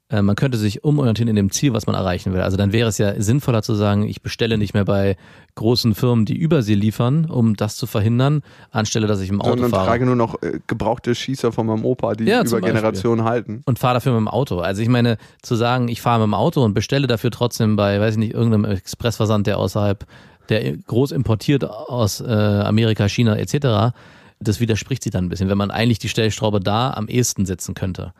äh, 0.10 0.22
man 0.22 0.36
könnte 0.36 0.58
sich 0.58 0.84
umorientieren 0.84 1.28
in 1.30 1.36
dem 1.36 1.52
Ziel, 1.52 1.74
was 1.74 1.88
man 1.88 1.96
erreichen 1.96 2.34
will. 2.34 2.42
Also 2.42 2.58
dann 2.58 2.72
wäre 2.72 2.90
es 2.90 2.98
ja 3.00 3.20
sinnvoller 3.20 3.64
zu 3.64 3.74
sagen, 3.74 4.08
ich 4.08 4.22
bestelle 4.22 4.58
nicht 4.58 4.74
mehr 4.74 4.86
bei 4.86 5.18
großen 5.56 5.96
Firmen, 5.96 6.26
die 6.26 6.36
Übersee 6.38 6.76
liefern, 6.76 7.26
um 7.26 7.56
das 7.56 7.76
zu 7.76 7.88
verhindern, 7.88 8.44
anstelle, 8.72 9.08
dass 9.08 9.20
ich 9.22 9.30
im 9.30 9.42
Auto 9.42 9.52
Sondern 9.52 9.72
fahre. 9.72 9.88
trage 9.88 10.06
nur 10.06 10.16
noch 10.16 10.42
äh, 10.44 10.60
gebrauchte 10.68 11.16
Schießer 11.16 11.52
von 11.52 11.66
meinem 11.66 11.86
Opa, 11.86 12.14
die 12.14 12.26
Ja, 12.26 12.44
über. 12.44 12.62
Generationen 12.62 13.24
halten. 13.24 13.62
und 13.66 13.80
fahre 13.80 13.96
dafür 13.96 14.12
mit 14.12 14.20
dem 14.20 14.28
Auto. 14.28 14.60
Also 14.60 14.82
ich 14.82 14.90
meine, 14.90 15.18
zu 15.42 15.56
sagen, 15.56 15.88
ich 15.88 16.02
fahre 16.02 16.20
mit 16.20 16.28
dem 16.28 16.34
Auto 16.36 16.64
und 16.64 16.74
bestelle 16.76 17.08
dafür 17.08 17.32
trotzdem 17.32 17.76
bei, 17.76 18.00
weiß 18.00 18.14
ich 18.14 18.20
nicht, 18.20 18.34
irgendeinem 18.34 18.66
Expressversand, 18.66 19.48
der 19.48 19.58
außerhalb, 19.58 20.06
der 20.50 20.78
groß 20.78 21.12
importiert 21.12 21.64
aus 21.64 22.22
äh, 22.22 22.26
Amerika, 22.26 23.08
China 23.10 23.36
etc., 23.38 23.96
das 24.40 24.60
widerspricht 24.60 25.02
sich 25.02 25.12
dann 25.14 25.26
ein 25.26 25.30
bisschen, 25.30 25.50
wenn 25.50 25.58
man 25.58 25.72
eigentlich 25.72 25.98
die 25.98 26.10
Stellschraube 26.10 26.60
da 26.60 26.92
am 26.92 27.08
ehesten 27.08 27.46
setzen 27.46 27.74
könnte. 27.74 28.14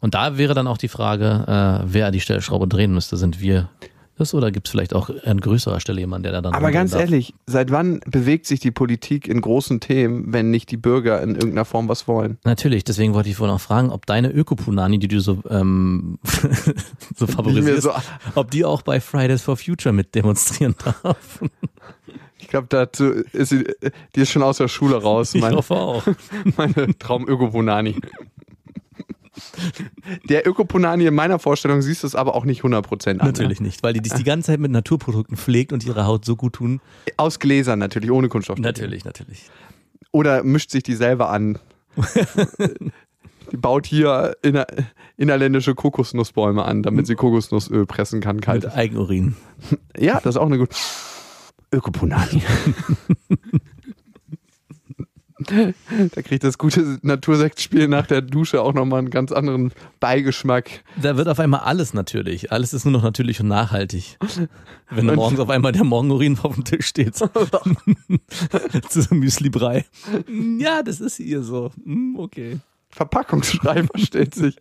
Und 0.00 0.14
da 0.14 0.38
wäre 0.38 0.54
dann 0.54 0.66
auch 0.66 0.78
die 0.78 0.88
Frage, 0.88 1.80
äh, 1.82 1.84
wer 1.86 2.10
die 2.10 2.20
Stellschraube 2.20 2.66
drehen 2.68 2.92
müsste. 2.94 3.16
Sind 3.16 3.40
wir 3.40 3.68
das 4.16 4.34
oder 4.34 4.50
gibt 4.50 4.66
es 4.68 4.70
vielleicht 4.70 4.94
auch 4.94 5.08
an 5.24 5.40
größerer 5.40 5.80
Stelle 5.80 6.00
jemanden, 6.00 6.24
der 6.24 6.32
da 6.32 6.40
dann 6.42 6.52
Aber 6.52 6.70
ganz 6.72 6.90
darf? 6.90 7.00
ehrlich, 7.00 7.32
seit 7.46 7.70
wann 7.70 8.00
bewegt 8.06 8.44
sich 8.44 8.60
die 8.60 8.70
Politik 8.70 9.26
in 9.26 9.40
großen 9.40 9.80
Themen, 9.80 10.30
wenn 10.34 10.50
nicht 10.50 10.70
die 10.70 10.76
Bürger 10.76 11.22
in 11.22 11.30
irgendeiner 11.36 11.64
Form 11.64 11.88
was 11.88 12.06
wollen? 12.06 12.36
Natürlich, 12.44 12.84
deswegen 12.84 13.14
wollte 13.14 13.30
ich 13.30 13.36
vorhin 13.36 13.56
auch 13.56 13.60
fragen, 13.62 13.90
ob 13.90 14.04
deine 14.04 14.30
Ökopunani, 14.30 14.98
die 14.98 15.08
du 15.08 15.20
so, 15.20 15.38
ähm, 15.48 16.18
so 17.16 17.26
favorisierst, 17.26 17.82
so- 17.82 17.92
ob 18.34 18.50
die 18.50 18.66
auch 18.66 18.82
bei 18.82 19.00
Fridays 19.00 19.40
for 19.40 19.56
Future 19.56 19.94
mit 19.94 20.14
demonstrieren 20.14 20.74
darf. 20.84 21.40
Ich 22.42 22.48
glaube, 22.48 22.66
dazu 22.70 23.04
ist 23.32 23.50
sie, 23.50 23.64
die 24.16 24.20
ist 24.22 24.30
schon 24.30 24.42
aus 24.42 24.56
der 24.56 24.66
Schule 24.66 24.96
raus, 24.96 25.34
Ich 25.34 25.42
meine, 25.42 25.56
hoffe 25.56 25.74
auch. 25.76 26.02
meine 26.56 26.98
Traum-Ökopunani. 26.98 27.96
Der 30.28 30.46
Ökopunani 30.46 31.06
in 31.06 31.14
meiner 31.14 31.38
Vorstellung 31.38 31.82
siehst 31.82 32.02
du 32.02 32.06
es 32.06 32.14
aber 32.14 32.34
auch 32.34 32.44
nicht 32.44 32.62
100% 32.62 33.10
an. 33.10 33.16
Natürlich 33.18 33.60
nicht, 33.60 33.82
weil 33.82 33.92
die 33.92 34.00
das 34.00 34.18
die 34.18 34.24
ganze 34.24 34.48
Zeit 34.48 34.60
mit 34.60 34.70
Naturprodukten 34.70 35.36
pflegt 35.36 35.72
und 35.72 35.84
ihre 35.84 36.06
Haut 36.06 36.24
so 36.24 36.36
gut 36.36 36.54
tun. 36.54 36.72
Ne? 36.72 36.80
Aus 37.16 37.38
Gläsern 37.38 37.78
natürlich, 37.78 38.10
ohne 38.10 38.28
Kunststoff. 38.28 38.58
Natürlich, 38.58 39.04
natürlich. 39.04 39.50
Oder 40.12 40.42
mischt 40.42 40.70
sich 40.70 40.82
die 40.82 40.94
selber 40.94 41.30
an. 41.30 41.58
die 43.52 43.56
baut 43.56 43.86
hier 43.86 44.36
inner, 44.42 44.66
innerländische 45.16 45.74
Kokosnussbäume 45.74 46.64
an, 46.64 46.82
damit 46.82 47.06
sie 47.06 47.14
Kokosnussöl 47.14 47.86
pressen 47.86 48.20
kann. 48.20 48.36
Mit 48.36 48.44
Kalt. 48.44 48.74
Eigenurin. 48.74 49.36
Ja, 49.96 50.14
das 50.14 50.34
ist 50.34 50.40
auch 50.40 50.46
eine 50.46 50.58
gute. 50.58 50.74
Ökopunani. 51.72 52.42
da 56.14 56.22
kriegt 56.22 56.44
das 56.44 56.58
gute 56.58 56.98
Natursektspiel 57.02 57.88
nach 57.88 58.06
der 58.06 58.20
Dusche 58.22 58.62
auch 58.62 58.72
nochmal 58.74 59.00
einen 59.00 59.10
ganz 59.10 59.32
anderen 59.32 59.72
Beigeschmack. 60.00 60.82
Da 61.00 61.16
wird 61.16 61.28
auf 61.28 61.38
einmal 61.40 61.60
alles 61.60 61.94
natürlich. 61.94 62.52
Alles 62.52 62.72
ist 62.72 62.84
nur 62.84 62.92
noch 62.92 63.02
natürlich 63.02 63.40
und 63.40 63.48
nachhaltig. 63.48 64.16
Wenn 64.90 65.08
Und- 65.08 65.16
morgens 65.16 65.40
auf 65.40 65.50
einmal 65.50 65.72
der 65.72 65.84
Morgenurin 65.84 66.38
auf 66.42 66.54
dem 66.54 66.64
Tisch 66.64 66.86
steht. 66.86 67.14
Zu 68.88 69.02
so 69.02 69.14
Müsli-Brei. 69.14 69.84
Ja, 70.58 70.82
das 70.82 71.00
ist 71.00 71.16
hier 71.16 71.42
so. 71.42 71.70
Hm, 71.84 72.16
Okay. 72.18 72.58
Verpackungsschrei 72.92 73.84
versteht 73.84 74.34
sich. 74.34 74.56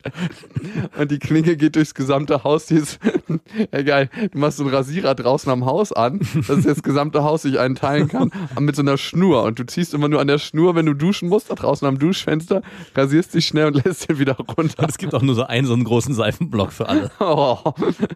Und 0.98 1.10
die 1.10 1.18
Klinge 1.18 1.58
geht 1.58 1.76
durchs 1.76 1.96
gesamte 1.96 2.44
Haus. 2.44 2.68
Die 2.68 2.76
ist, 2.76 3.00
geil, 3.72 4.10
du 4.32 4.38
machst 4.38 4.58
so 4.58 4.64
einen 4.64 4.74
Rasierer 4.74 5.16
draußen 5.16 5.52
am 5.52 5.66
Haus 5.66 5.92
an, 5.92 6.20
dass 6.48 6.64
das 6.64 6.84
gesamte 6.84 7.24
Haus 7.24 7.42
sich 7.42 7.60
einteilen 7.60 8.08
kann, 8.08 8.32
aber 8.52 8.62
mit 8.62 8.76
so 8.76 8.84
einer 8.84 8.98
Schnur. 8.98 9.44
Und 9.44 9.58
du 9.58 9.66
ziehst 9.66 9.96
immer 9.96 10.08
nur 10.08 10.22
an 10.22 10.28
der 10.28 10.38
Schnur, 10.38 10.76
wenn 10.76 10.86
du 10.86 10.94
duschen 10.94 11.28
musst, 11.28 11.50
da 11.50 11.56
draußen 11.56 11.88
am 11.88 11.98
Duschfenster, 11.98 12.62
rasierst 12.96 13.34
dich 13.34 13.48
schnell 13.48 13.68
und 13.68 13.84
lässt 13.86 14.08
den 14.08 14.20
wieder 14.20 14.38
runter. 14.38 14.84
Und 14.84 14.90
es 14.90 15.00
gibt 15.00 15.16
auch 15.16 15.24
nur 15.24 15.34
so 15.34 15.44
einen, 15.44 15.66
so 15.66 15.74
einen 15.74 15.84
großen 15.84 16.14
Seifenblock 16.14 16.72
für 16.72 16.88
alle. 16.88 17.12
Oh. 17.22 17.74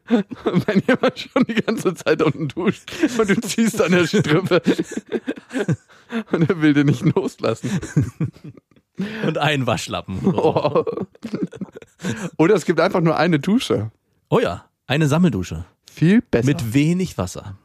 Wenn 0.07 0.81
jemand 0.87 1.19
schon 1.19 1.43
die 1.47 1.55
ganze 1.55 1.93
Zeit 1.93 2.21
unten 2.21 2.47
duscht 2.47 2.91
und 3.17 3.29
du 3.29 3.39
ziehst 3.41 3.81
an 3.81 3.91
der 3.91 4.07
Strippe 4.07 4.61
und 6.31 6.49
er 6.49 6.61
will 6.61 6.73
den 6.73 6.87
nicht 6.87 7.01
loslassen. 7.01 7.69
Und 9.27 9.37
einen 9.37 9.65
Waschlappen. 9.65 10.19
Oh. 10.23 10.85
Oder 12.37 12.55
es 12.55 12.65
gibt 12.65 12.79
einfach 12.79 13.01
nur 13.01 13.17
eine 13.17 13.39
Dusche. 13.39 13.91
Oh 14.29 14.39
ja, 14.39 14.65
eine 14.87 15.07
Sammeldusche. 15.07 15.65
Viel 15.91 16.21
besser. 16.21 16.45
Mit 16.45 16.73
wenig 16.73 17.17
Wasser. 17.17 17.57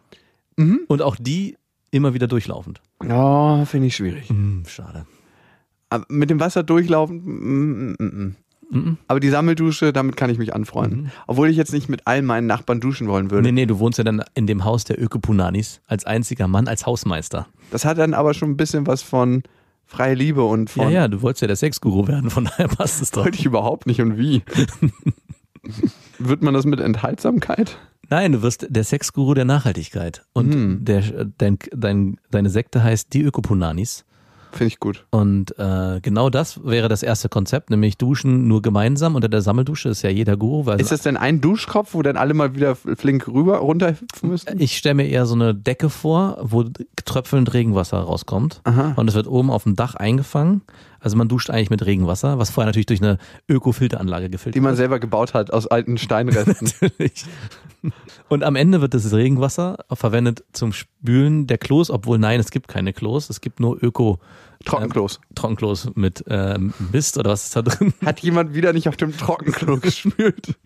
Und 0.88 1.03
auch 1.03 1.17
die 1.17 1.57
immer 1.91 2.14
wieder 2.14 2.27
durchlaufend. 2.27 2.81
oh, 3.09 3.64
finde 3.64 3.87
ich 3.87 3.97
schwierig. 3.97 4.29
Hm, 4.29 4.64
schade. 4.67 5.07
Aber 5.88 6.05
mit 6.09 6.31
dem 6.31 6.41
Wasser 6.41 6.62
durchlaufen, 6.62 7.23
mm, 7.25 7.97
mm, 7.99 8.37
mm. 8.71 8.99
aber 9.07 9.21
die 9.21 9.31
Sammeldusche, 9.31 9.93
damit 9.93 10.17
kann 10.17 10.29
ich 10.29 10.37
mich 10.37 10.55
anfreunden. 10.55 11.11
Obwohl 11.27 11.49
ich 11.49 11.57
jetzt 11.57 11.73
nicht 11.73 11.88
mit 11.88 12.07
all 12.07 12.21
meinen 12.23 12.47
Nachbarn 12.47 12.81
duschen 12.81 13.09
wollen 13.09 13.31
würde. 13.31 13.47
Nee, 13.47 13.53
nee, 13.53 13.67
du 13.67 13.79
wohnst 13.79 13.97
ja 13.97 14.05
dann 14.05 14.23
in 14.35 14.47
dem 14.47 14.64
Haus 14.64 14.85
der 14.85 15.01
Ökopunanis 15.01 15.81
als 15.87 16.05
einziger 16.05 16.49
Mann, 16.49 16.69
als 16.69 16.85
Hausmeister. 16.85 17.47
Das 17.71 17.85
hat 17.85 17.99
dann 17.99 18.12
aber 18.12 18.35
schon 18.35 18.51
ein 18.51 18.57
bisschen 18.57 18.87
was 18.87 19.01
von 19.01 19.43
freie 19.88 20.14
Liebe 20.14 20.44
und 20.44 20.70
von 20.70 20.85
Ja, 20.85 20.90
ja, 21.03 21.09
du 21.09 21.20
wolltest 21.22 21.40
ja 21.42 21.48
der 21.48 21.57
Sexguru 21.57 22.07
werden, 22.07 22.31
von 22.31 22.44
daher 22.44 22.68
passt 22.68 23.03
es 23.03 23.11
doch. 23.11 23.24
wollte 23.24 23.38
ich 23.38 23.44
überhaupt 23.46 23.87
nicht 23.88 24.01
und 24.01 24.16
wie. 24.16 24.42
Wird 26.18 26.42
man 26.42 26.55
das 26.55 26.64
mit 26.64 26.79
Enthaltsamkeit? 26.81 27.79
Nein, 28.11 28.33
du 28.33 28.42
wirst 28.42 28.66
der 28.70 28.85
Sexguru 28.85 29.35
der 29.35 29.44
Nachhaltigkeit. 29.44 30.24
Und 30.33 30.55
Hm. 30.55 30.85
der, 30.85 31.03
dein, 31.37 31.59
dein, 31.72 32.18
deine 32.31 32.48
Sekte 32.48 32.83
heißt 32.83 33.12
die 33.12 33.22
Ökopunanis. 33.22 34.05
Finde 34.53 34.69
ich 34.69 34.81
gut. 34.81 35.05
Und 35.11 35.59
äh, 35.59 36.01
genau 36.01 36.31
das 36.31 36.65
wäre 36.65 36.89
das 36.89 37.03
erste 37.03 37.29
Konzept, 37.29 37.71
nämlich 37.71 37.99
Duschen 37.99 38.49
nur 38.49 38.63
gemeinsam 38.63 39.15
unter 39.15 39.29
der 39.29 39.43
Sammeldusche 39.43 39.89
ist 39.89 40.03
ja 40.03 40.11
jeder 40.11 40.37
Guru. 40.37 40.67
Weil 40.67 40.81
Ist 40.81 40.93
das 40.93 41.03
denn 41.03 41.17
ein 41.17 41.41
Duschkopf, 41.41 41.95
wo 41.95 42.03
dann 42.03 42.17
alle 42.17 42.35
mal 42.35 42.55
wieder 42.55 42.75
flink 42.77 43.29
rüber 43.29 43.59
runterhüpfen 43.59 44.29
müssen? 44.29 44.61
ich 44.61 44.77
stelle 44.77 44.95
mir 44.95 45.09
eher 45.09 45.27
so 45.27 45.35
eine 45.35 45.55
Decke 45.55 45.91
vor, 45.91 46.39
wo 46.43 46.65
tröpfelnd 47.05 47.53
Regenwasser 47.53 47.99
rauskommt. 47.99 48.61
Aha. 48.65 48.95
Und 48.97 49.09
es 49.09 49.15
wird 49.15 49.27
oben 49.27 49.51
auf 49.51 49.65
dem 49.65 49.77
Dach 49.77 49.95
eingefangen. 49.95 50.63
Also 51.01 51.17
man 51.17 51.29
duscht 51.29 51.51
eigentlich 51.51 51.71
mit 51.71 51.85
Regenwasser, 51.85 52.39
was 52.39 52.51
vorher 52.51 52.67
natürlich 52.67 52.87
durch 52.87 53.03
eine 53.03 53.19
Öko-Filteranlage 53.49 54.31
gefiltert 54.31 54.57
Die 54.57 54.61
man 54.61 54.77
selber 54.77 54.99
gebaut 54.99 55.35
hat 55.35 55.53
aus 55.53 55.67
alten 55.67 55.99
Steinresten. 55.99 56.73
Natürlich. 56.81 57.25
Und 58.29 58.43
am 58.43 58.57
Ende 58.57 58.81
wird 58.81 58.95
das 58.95 59.13
Regenwasser 59.13 59.79
verwendet 59.93 60.45
zum 60.53 60.73
Spülen 60.73 61.47
der 61.47 61.59
Klos, 61.59 61.91
obwohl 61.91 62.19
nein, 62.19 62.41
es 62.41 62.51
gibt 62.51 62.69
keine 62.69 62.93
Klos, 62.93 63.31
es 63.31 63.41
gibt 63.41 63.61
nur 63.61 63.83
Öko, 63.83 64.19
Trockenklos. 64.65 65.21
Trockenklos 65.37 65.91
mit 65.95 66.25
ähm, 66.29 66.75
Mist 66.93 67.17
oder 67.17 67.31
was 67.31 67.45
ist 67.45 67.57
da 67.57 67.63
drin? 67.63 67.95
Hat 68.05 68.21
jemand 68.21 68.55
wieder 68.55 68.73
nicht 68.73 68.89
auf 68.89 68.97
dem 68.97 69.17
Trockenklo 69.17 69.79
gespült? 69.79 70.57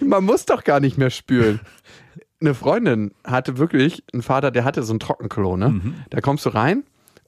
Man 0.00 0.24
muss 0.24 0.46
doch 0.46 0.64
gar 0.64 0.80
nicht 0.80 0.96
mehr 0.96 1.10
spülen. 1.10 1.60
Eine 2.40 2.54
Freundin 2.54 3.12
hatte 3.24 3.58
wirklich 3.58 4.02
einen 4.12 4.22
Vater, 4.22 4.50
der 4.50 4.64
hatte 4.64 4.82
so 4.82 4.94
ein 4.94 4.98
Trockenklo, 4.98 5.56
ne? 5.56 5.80
Da 6.10 6.20
kommst 6.20 6.46
du 6.46 6.50
rein 6.50 6.82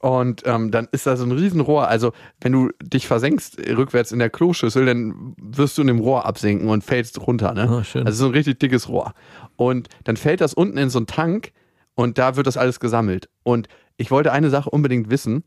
und 0.05 0.43
ähm, 0.45 0.71
dann 0.71 0.87
ist 0.93 1.07
da 1.07 1.17
so 1.17 1.25
ein 1.25 1.33
Riesenrohr. 1.33 1.89
Also, 1.89 2.13
wenn 2.39 2.53
du 2.53 2.71
dich 2.83 3.07
versenkst 3.07 3.59
rückwärts 3.59 4.13
in 4.13 4.19
der 4.19 4.29
Kloschüssel, 4.29 4.85
dann 4.85 5.35
wirst 5.41 5.79
du 5.79 5.81
in 5.81 5.87
dem 5.87 5.99
Rohr 5.99 6.27
absinken 6.27 6.69
und 6.69 6.85
fällst 6.85 7.27
runter, 7.27 7.55
ne? 7.55 7.69
Oh. 7.71 7.99
Also 8.01 8.11
so 8.11 8.27
ein 8.27 8.33
richtig 8.33 8.61
dickes 8.61 8.91
Rohr. 8.91 9.15
Und 9.57 9.89
dann 10.05 10.19
fällt 10.19 10.43
das 10.43 10.53
unten 10.53 10.77
in 10.77 10.91
so 10.91 10.99
einen 10.99 11.07
Tank 11.07 11.53
und 11.95 12.19
da 12.19 12.37
wird 12.37 12.47
das 12.47 12.59
alles 12.59 12.81
gesammelt. 12.81 13.31
Und 13.45 13.69
ich 13.97 14.11
wollte 14.11 14.31
eine 14.31 14.51
Sache 14.51 14.69
unbedingt 14.69 15.09
wissen. 15.09 15.43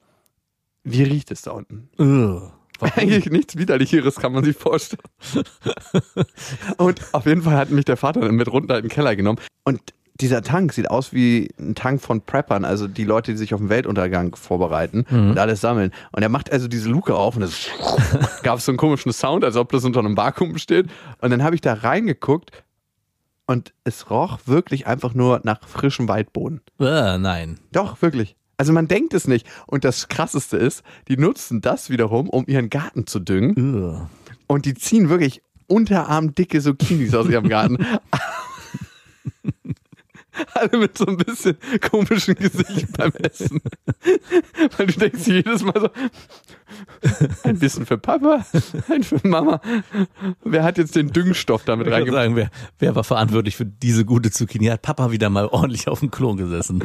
Wie 0.83 1.03
riecht 1.03 1.29
es 1.29 1.43
da 1.43 1.51
unten? 1.51 1.89
Ugh. 1.99 2.51
Eigentlich 2.95 3.29
nichts 3.29 3.57
Widerlicheres 3.57 4.15
kann 4.15 4.33
man 4.33 4.43
sich 4.43 4.57
vorstellen. 4.57 5.03
und 6.77 7.13
auf 7.13 7.27
jeden 7.27 7.43
Fall 7.43 7.57
hat 7.57 7.69
mich 7.69 7.85
der 7.85 7.97
Vater 7.97 8.21
dann 8.21 8.33
mit 8.33 8.51
runter 8.51 8.77
in 8.77 8.85
den 8.85 8.89
Keller 8.89 9.15
genommen. 9.15 9.39
Und 9.63 9.93
dieser 10.19 10.41
Tank 10.41 10.73
sieht 10.73 10.89
aus 10.89 11.13
wie 11.13 11.49
ein 11.59 11.75
Tank 11.75 12.01
von 12.01 12.21
Preppern, 12.21 12.65
also 12.65 12.87
die 12.87 13.03
Leute, 13.03 13.31
die 13.31 13.37
sich 13.37 13.53
auf 13.53 13.59
den 13.59 13.69
Weltuntergang 13.69 14.35
vorbereiten 14.35 15.05
und 15.09 15.37
alles 15.37 15.61
sammeln. 15.61 15.91
Und 16.11 16.23
er 16.23 16.29
macht 16.29 16.51
also 16.51 16.67
diese 16.67 16.89
Luke 16.89 17.15
auf 17.15 17.35
und 17.35 17.43
es 17.43 17.67
gab 18.43 18.59
so 18.61 18.71
einen 18.71 18.77
komischen 18.77 19.13
Sound, 19.13 19.43
als 19.43 19.55
ob 19.55 19.71
das 19.71 19.83
unter 19.83 19.99
einem 19.99 20.17
Vakuum 20.17 20.57
steht. 20.57 20.87
Und 21.21 21.29
dann 21.31 21.43
habe 21.43 21.55
ich 21.55 21.61
da 21.61 21.73
reingeguckt 21.73 22.51
und 23.45 23.73
es 23.83 24.09
roch 24.09 24.39
wirklich 24.45 24.87
einfach 24.87 25.13
nur 25.13 25.41
nach 25.43 25.65
frischem 25.67 26.07
Waldboden. 26.07 26.61
Äh, 26.79 27.17
nein. 27.17 27.59
Doch, 27.71 28.01
wirklich. 28.01 28.35
Also 28.57 28.73
man 28.73 28.87
denkt 28.87 29.13
es 29.13 29.27
nicht. 29.27 29.47
Und 29.67 29.85
das 29.85 30.07
Krasseste 30.09 30.57
ist, 30.57 30.83
die 31.07 31.17
nutzen 31.17 31.61
das 31.61 31.89
wiederum, 31.89 32.29
um 32.29 32.45
ihren 32.47 32.69
Garten 32.69 33.07
zu 33.07 33.19
düngen. 33.19 33.51
Ugh. 33.57 34.09
Und 34.47 34.65
die 34.65 34.73
ziehen 34.73 35.09
wirklich 35.09 35.41
unterarmdicke 35.67 36.61
Zucchinis 36.61 37.13
aus 37.13 37.29
ihrem 37.29 37.49
Garten. 37.49 37.77
Alle 40.53 40.77
mit 40.77 40.97
so 40.97 41.05
ein 41.05 41.17
bisschen 41.17 41.57
komischen 41.89 42.35
Gesicht 42.35 42.87
beim 42.97 43.11
Essen. 43.13 43.61
Weil 44.77 44.87
du 44.87 44.93
denkst 44.99 45.25
jedes 45.27 45.63
Mal 45.63 45.79
so, 45.79 45.89
ein 47.43 47.59
bisschen 47.59 47.85
für 47.85 47.97
Papa, 47.97 48.45
ein 48.89 49.03
für 49.03 49.25
Mama. 49.27 49.61
Wer 50.43 50.63
hat 50.63 50.77
jetzt 50.77 50.95
den 50.95 51.09
Düngstoff 51.11 51.63
damit 51.63 51.87
Ich 51.87 51.91
würde 51.91 51.97
reingebracht? 51.97 52.23
sagen, 52.23 52.35
wer, 52.35 52.49
wer 52.79 52.95
war 52.95 53.03
verantwortlich 53.03 53.55
für 53.55 53.65
diese 53.65 54.05
gute 54.05 54.31
Zucchini? 54.31 54.65
Hat 54.67 54.81
Papa 54.81 55.11
wieder 55.11 55.29
mal 55.29 55.47
ordentlich 55.47 55.87
auf 55.87 55.99
dem 56.01 56.11
Klo 56.11 56.35
gesessen. 56.35 56.83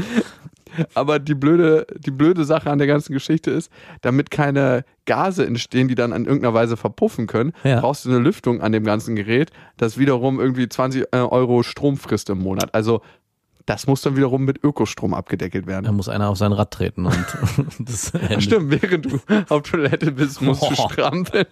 Aber 0.94 1.18
die 1.18 1.34
blöde, 1.34 1.86
die 1.98 2.10
blöde 2.10 2.44
Sache 2.46 2.70
an 2.70 2.78
der 2.78 2.86
ganzen 2.86 3.12
Geschichte 3.12 3.50
ist, 3.50 3.70
damit 4.00 4.30
keine 4.30 4.84
Gase 5.04 5.44
entstehen, 5.44 5.88
die 5.88 5.94
dann 5.94 6.12
in 6.12 6.24
irgendeiner 6.24 6.54
Weise 6.54 6.78
verpuffen 6.78 7.26
können, 7.26 7.52
Ja. 7.62 7.80
brauchst 7.80 8.06
du 8.06 8.08
eine 8.08 8.20
Lüftung 8.20 8.62
an 8.62 8.72
dem 8.72 8.84
ganzen 8.84 9.14
Gerät, 9.14 9.50
das 9.76 9.98
wiederum 9.98 10.40
irgendwie 10.40 10.66
20 10.68 11.08
äh, 11.12 11.16
Euro 11.18 11.62
Strom 11.62 11.98
frisst 11.98 12.30
im 12.30 12.38
Monat. 12.38 12.74
Also 12.74 13.02
das 13.66 13.86
muss 13.86 14.02
dann 14.02 14.16
wiederum 14.16 14.44
mit 14.44 14.62
Ökostrom 14.64 15.14
abgedeckelt 15.14 15.66
werden. 15.66 15.84
Da 15.84 15.92
muss 15.92 16.08
einer 16.08 16.28
auf 16.28 16.38
sein 16.38 16.52
Rad 16.52 16.70
treten 16.72 17.06
und 17.06 17.26
das 17.78 18.12
Ach, 18.14 18.40
stimmt, 18.40 18.70
während 18.82 19.06
du 19.06 19.18
auf 19.48 19.62
Toilette 19.62 20.12
bist, 20.12 20.40
musst 20.42 20.62
du 20.62 20.66
Oh. 20.76 20.88
strampeln. 20.90 21.46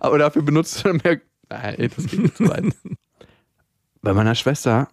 Aber 0.00 0.18
dafür 0.18 0.42
benutzt 0.42 0.78
du 0.84 0.88
dann 0.88 1.00
mehr. 1.04 1.20
Nein, 1.50 1.90
das 1.96 2.06
geht 2.06 2.36
zu 2.36 2.48
weit. 2.48 2.64
Bei 4.02 4.12
meiner 4.12 4.34
Schwester 4.34 4.88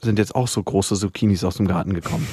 sind 0.00 0.18
jetzt 0.18 0.34
auch 0.34 0.48
so 0.48 0.62
große 0.62 0.94
Zucchinis 0.96 1.44
aus 1.44 1.56
dem 1.56 1.66
Garten 1.66 1.94
gekommen. 1.94 2.26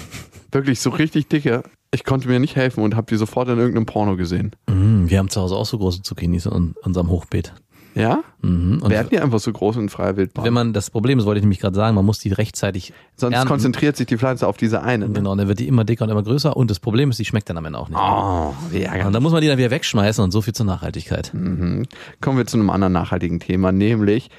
Wirklich 0.51 0.79
so 0.79 0.89
richtig 0.91 1.27
dicke. 1.29 1.63
Ich 1.91 2.03
konnte 2.03 2.27
mir 2.27 2.39
nicht 2.39 2.55
helfen 2.55 2.83
und 2.83 2.95
habe 2.95 3.07
die 3.07 3.15
sofort 3.15 3.47
in 3.49 3.57
irgendeinem 3.57 3.85
Porno 3.85 4.15
gesehen. 4.17 4.51
Mm, 4.69 5.07
Wir 5.09 5.17
haben 5.19 5.29
zu 5.29 5.41
Hause 5.41 5.55
auch 5.55 5.65
so 5.65 5.77
große 5.77 6.01
Zucchinis 6.03 6.45
in 6.45 6.75
unserem 6.83 7.09
Hochbeet. 7.09 7.53
Ja? 7.95 8.23
Mhm. 8.41 8.81
Und 8.81 8.89
Werden 8.89 9.10
die 9.10 9.19
einfach 9.19 9.39
so 9.39 9.51
groß 9.51 9.77
in 9.77 9.89
freier 9.89 10.17
Wildbahn? 10.17 10.43
wenn 10.45 10.53
man, 10.53 10.73
das 10.73 10.89
Problem 10.89 11.17
ist, 11.17 11.25
wollte 11.25 11.39
ich 11.39 11.43
nämlich 11.43 11.60
gerade 11.60 11.75
sagen, 11.75 11.95
man 11.95 12.05
muss 12.05 12.19
die 12.19 12.31
rechtzeitig 12.31 12.93
Sonst 13.15 13.34
ernten. 13.36 13.47
konzentriert 13.47 13.95
sich 13.95 14.05
die 14.05 14.17
Pflanze 14.17 14.47
auf 14.47 14.58
diese 14.58 14.84
eine. 14.84 15.08
Ne? 15.08 15.13
Genau, 15.13 15.31
und 15.31 15.38
dann 15.38 15.47
wird 15.47 15.60
die 15.60 15.67
immer 15.67 15.86
dicker 15.86 16.03
und 16.03 16.12
immer 16.12 16.23
größer 16.23 16.55
und 16.55 16.69
das 16.69 16.79
Problem 16.79 17.10
ist, 17.10 17.19
die 17.19 17.25
schmeckt 17.25 17.49
dann 17.49 17.58
am 17.58 17.65
Ende 17.65 17.79
auch 17.79 17.89
nicht. 17.89 17.97
Oh, 17.99 18.53
wie 18.69 18.86
Und 19.05 19.13
dann 19.13 19.23
muss 19.23 19.31
man 19.31 19.41
die 19.41 19.47
dann 19.47 19.58
wieder 19.58 19.71
wegschmeißen 19.71 20.23
und 20.23 20.31
so 20.31 20.41
viel 20.41 20.53
zur 20.53 20.65
Nachhaltigkeit. 20.65 21.31
Mhm. 21.34 21.86
Kommen 22.21 22.38
wir 22.38 22.45
zu 22.45 22.58
einem 22.58 22.69
anderen 22.69 22.93
nachhaltigen 22.93 23.39
Thema, 23.39 23.71
nämlich 23.71 24.29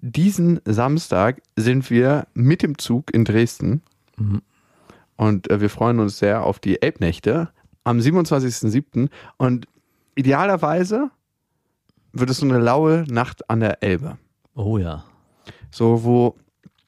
diesen 0.00 0.60
Samstag 0.64 1.42
sind 1.54 1.90
wir 1.90 2.26
mit 2.34 2.62
dem 2.62 2.78
Zug 2.78 3.14
in 3.14 3.24
Dresden 3.24 3.82
und 5.16 5.50
äh, 5.50 5.60
wir 5.60 5.70
freuen 5.70 6.00
uns 6.00 6.18
sehr 6.18 6.44
auf 6.44 6.58
die 6.58 6.80
Elbnächte 6.82 7.50
am 7.84 7.98
27.07. 7.98 9.08
und 9.36 9.66
idealerweise 10.14 11.10
wird 12.12 12.30
es 12.30 12.38
so 12.38 12.46
eine 12.46 12.58
laue 12.58 13.04
Nacht 13.08 13.48
an 13.50 13.60
der 13.60 13.82
Elbe. 13.82 14.18
Oh 14.54 14.78
ja. 14.78 15.04
So, 15.70 16.04
wo 16.04 16.36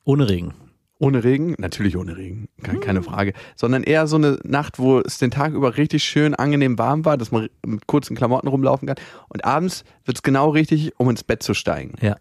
Ohne 0.04 0.28
Regen. 0.28 0.52
ohne 0.98 1.24
Regen, 1.24 1.54
natürlich 1.58 1.96
ohne 1.96 2.16
Regen, 2.16 2.48
keine, 2.62 2.80
keine 2.80 3.02
Frage, 3.02 3.32
sondern 3.56 3.82
eher 3.82 4.06
so 4.06 4.16
eine 4.16 4.38
Nacht, 4.44 4.78
wo 4.78 5.00
es 5.00 5.18
den 5.18 5.30
Tag 5.30 5.52
über 5.54 5.76
richtig 5.76 6.04
schön 6.04 6.34
angenehm 6.34 6.78
warm 6.78 7.04
war, 7.04 7.16
dass 7.16 7.30
man 7.32 7.48
mit 7.66 7.86
kurzen 7.86 8.16
Klamotten 8.16 8.48
rumlaufen 8.48 8.86
kann 8.86 8.96
und 9.28 9.44
abends 9.44 9.84
wird 10.04 10.18
es 10.18 10.22
genau 10.22 10.50
richtig, 10.50 10.92
um 10.98 11.08
ins 11.10 11.24
Bett 11.24 11.42
zu 11.42 11.54
steigen. 11.54 11.94
Ja. 12.00 12.16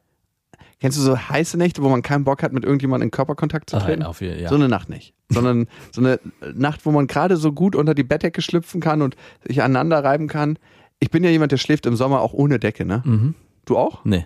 Kennst 0.79 0.97
du 0.97 1.01
so 1.01 1.17
heiße 1.17 1.57
Nächte, 1.57 1.81
wo 1.81 1.87
man 1.87 2.01
keinen 2.01 2.25
Bock 2.25 2.43
hat, 2.43 2.51
mit 2.51 2.65
irgendjemandem 2.65 3.07
in 3.07 3.11
Körperkontakt 3.11 3.69
zu 3.69 3.77
Ach, 3.77 3.83
treten? 3.85 4.03
auf 4.03 4.19
jeden, 4.19 4.41
ja. 4.41 4.49
So 4.49 4.55
eine 4.55 4.67
Nacht 4.67 4.89
nicht. 4.89 5.13
Sondern 5.29 5.67
so 5.93 6.01
eine 6.01 6.19
Nacht, 6.53 6.85
wo 6.85 6.91
man 6.91 7.07
gerade 7.07 7.37
so 7.37 7.53
gut 7.53 7.75
unter 7.77 7.93
die 7.93 8.03
Bettdecke 8.03 8.41
schlüpfen 8.41 8.81
kann 8.81 9.01
und 9.01 9.15
sich 9.47 9.61
aneinander 9.63 10.03
reiben 10.03 10.27
kann. 10.27 10.57
Ich 11.03 11.11
bin 11.11 11.21
ja 11.25 11.29
jemand, 11.29 11.51
der 11.51 11.57
schläft 11.57 11.85
im 11.85 11.97
Sommer 11.97 12.21
auch 12.21 12.31
ohne 12.31 12.59
Decke, 12.59 12.85
ne? 12.85 13.01
Mhm. 13.03 13.35
Du 13.65 13.77
auch? 13.77 14.05
Nee. 14.05 14.25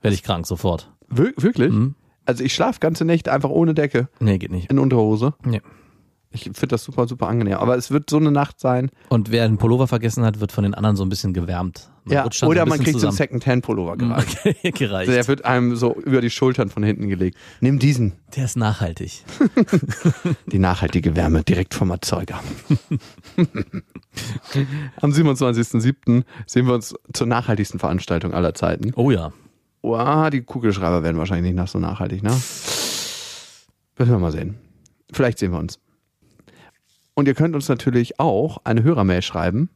Werde 0.00 0.14
ich 0.14 0.22
krank 0.22 0.46
sofort. 0.46 0.92
Wir 1.08 1.32
wirklich? 1.36 1.72
Mhm. 1.72 1.96
Also 2.24 2.44
ich 2.44 2.54
schlafe 2.54 2.78
ganze 2.78 3.04
Nächte 3.04 3.32
einfach 3.32 3.50
ohne 3.50 3.74
Decke 3.74 4.08
Nee, 4.20 4.38
geht 4.38 4.52
nicht. 4.52 4.70
in 4.70 4.78
Unterhose. 4.78 5.34
Nee. 5.44 5.60
Ich 6.30 6.42
finde 6.44 6.68
das 6.68 6.84
super, 6.84 7.08
super 7.08 7.26
angenehm. 7.26 7.54
Aber 7.54 7.76
es 7.76 7.90
wird 7.90 8.10
so 8.10 8.18
eine 8.18 8.30
Nacht 8.30 8.60
sein. 8.60 8.90
Und 9.08 9.30
wer 9.30 9.44
einen 9.44 9.56
Pullover 9.56 9.86
vergessen 9.86 10.24
hat, 10.24 10.40
wird 10.40 10.52
von 10.52 10.62
den 10.62 10.74
anderen 10.74 10.94
so 10.94 11.02
ein 11.02 11.08
bisschen 11.08 11.32
gewärmt. 11.32 11.90
Man 12.04 12.14
ja, 12.14 12.24
oder 12.24 12.32
so 12.34 12.46
man 12.46 12.78
kriegt 12.78 12.98
so 13.00 13.06
einen 13.06 13.12
zusammen. 13.12 13.16
Second-Hand-Pullover 13.16 13.96
gereicht. 13.98 14.38
Okay, 14.44 14.70
gereicht. 14.72 15.10
Der 15.10 15.26
wird 15.26 15.44
einem 15.46 15.74
so 15.76 15.94
über 15.94 16.20
die 16.20 16.28
Schultern 16.30 16.68
von 16.68 16.82
hinten 16.82 17.08
gelegt. 17.08 17.38
Nimm 17.60 17.78
diesen. 17.78 18.12
Der 18.36 18.44
ist 18.44 18.56
nachhaltig. 18.56 19.24
Die 20.46 20.58
nachhaltige 20.58 21.16
Wärme 21.16 21.44
direkt 21.44 21.74
vom 21.74 21.90
Erzeuger. 21.90 22.40
Am 25.00 25.10
27.07. 25.10 26.24
sehen 26.46 26.66
wir 26.66 26.74
uns 26.74 26.94
zur 27.12 27.26
nachhaltigsten 27.26 27.80
Veranstaltung 27.80 28.34
aller 28.34 28.52
Zeiten. 28.54 28.92
Oh 28.96 29.10
ja. 29.10 29.32
Wow, 29.82 30.28
die 30.30 30.42
Kugelschreiber 30.42 31.02
werden 31.02 31.16
wahrscheinlich 31.18 31.52
nicht 31.52 31.56
nach 31.56 31.68
so 31.68 31.78
nachhaltig, 31.78 32.22
ne? 32.22 32.30
Müssen 32.30 34.12
wir 34.12 34.18
mal 34.18 34.32
sehen. 34.32 34.58
Vielleicht 35.12 35.38
sehen 35.38 35.52
wir 35.52 35.58
uns. 35.58 35.78
Und 37.18 37.26
ihr 37.26 37.34
könnt 37.34 37.56
uns 37.56 37.68
natürlich 37.68 38.20
auch 38.20 38.58
eine 38.62 38.84
Hörermail 38.84 39.22
schreiben 39.22 39.70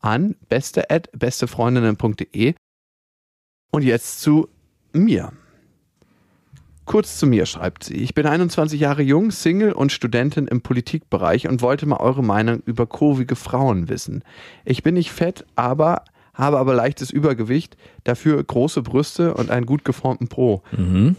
an 0.00 0.34
beste@bestefreundinnen.de. 0.48 2.54
Und 3.70 3.84
jetzt 3.84 4.20
zu 4.20 4.48
mir. 4.92 5.30
Kurz 6.84 7.20
zu 7.20 7.28
mir 7.28 7.46
schreibt 7.46 7.84
sie. 7.84 7.98
Ich 7.98 8.14
bin 8.14 8.26
21 8.26 8.80
Jahre 8.80 9.02
jung, 9.02 9.30
Single 9.30 9.70
und 9.70 9.92
Studentin 9.92 10.48
im 10.48 10.60
Politikbereich 10.60 11.46
und 11.46 11.62
wollte 11.62 11.86
mal 11.86 11.98
eure 11.98 12.24
Meinung 12.24 12.64
über 12.66 12.86
kurvige 12.86 13.36
Frauen 13.36 13.88
wissen. 13.88 14.24
Ich 14.64 14.82
bin 14.82 14.94
nicht 14.94 15.12
fett, 15.12 15.46
aber 15.54 16.02
habe 16.34 16.58
aber 16.58 16.74
leichtes 16.74 17.12
Übergewicht, 17.12 17.76
dafür 18.02 18.42
große 18.42 18.82
Brüste 18.82 19.34
und 19.34 19.52
einen 19.52 19.66
gut 19.66 19.84
geformten 19.84 20.26
Po. 20.26 20.64
Mhm. 20.72 21.14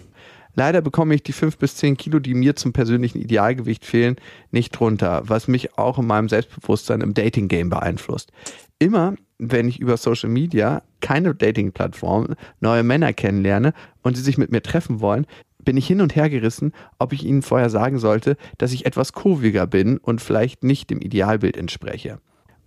Leider 0.56 0.82
bekomme 0.82 1.16
ich 1.16 1.24
die 1.24 1.32
5 1.32 1.58
bis 1.58 1.76
10 1.78 1.98
Kilo, 1.98 2.20
die 2.20 2.36
mir 2.36 2.56
zum 2.56 2.74
persönlichen 2.74 3.20
Idealgewicht 3.20 3.86
fehlen, 3.86 4.18
nicht 4.52 4.80
runter, 4.80 5.24
was 5.26 5.48
mich 5.48 5.78
auch 5.78 5.98
in 5.98 6.06
meinem 6.06 6.30
Selbstbewusstsein 6.30 7.02
im 7.02 7.14
Dating-Game 7.14 7.70
beeinflusst. 7.70 8.32
Immer, 8.78 9.16
wenn 9.40 9.68
ich 9.68 9.80
über 9.80 9.98
Social 9.98 10.30
Media, 10.30 10.84
keine 11.02 11.34
Dating-Plattform, 11.34 12.36
neue 12.60 12.84
Männer 12.84 13.14
kennenlerne 13.14 13.74
und 14.04 14.16
sie 14.16 14.24
sich 14.24 14.38
mit 14.38 14.52
mir 14.52 14.62
treffen 14.62 15.02
wollen, 15.02 15.26
bin 15.64 15.78
ich 15.78 15.88
hin 15.88 16.02
und 16.02 16.16
her 16.16 16.30
gerissen, 16.30 16.74
ob 17.00 17.14
ich 17.14 17.24
ihnen 17.24 17.42
vorher 17.42 17.70
sagen 17.70 17.98
sollte, 17.98 18.38
dass 18.58 18.74
ich 18.74 18.86
etwas 18.86 19.14
kurviger 19.14 19.66
bin 19.66 19.98
und 19.98 20.22
vielleicht 20.22 20.64
nicht 20.64 20.90
dem 20.90 21.02
Idealbild 21.02 21.58
entspreche. 21.58 22.20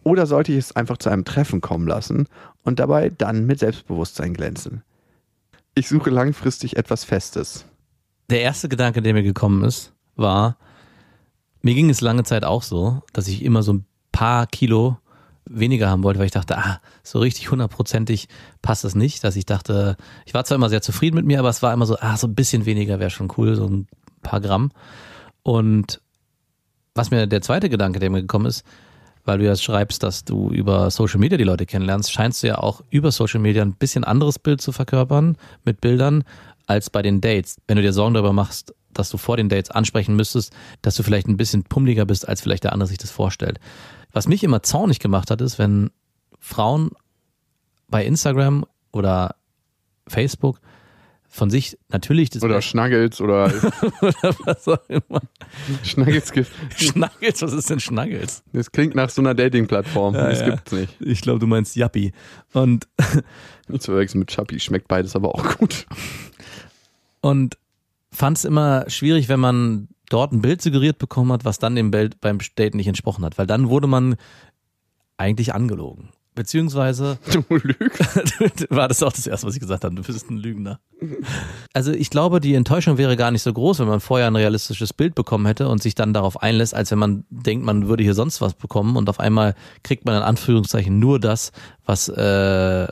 Oder 0.03 0.27
sollte 0.27 0.53
ich 0.53 0.59
es 0.59 0.75
einfach 0.75 0.99
zu 0.99 1.11
einem 1.11 1.25
Treffen 1.25 1.61
kommen 1.61 1.87
lassen 1.87 2.29
und 2.63 2.79
dabei 2.79 3.11
dann 3.11 3.47
mit 3.47 3.59
Selbstbewusstsein 3.59 4.35
glänzen? 4.35 4.83
Ich 5.75 5.89
suche 5.89 6.11
langfristig 6.11 6.77
etwas 6.77 7.05
Festes. 7.05 7.67
Der 8.31 8.41
erste 8.41 8.69
Gedanke, 8.69 9.03
der 9.03 9.15
mir 9.15 9.23
gekommen 9.23 9.65
ist, 9.65 9.93
war, 10.17 10.57
mir 11.63 11.75
ging 11.75 11.91
es 11.91 12.01
lange 12.01 12.25
Zeit 12.25 12.45
auch 12.45 12.63
so, 12.63 13.03
dass 13.13 13.29
ich 13.29 13.45
immer 13.45 13.63
so 13.63 13.75
ein 13.75 13.87
paar 14.13 14.47
Kilo 14.47 14.99
weniger 15.45 15.89
haben 15.89 16.03
wollte, 16.03 16.19
weil 16.19 16.27
ich 16.27 16.33
dachte, 16.33 16.59
ah, 16.59 16.81
so 17.03 17.21
richtig 17.21 17.51
hundertprozentig 17.51 18.29
passt 18.63 18.85
das 18.85 18.95
nicht, 18.95 19.23
dass 19.23 19.37
ich 19.37 19.47
dachte, 19.47 19.97
ich 20.25 20.35
war 20.35 20.45
zwar 20.45 20.57
immer 20.57 20.69
sehr 20.69 20.83
zufrieden 20.83 21.17
mit 21.17 21.25
mir, 21.25 21.39
aber 21.39 21.49
es 21.49 21.63
war 21.63 21.73
immer 21.73 21.87
so, 21.87 21.97
ah, 22.01 22.17
so 22.17 22.27
ein 22.27 22.35
bisschen 22.35 22.67
weniger 22.67 22.99
wäre 22.99 23.11
schon 23.11 23.33
cool, 23.37 23.55
so 23.55 23.67
ein 23.67 23.87
paar 24.23 24.41
Gramm. 24.41 24.73
Und 25.43 26.01
was 26.95 27.11
mir 27.11 27.27
der 27.27 27.43
zweite 27.43 27.69
Gedanke, 27.69 28.01
der 28.01 28.11
mir 28.11 28.23
gekommen 28.23 28.47
ist, 28.47 28.65
weil 29.25 29.39
du 29.39 29.45
ja 29.45 29.55
schreibst, 29.57 30.03
dass 30.03 30.25
du 30.25 30.51
über 30.51 30.91
Social 30.91 31.19
Media 31.19 31.37
die 31.37 31.45
Leute 31.45 31.67
kennenlernst, 31.67 32.13
scheinst 32.13 32.43
du 32.43 32.49
ja 32.49 32.59
auch 32.59 32.83
über 32.91 33.13
Social 33.13 33.41
Media 33.41 33.63
ein 33.63 33.75
bisschen 33.75 34.05
anderes 34.05 34.39
Bild 34.39 34.61
zu 34.61 34.73
verkörpern 34.73 35.37
mit 35.65 35.81
Bildern 35.81 36.25
als 36.67 36.91
bei 36.91 37.03
den 37.03 37.21
Dates. 37.21 37.57
Wenn 37.67 37.77
du 37.77 37.83
dir 37.83 37.93
Sorgen 37.93 38.15
darüber 38.15 38.33
machst, 38.33 38.75
dass 38.93 39.11
du 39.11 39.17
vor 39.17 39.37
den 39.37 39.49
Dates 39.49 39.71
ansprechen 39.71 40.17
müsstest, 40.17 40.53
dass 40.83 40.97
du 40.97 41.03
vielleicht 41.03 41.29
ein 41.29 41.37
bisschen 41.37 41.65
pummeliger 41.65 42.07
bist, 42.07 42.29
als 42.29 42.41
vielleicht 42.41 42.65
der 42.65 42.73
andere 42.73 42.89
sich 42.89 42.99
das 42.99 43.11
vorstellt. 43.11 43.61
Was 44.13 44.29
mich 44.29 44.43
immer 44.43 44.63
zornig 44.63 44.99
gemacht 44.99 45.31
hat, 45.31 45.41
ist, 45.41 45.59
wenn 45.59 45.91
Frauen 46.41 46.91
bei 47.89 48.05
Instagram 48.05 48.65
oder 48.93 49.37
Facebook 50.09 50.61
von 51.37 51.51
sich 51.51 51.79
natürlich 51.91 52.31
das 52.31 52.43
Oder 52.43 52.63
Schnuggles 52.63 53.21
oder 53.21 53.45
oder 54.01 54.37
was 54.45 54.67
auch 54.67 54.89
immer. 54.89 55.21
Schnuggles 55.83 56.33
gibt. 56.33 56.51
Schnuggles, 56.77 57.43
was 57.43 57.53
ist 57.53 57.69
denn 57.69 57.79
Schnuggles? 57.79 58.43
Das 58.53 58.73
klingt 58.73 58.95
nach 58.95 59.11
so 59.11 59.21
einer 59.21 59.35
Dating-Plattform. 59.35 60.15
Ja, 60.15 60.31
das 60.31 60.41
ja. 60.41 60.51
gibt's 60.51 60.73
nicht. 60.73 60.97
Ich 61.01 61.21
glaube, 61.21 61.39
du 61.39 61.47
meinst 61.47 61.77
Yappi. 61.77 62.13
Und, 62.55 62.89
Nicht 63.69 63.83
zu 63.83 63.93
verwechseln 63.93 64.21
mit 64.21 64.31
Chappi. 64.31 64.59
Schmeckt 64.59 64.89
beides 64.89 65.15
aber 65.15 65.35
auch 65.35 65.59
gut. 65.59 65.87
und 67.21 67.59
fand 68.11 68.39
es 68.39 68.45
immer 68.45 68.89
schwierig, 68.89 69.29
wenn 69.29 69.41
man 69.41 69.89
dort 70.09 70.33
ein 70.33 70.41
Bild 70.41 70.63
suggeriert 70.63 70.99
bekommen 70.99 71.33
hat, 71.33 71.45
was 71.45 71.59
dann 71.59 71.77
dem 71.77 71.91
Bild 71.91 72.21
beim 72.21 72.39
Date 72.57 72.75
nicht 72.75 72.89
entsprochen 72.89 73.25
hat, 73.25 73.37
weil 73.37 73.47
dann 73.47 73.69
wurde 73.69 73.89
man 73.89 74.17
eigentlich 75.19 75.53
angelogen. 75.55 76.11
Beziehungsweise 76.37 77.19
Du 77.33 77.43
lügst. 77.49 78.71
war 78.71 78.89
das 78.89 79.03
auch 79.03 79.13
das 79.13 79.27
erste, 79.27 79.47
was 79.47 79.55
ich 79.55 79.61
gesagt 79.61 79.85
habe. 79.85 79.95
Du 79.95 80.03
bist 80.03 80.31
ein 80.31 80.37
Lügner. 80.37 80.79
Also 81.73 81.93
ich 81.93 82.11
glaube, 82.11 82.41
die 82.41 82.55
Enttäuschung 82.55 82.99
wäre 82.99 83.17
gar 83.17 83.31
nicht 83.31 83.43
so 83.43 83.53
groß, 83.53 83.81
wenn 83.81 83.89
man 83.89 84.01
vorher 84.01 84.27
ein 84.27 84.37
realistisches 84.37 84.93
Bild 84.93 85.15
bekommen 85.15 85.47
hätte 85.47 85.69
und 85.69 85.83
sich 85.83 85.95
dann 85.95 86.13
darauf 86.13 86.43
einlässt, 86.43 86.75
als 86.75 86.91
wenn 86.91 86.99
man 86.99 87.25
denkt, 87.31 87.65
man 87.65 87.89
würde 87.89 88.05
hier 88.05 88.13
sonst 88.15 88.43
was 88.43 88.53
bekommen 88.53 88.97
und 88.97 89.09
auf 89.09 89.19
einmal 89.19 89.55
kriegt 89.83 90.05
man 90.05 90.15
in 90.15 90.23
Anführungszeichen 90.23 90.99
nur 90.99 91.19
das, 91.19 91.53
was 91.87 92.09
äh, 92.09 92.87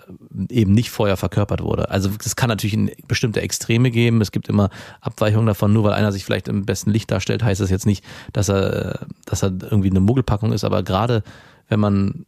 eben 0.48 0.72
nicht 0.72 0.90
vorher 0.90 1.18
verkörpert 1.18 1.62
wurde. 1.62 1.90
Also 1.90 2.10
es 2.24 2.36
kann 2.36 2.48
natürlich 2.48 2.74
in 2.74 2.90
bestimmte 3.06 3.42
Extreme 3.42 3.90
geben. 3.90 4.22
Es 4.22 4.32
gibt 4.32 4.48
immer 4.48 4.70
Abweichungen 5.02 5.46
davon. 5.46 5.72
Nur 5.74 5.84
weil 5.84 5.92
einer 5.92 6.12
sich 6.12 6.24
vielleicht 6.24 6.48
im 6.48 6.64
besten 6.64 6.90
Licht 6.90 7.10
darstellt, 7.10 7.42
heißt 7.42 7.60
das 7.60 7.70
jetzt 7.70 7.84
nicht, 7.84 8.04
dass 8.32 8.48
er, 8.48 9.06
dass 9.26 9.42
er 9.42 9.52
irgendwie 9.60 9.90
eine 9.90 10.00
Muggelpackung 10.00 10.52
ist. 10.52 10.64
Aber 10.64 10.82
gerade 10.82 11.22
wenn 11.68 11.80
man 11.80 12.24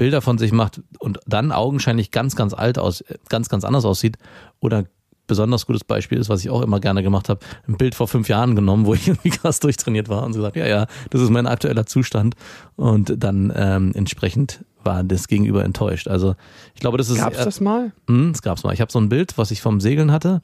Bilder 0.00 0.22
von 0.22 0.38
sich 0.38 0.50
macht 0.50 0.80
und 0.98 1.20
dann 1.26 1.52
augenscheinlich 1.52 2.10
ganz, 2.10 2.34
ganz 2.34 2.54
alt 2.54 2.78
aus, 2.78 3.04
ganz, 3.28 3.50
ganz 3.50 3.64
anders 3.64 3.84
aussieht 3.84 4.16
oder 4.58 4.84
besonders 5.26 5.66
gutes 5.66 5.84
Beispiel 5.84 6.16
ist, 6.16 6.30
was 6.30 6.40
ich 6.40 6.48
auch 6.48 6.62
immer 6.62 6.80
gerne 6.80 7.02
gemacht 7.02 7.28
habe, 7.28 7.40
ein 7.68 7.76
Bild 7.76 7.94
vor 7.94 8.08
fünf 8.08 8.26
Jahren 8.30 8.56
genommen, 8.56 8.86
wo 8.86 8.94
ich 8.94 9.06
irgendwie 9.08 9.28
krass 9.28 9.60
durchtrainiert 9.60 10.08
war 10.08 10.22
und 10.22 10.32
so 10.32 10.38
gesagt, 10.38 10.56
ja, 10.56 10.66
ja, 10.66 10.86
das 11.10 11.20
ist 11.20 11.28
mein 11.28 11.46
aktueller 11.46 11.84
Zustand 11.84 12.34
und 12.76 13.22
dann 13.22 13.52
ähm, 13.54 13.92
entsprechend 13.94 14.64
war 14.82 15.04
das 15.04 15.28
Gegenüber 15.28 15.66
enttäuscht. 15.66 16.08
Also 16.08 16.34
ich 16.74 16.80
glaube, 16.80 16.96
das 16.96 17.10
ist 17.10 17.18
Gab's 17.18 17.36
das 17.36 17.60
mal? 17.60 17.92
hm, 18.08 18.32
das 18.32 18.40
gab's 18.40 18.64
mal. 18.64 18.72
Ich 18.72 18.80
habe 18.80 18.90
so 18.90 18.98
ein 18.98 19.10
Bild, 19.10 19.36
was 19.36 19.50
ich 19.50 19.60
vom 19.60 19.82
Segeln 19.82 20.12
hatte, 20.12 20.40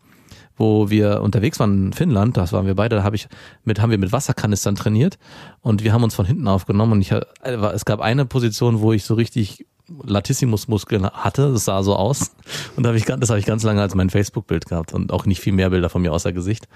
wo 0.57 0.90
wir 0.90 1.21
unterwegs 1.23 1.61
waren 1.61 1.87
in 1.87 1.92
Finnland, 1.92 2.37
das 2.37 2.53
waren 2.53 2.66
wir 2.66 2.75
beide, 2.75 2.97
da 2.97 3.03
habe 3.03 3.16
ich 3.16 3.29
mit, 3.64 3.81
haben 3.81 3.90
wir 3.90 3.99
mit 3.99 4.12
Wasserkanistern 4.12 4.75
trainiert 4.75 5.19
und 5.61 5.85
wir 5.85 5.92
haben 5.92 6.03
uns 6.03 6.14
von 6.14 6.27
hinten 6.27 6.49
aufgenommen 6.49 6.92
und 6.92 7.01
ich, 7.01 7.12
äh, 7.12 7.23
es 7.42 7.85
gab 7.85 8.01
eine 8.01 8.27
Position, 8.27 8.81
wo 8.81 8.92
ich 8.92 9.05
so 9.05 9.14
richtig 9.14 9.66
Latissimus-Muskeln 9.88 11.09
hatte, 11.09 11.53
das 11.53 11.64
sah 11.64 11.83
so 11.83 11.95
aus 11.95 12.33
und 12.77 12.83
da 12.83 12.90
hab 12.90 12.97
ich, 12.97 13.05
das 13.05 13.31
habe 13.31 13.38
ich 13.38 13.47
ganz 13.47 13.62
lange 13.62 13.81
als 13.81 13.95
mein 13.95 14.11
Facebook-Bild 14.11 14.66
gehabt 14.66 14.92
und 14.92 15.12
auch 15.12 15.27
nicht 15.27 15.40
viel 15.40 15.53
mehr 15.53 15.71
Bilder 15.71 15.88
von 15.88 16.03
mir 16.03 16.12
außer 16.12 16.33
Gesicht. 16.33 16.69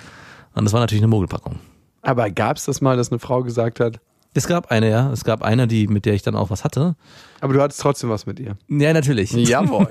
Und 0.54 0.64
das 0.64 0.72
war 0.72 0.80
natürlich 0.80 1.02
eine 1.02 1.08
Mogelpackung. 1.08 1.58
Aber 2.02 2.30
gab's 2.30 2.64
das 2.64 2.80
mal, 2.80 2.96
dass 2.96 3.10
eine 3.10 3.18
Frau 3.18 3.42
gesagt 3.42 3.80
hat, 3.80 4.00
Es 4.32 4.46
gab 4.46 4.70
eine, 4.70 4.88
ja, 4.88 5.12
es 5.12 5.24
gab 5.24 5.42
eine, 5.42 5.66
die, 5.66 5.88
mit 5.88 6.04
der 6.04 6.14
ich 6.14 6.22
dann 6.22 6.36
auch 6.36 6.50
was 6.50 6.62
hatte. 6.62 6.94
aber 7.40 7.52
du 7.52 7.60
hattest 7.60 7.80
trotzdem 7.80 8.10
was 8.10 8.26
mit 8.26 8.38
ihr? 8.38 8.56
Ja, 8.68 8.92
natürlich. 8.92 9.32
Jawohl. 9.32 9.88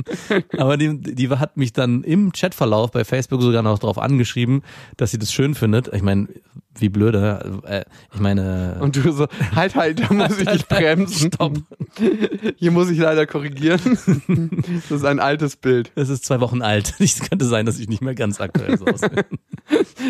Aber 0.58 0.76
die, 0.76 1.00
die 1.00 1.30
hat 1.30 1.56
mich 1.56 1.72
dann 1.72 2.04
im 2.04 2.32
Chatverlauf 2.32 2.90
bei 2.90 3.04
Facebook 3.04 3.40
sogar 3.40 3.62
noch 3.62 3.78
darauf 3.78 3.98
angeschrieben, 3.98 4.62
dass 4.98 5.12
sie 5.12 5.18
das 5.18 5.32
schön 5.32 5.54
findet. 5.54 5.88
Ich 5.94 6.02
meine, 6.02 6.28
wie 6.80 6.88
blöde. 6.88 7.60
Äh, 7.64 7.84
ich 8.14 8.20
meine, 8.20 8.78
Und 8.80 8.96
du 8.96 9.12
so, 9.12 9.26
halt, 9.54 9.74
halt, 9.74 10.00
da 10.00 10.12
muss 10.12 10.38
ich 10.38 10.46
dich 10.48 10.66
bremsen. 10.66 11.30
Stopp. 11.32 11.58
Hier 12.56 12.70
muss 12.70 12.90
ich 12.90 12.98
leider 12.98 13.26
korrigieren. 13.26 13.80
Das 14.88 15.00
ist 15.00 15.04
ein 15.04 15.20
altes 15.20 15.56
Bild. 15.56 15.90
es 15.94 16.08
ist 16.08 16.24
zwei 16.24 16.40
Wochen 16.40 16.62
alt. 16.62 16.94
Es 17.00 17.20
könnte 17.20 17.44
sein, 17.46 17.66
dass 17.66 17.78
ich 17.78 17.88
nicht 17.88 18.02
mehr 18.02 18.14
ganz 18.14 18.40
aktuell 18.40 18.78
so 18.78 18.86
aussehe. 18.86 19.24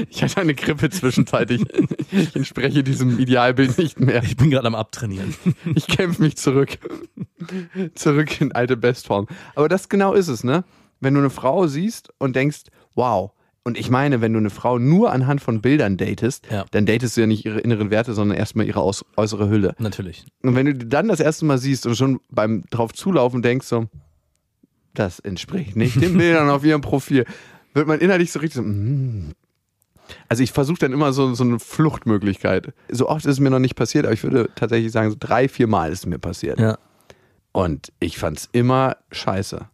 Ich 0.09 0.23
hatte 0.23 0.41
eine 0.41 0.55
Grippe 0.55 0.91
zwischenzeitlich. 0.91 1.65
Ich 2.11 2.37
entspreche 2.37 2.83
diesem 2.83 3.19
Idealbild 3.19 3.79
nicht 3.79 3.99
mehr. 4.01 4.23
Ich 4.23 4.37
bin 4.37 4.51
gerade 4.51 4.67
am 4.67 4.75
Abtrainieren. 4.75 5.35
Ich 5.75 5.87
kämpfe 5.87 6.23
mich 6.23 6.37
zurück. 6.37 6.79
Zurück 7.95 8.41
in 8.41 8.53
alte 8.53 8.77
Bestform. 8.77 9.27
Aber 9.55 9.69
das 9.69 9.89
genau 9.89 10.13
ist 10.15 10.29
es, 10.29 10.45
ne? 10.45 10.65
Wenn 11.01 11.15
du 11.15 11.21
eine 11.21 11.31
Frau 11.31 11.67
siehst 11.67 12.11
und 12.19 12.37
denkst, 12.37 12.65
wow. 12.95 13.33
Und 13.69 13.77
ich 13.77 13.91
meine, 13.91 14.23
wenn 14.23 14.33
du 14.33 14.39
eine 14.39 14.49
Frau 14.49 14.79
nur 14.79 15.13
anhand 15.13 15.43
von 15.43 15.61
Bildern 15.61 15.99
datest, 15.99 16.47
Ja. 16.51 16.65
dann 16.71 16.87
datest 16.87 17.19
du 17.19 17.21
ja 17.21 17.27
nicht 17.27 17.45
ihre 17.45 17.61
inneren 17.61 17.91
Werte, 17.91 18.15
sondern 18.15 18.39
erstmal 18.39 18.65
ihre 18.65 18.81
aus 18.81 19.05
äußere 19.19 19.51
Hülle. 19.51 19.75
Natürlich. 19.79 20.25
Und 20.43 20.57
wenn 20.57 20.65
du 20.65 20.75
die 20.75 20.89
dann 20.89 21.09
das 21.09 21.21
erste 21.21 21.45
Mal 21.45 21.59
siehst 21.59 21.85
und 21.85 21.95
schon 21.95 22.19
beim 22.31 22.65
drauf 22.71 22.95
zulaufen 22.95 23.43
denkst 23.43 23.67
so, 23.67 23.85
das 24.95 25.19
entspricht 25.19 25.77
nicht 25.77 26.01
den 26.01 26.17
Bildern 26.17 26.49
auf 26.49 26.65
ihrem 26.65 26.81
Profil, 26.81 27.27
wird 27.75 27.87
man 27.87 28.01
innerlich 28.01 28.33
so 28.33 28.39
richtig 28.39 28.57
so, 28.57 28.63
mm. 28.63 29.35
also 30.31 30.43
ich 30.43 30.53
versuche 30.53 30.79
dann 30.79 30.95
immer 30.95 31.13
so, 31.13 31.35
so 31.35 31.45
eine 31.45 31.59
Fluchtmöglichkeit. 31.59 32.73
So 32.89 33.07
oft 33.07 33.27
ist 33.27 33.33
es 33.33 33.41
mir 33.41 33.51
noch 33.51 33.59
nicht 33.59 33.77
passiert, 33.77 34.07
aber 34.07 34.15
ich 34.15 34.23
würde 34.23 34.49
tatsächlich 34.55 34.93
sagen, 34.93 35.11
so 35.11 35.17
drei, 35.21 35.47
vier 35.47 35.67
Mal 35.67 35.93
ist 35.93 35.99
es 35.99 36.07
mir 36.07 36.19
passiert. 36.19 36.59
Ja. 36.59 36.79
Und 37.53 37.93
ich 38.01 38.17
fand 38.17 38.39
es 38.39 38.49
immer 38.53 38.97
scheiße. 39.13 39.69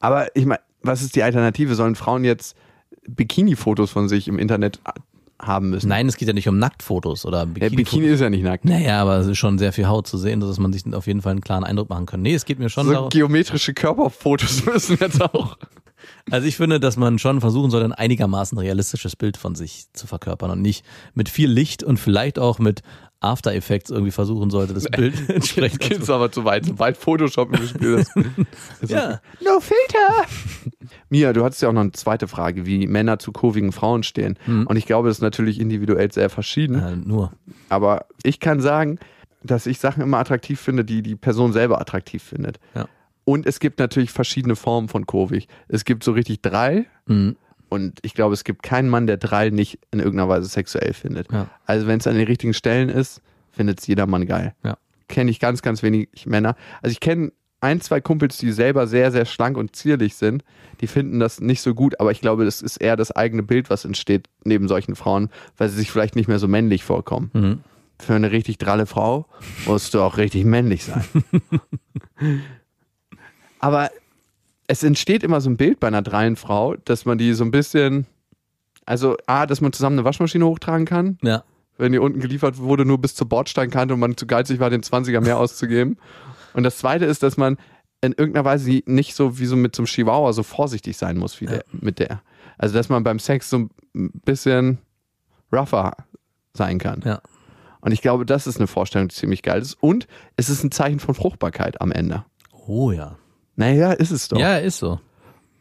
Aber 0.00 0.36
ich 0.36 0.44
meine, 0.44 0.60
was 0.82 1.00
ist 1.00 1.16
die 1.16 1.22
Alternative? 1.22 1.74
Sollen 1.76 1.94
Frauen 1.94 2.24
jetzt 2.24 2.56
Bikini-Fotos 3.08 3.90
von 3.90 4.08
sich 4.08 4.28
im 4.28 4.38
Internet 4.38 4.80
haben 5.40 5.70
müssen? 5.70 5.88
Nein, 5.88 6.06
es 6.08 6.16
geht 6.16 6.28
ja 6.28 6.34
nicht 6.34 6.48
um 6.48 6.58
Nacktfotos 6.58 7.26
oder 7.26 7.40
Der 7.46 7.70
Bikini. 7.70 7.76
Bikini 7.84 8.06
ist 8.06 8.20
ja 8.20 8.30
nicht 8.30 8.44
nackt. 8.44 8.64
naja, 8.64 9.00
aber 9.02 9.16
es 9.18 9.26
ist 9.26 9.38
schon 9.38 9.58
sehr 9.58 9.72
viel 9.72 9.86
Haut 9.86 10.06
zu 10.06 10.16
sehen, 10.18 10.40
dass 10.40 10.58
man 10.58 10.72
sich 10.72 10.84
auf 10.94 11.06
jeden 11.06 11.20
Fall 11.22 11.32
einen 11.32 11.40
klaren 11.40 11.64
Eindruck 11.64 11.88
machen 11.88 12.06
kann. 12.06 12.22
Nee, 12.22 12.34
es 12.34 12.44
geht 12.44 12.58
mir 12.58 12.68
schon 12.68 12.86
So 12.86 12.92
darum. 12.92 13.08
geometrische 13.10 13.74
Körperfotos 13.74 14.64
müssen 14.66 14.98
jetzt 15.00 15.20
auch. 15.20 15.56
Also 16.30 16.46
ich 16.46 16.56
finde, 16.56 16.78
dass 16.80 16.96
man 16.96 17.18
schon 17.18 17.40
versuchen 17.40 17.70
soll, 17.70 17.82
ein 17.84 17.92
einigermaßen 17.92 18.56
realistisches 18.58 19.16
Bild 19.16 19.36
von 19.36 19.54
sich 19.54 19.86
zu 19.92 20.06
verkörpern 20.06 20.50
und 20.50 20.62
nicht 20.62 20.84
mit 21.14 21.28
viel 21.28 21.50
Licht 21.50 21.82
und 21.82 21.98
vielleicht 21.98 22.38
auch 22.38 22.58
mit 22.58 22.82
After 23.22 23.54
Effects 23.54 23.90
irgendwie 23.90 24.10
versuchen 24.10 24.50
sollte, 24.50 24.74
das 24.74 24.84
Bild 24.84 25.14
entsprechend. 25.28 25.80
geht's 25.80 26.10
aber 26.10 26.32
zu 26.32 26.44
weit. 26.44 26.66
Sobald 26.66 26.96
Photoshop 26.96 27.56
im 27.56 27.66
Spiel 27.66 28.04
Ja. 28.86 29.20
No 29.40 29.60
Filter! 29.60 30.26
Mia, 31.08 31.32
du 31.32 31.44
hattest 31.44 31.62
ja 31.62 31.68
auch 31.68 31.72
noch 31.72 31.82
eine 31.82 31.92
zweite 31.92 32.26
Frage, 32.28 32.66
wie 32.66 32.86
Männer 32.86 33.18
zu 33.18 33.32
kurvigen 33.32 33.72
Frauen 33.72 34.02
stehen. 34.02 34.38
Und 34.46 34.76
ich 34.76 34.86
glaube, 34.86 35.08
das 35.08 35.18
ist 35.18 35.22
natürlich 35.22 35.60
individuell 35.60 36.10
sehr 36.12 36.30
verschieden. 36.30 36.74
Äh, 36.82 36.96
nur. 36.96 37.32
Aber 37.68 38.06
ich 38.22 38.40
kann 38.40 38.60
sagen, 38.60 38.98
dass 39.42 39.66
ich 39.66 39.78
Sachen 39.78 40.02
immer 40.02 40.18
attraktiv 40.18 40.60
finde, 40.60 40.84
die 40.84 41.02
die 41.02 41.16
Person 41.16 41.52
selber 41.52 41.80
attraktiv 41.80 42.22
findet. 42.22 42.58
Ja. 42.74 42.88
Und 43.24 43.46
es 43.46 43.60
gibt 43.60 43.78
natürlich 43.78 44.10
verschiedene 44.10 44.56
Formen 44.56 44.88
von 44.88 45.06
kurvig. 45.06 45.46
Es 45.68 45.84
gibt 45.84 46.02
so 46.02 46.12
richtig 46.12 46.42
drei. 46.42 46.86
Mhm. 47.06 47.36
Und 47.72 48.00
ich 48.02 48.12
glaube, 48.12 48.34
es 48.34 48.44
gibt 48.44 48.62
keinen 48.62 48.90
Mann, 48.90 49.06
der 49.06 49.16
drei 49.16 49.48
nicht 49.48 49.78
in 49.92 49.98
irgendeiner 49.98 50.28
Weise 50.28 50.46
sexuell 50.46 50.92
findet. 50.92 51.32
Ja. 51.32 51.46
Also 51.64 51.86
wenn 51.86 52.00
es 52.00 52.06
an 52.06 52.14
den 52.14 52.26
richtigen 52.26 52.52
Stellen 52.52 52.90
ist, 52.90 53.22
findet 53.50 53.80
es 53.80 53.86
jeder 53.86 54.06
Mann 54.06 54.26
geil. 54.26 54.54
Ja. 54.62 54.76
Kenne 55.08 55.30
ich 55.30 55.40
ganz, 55.40 55.62
ganz 55.62 55.82
wenig 55.82 56.26
Männer. 56.26 56.54
Also 56.82 56.92
ich 56.92 57.00
kenne 57.00 57.32
ein, 57.62 57.80
zwei 57.80 58.02
Kumpels, 58.02 58.36
die 58.36 58.52
selber 58.52 58.86
sehr, 58.86 59.10
sehr 59.10 59.24
schlank 59.24 59.56
und 59.56 59.74
zierlich 59.74 60.16
sind. 60.16 60.44
Die 60.82 60.86
finden 60.86 61.18
das 61.18 61.40
nicht 61.40 61.62
so 61.62 61.72
gut, 61.72 61.98
aber 61.98 62.12
ich 62.12 62.20
glaube, 62.20 62.44
das 62.44 62.60
ist 62.60 62.76
eher 62.76 62.96
das 62.96 63.10
eigene 63.10 63.42
Bild, 63.42 63.70
was 63.70 63.86
entsteht 63.86 64.28
neben 64.44 64.68
solchen 64.68 64.94
Frauen, 64.94 65.30
weil 65.56 65.70
sie 65.70 65.76
sich 65.76 65.90
vielleicht 65.90 66.14
nicht 66.14 66.28
mehr 66.28 66.38
so 66.38 66.48
männlich 66.48 66.84
vorkommen. 66.84 67.30
Mhm. 67.32 67.60
Für 67.98 68.14
eine 68.14 68.32
richtig 68.32 68.58
dralle 68.58 68.84
Frau 68.84 69.24
musst 69.64 69.94
du 69.94 70.02
auch 70.02 70.18
richtig 70.18 70.44
männlich 70.44 70.84
sein. 70.84 71.04
aber 73.60 73.88
es 74.72 74.82
entsteht 74.82 75.22
immer 75.22 75.42
so 75.42 75.50
ein 75.50 75.58
Bild 75.58 75.80
bei 75.80 75.86
einer 75.88 76.00
drallen 76.00 76.34
Frau, 76.36 76.76
dass 76.76 77.04
man 77.04 77.18
die 77.18 77.34
so 77.34 77.44
ein 77.44 77.50
bisschen, 77.50 78.06
also 78.86 79.18
A, 79.26 79.44
dass 79.44 79.60
man 79.60 79.74
zusammen 79.74 79.98
eine 79.98 80.06
Waschmaschine 80.06 80.46
hochtragen 80.46 80.86
kann, 80.86 81.18
Ja. 81.22 81.44
wenn 81.76 81.92
die 81.92 81.98
unten 81.98 82.20
geliefert 82.20 82.56
wurde, 82.56 82.86
nur 82.86 82.98
bis 82.98 83.14
zur 83.14 83.28
Bordsteinkante 83.28 83.92
und 83.92 84.00
man 84.00 84.16
zu 84.16 84.26
geizig 84.26 84.60
war, 84.60 84.70
den 84.70 84.82
20er 84.82 85.20
mehr 85.20 85.38
auszugeben. 85.38 85.98
Und 86.54 86.62
das 86.64 86.78
zweite 86.78 87.04
ist, 87.04 87.22
dass 87.22 87.36
man 87.36 87.56
in 88.02 88.12
irgendeiner 88.12 88.44
Weise 88.46 88.80
nicht 88.86 89.14
so 89.14 89.38
wie 89.38 89.44
so 89.46 89.56
mit 89.56 89.74
so 89.76 89.82
einem 89.82 89.86
Chihuahua 89.86 90.32
so 90.34 90.42
vorsichtig 90.42 90.96
sein 90.96 91.16
muss 91.18 91.40
wie 91.40 91.46
der, 91.46 91.64
mit 91.72 91.98
der. 91.98 92.22
Also, 92.58 92.74
dass 92.74 92.88
man 92.90 93.04
beim 93.04 93.18
Sex 93.18 93.48
so 93.50 93.56
ein 93.94 94.10
bisschen 94.24 94.78
rougher 95.52 95.92
sein 96.54 96.78
kann. 96.78 97.02
Ja. 97.04 97.20
Und 97.80 97.92
ich 97.92 98.00
glaube, 98.02 98.24
das 98.26 98.46
ist 98.46 98.56
eine 98.58 98.66
Vorstellung, 98.66 99.08
die 99.08 99.14
ziemlich 99.14 99.42
geil 99.42 99.60
ist. 99.62 99.74
Und 99.82 100.06
es 100.36 100.48
ist 100.50 100.62
ein 100.62 100.70
Zeichen 100.70 100.98
von 101.00 101.14
Fruchtbarkeit 101.14 101.80
am 101.80 101.90
Ende. 101.90 102.24
Oh 102.66 102.90
ja. 102.92 103.16
Naja, 103.56 103.92
ist 103.92 104.10
es 104.10 104.28
doch. 104.28 104.38
Ja, 104.38 104.56
ist 104.56 104.78
so. 104.78 105.00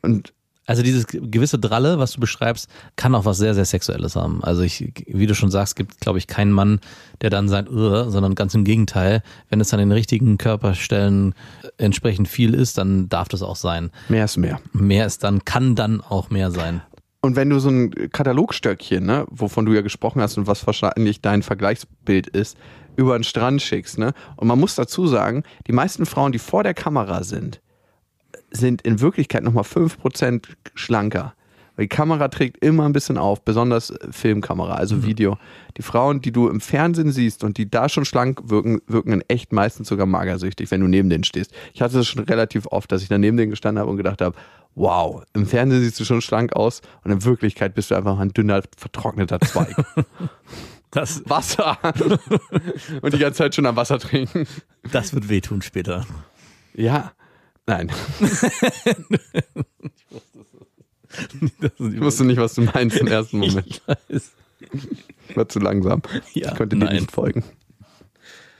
Und 0.02 0.34
Also 0.68 0.84
dieses 0.84 1.08
gewisse 1.08 1.60
Dralle, 1.60 1.98
was 2.00 2.14
du 2.14 2.20
beschreibst, 2.20 2.70
kann 2.96 3.14
auch 3.16 3.26
was 3.26 3.38
sehr, 3.38 3.54
sehr 3.56 3.66
Sexuelles 3.66 4.16
haben. 4.16 4.44
Also 4.44 4.62
ich, 4.62 4.94
wie 5.08 5.26
du 5.26 5.36
schon 5.36 5.52
sagst, 5.52 5.76
gibt, 5.76 6.00
glaube 6.00 6.20
ich, 6.20 6.28
keinen 6.28 6.52
Mann, 6.52 6.80
der 7.20 7.30
dann 7.30 7.50
sagt, 7.50 7.70
Ugh", 7.70 8.10
sondern 8.10 8.36
ganz 8.36 8.54
im 8.54 8.64
Gegenteil. 8.64 9.24
Wenn 9.50 9.60
es 9.60 9.74
an 9.74 9.80
den 9.80 9.92
richtigen 9.92 10.38
Körperstellen 10.38 11.34
entsprechend 11.78 12.28
viel 12.28 12.54
ist, 12.54 12.78
dann 12.78 13.10
darf 13.10 13.28
das 13.28 13.42
auch 13.42 13.56
sein. 13.58 13.90
Mehr 14.08 14.26
ist 14.26 14.38
mehr. 14.38 14.62
Mehr 14.72 15.08
ist 15.08 15.24
dann, 15.24 15.44
kann 15.44 15.76
dann 15.76 16.00
auch 16.00 16.30
mehr 16.30 16.52
sein. 16.52 16.82
Und 17.22 17.36
wenn 17.36 17.50
du 17.50 17.60
so 17.60 17.70
ein 17.70 17.92
Katalogstöckchen, 18.12 19.06
ne, 19.06 19.26
wovon 19.30 19.66
du 19.66 19.74
ja 19.74 19.82
gesprochen 19.82 20.22
hast 20.22 20.38
und 20.38 20.48
was 20.48 20.66
wahrscheinlich 20.66 21.22
dein 21.22 21.44
Vergleichsbild 21.44 22.28
ist, 22.28 22.58
über 22.96 23.18
den 23.18 23.24
Strand 23.24 23.62
schickst, 23.62 23.98
ne? 23.98 24.14
Und 24.38 24.48
man 24.48 24.60
muss 24.60 24.76
dazu 24.76 25.08
sagen, 25.08 25.44
die 25.68 25.72
meisten 25.72 26.06
Frauen, 26.06 26.32
die 26.32 26.40
vor 26.40 26.64
der 26.64 26.74
Kamera 26.74 27.24
sind, 27.24 27.62
sind 28.52 28.82
in 28.82 29.00
Wirklichkeit 29.00 29.44
nochmal 29.44 29.64
5% 29.64 30.46
schlanker. 30.76 31.34
Weil 31.76 31.86
die 31.86 31.90
Kamera 31.90 32.28
trägt 32.28 32.64
immer 32.64 32.86
ein 32.86 32.94
bisschen 32.94 33.18
auf, 33.18 33.44
besonders 33.44 33.94
Filmkamera, 34.12 34.76
also 34.76 35.04
Video. 35.04 35.38
Die 35.78 35.82
Frauen, 35.82 36.22
die 36.22 36.32
du 36.32 36.50
im 36.50 36.60
Fernsehen 36.60 37.12
siehst 37.12 37.44
und 37.44 37.58
die 37.58 37.70
da 37.70 37.88
schon 37.88 38.04
schlank 38.04 38.42
wirken, 38.44 38.82
wirken 38.88 39.14
in 39.14 39.24
echt 39.30 39.54
meistens 39.54 39.88
sogar 39.88 40.06
magersüchtig, 40.06 40.70
wenn 40.70 40.82
du 40.82 40.88
neben 40.88 41.10
denen 41.10 41.24
stehst. 41.24 41.54
Ich 41.74 41.82
hatte 41.82 41.96
das 41.96 42.08
schon 42.08 42.24
relativ 42.24 42.68
oft, 42.68 42.92
dass 42.92 43.02
ich 43.02 43.08
da 43.08 43.18
neben 43.18 43.38
denen 43.38 43.52
gestanden 43.52 43.80
habe 43.80 43.90
und 43.90 43.98
gedacht 43.98 44.22
habe, 44.22 44.36
wow, 44.76 45.24
im 45.34 45.46
Fernsehen 45.48 45.82
siehst 45.82 46.00
du 46.00 46.06
schon 46.06 46.22
schlank 46.22 46.54
aus 46.54 46.82
und 47.04 47.12
in 47.12 47.24
Wirklichkeit 47.24 47.74
bist 47.74 47.92
du 47.92 47.96
einfach 47.96 48.20
ein 48.20 48.30
dünner, 48.30 48.62
vertrockneter 48.78 49.40
Zweig. 49.40 49.76
Das, 50.92 51.24
Wasser! 51.30 51.78
und 53.02 53.14
die 53.14 53.18
ganze 53.18 53.40
Zeit 53.40 53.56
schon 53.56 53.66
am 53.66 53.76
Wasser 53.76 53.98
trinken. 53.98 54.46
das 54.92 55.14
wird 55.14 55.30
wehtun 55.30 55.62
später. 55.62 56.06
Ja. 56.74 57.14
Nein. 57.66 57.92
Das 61.60 61.72
Ich 61.78 62.00
wusste 62.00 62.24
nicht, 62.24 62.40
was 62.40 62.54
du 62.54 62.62
meinst 62.62 62.98
im 62.98 63.08
ersten 63.08 63.40
Moment. 63.40 63.68
Ich 63.68 63.82
weiß. 63.86 64.32
Ich 65.28 65.36
war 65.36 65.50
zu 65.50 65.60
langsam. 65.60 66.02
Ja, 66.34 66.52
ich 66.52 66.58
konnte 66.58 66.78
dir 66.78 66.86
nein. 66.86 66.96
nicht 66.96 67.12
folgen. 67.12 67.44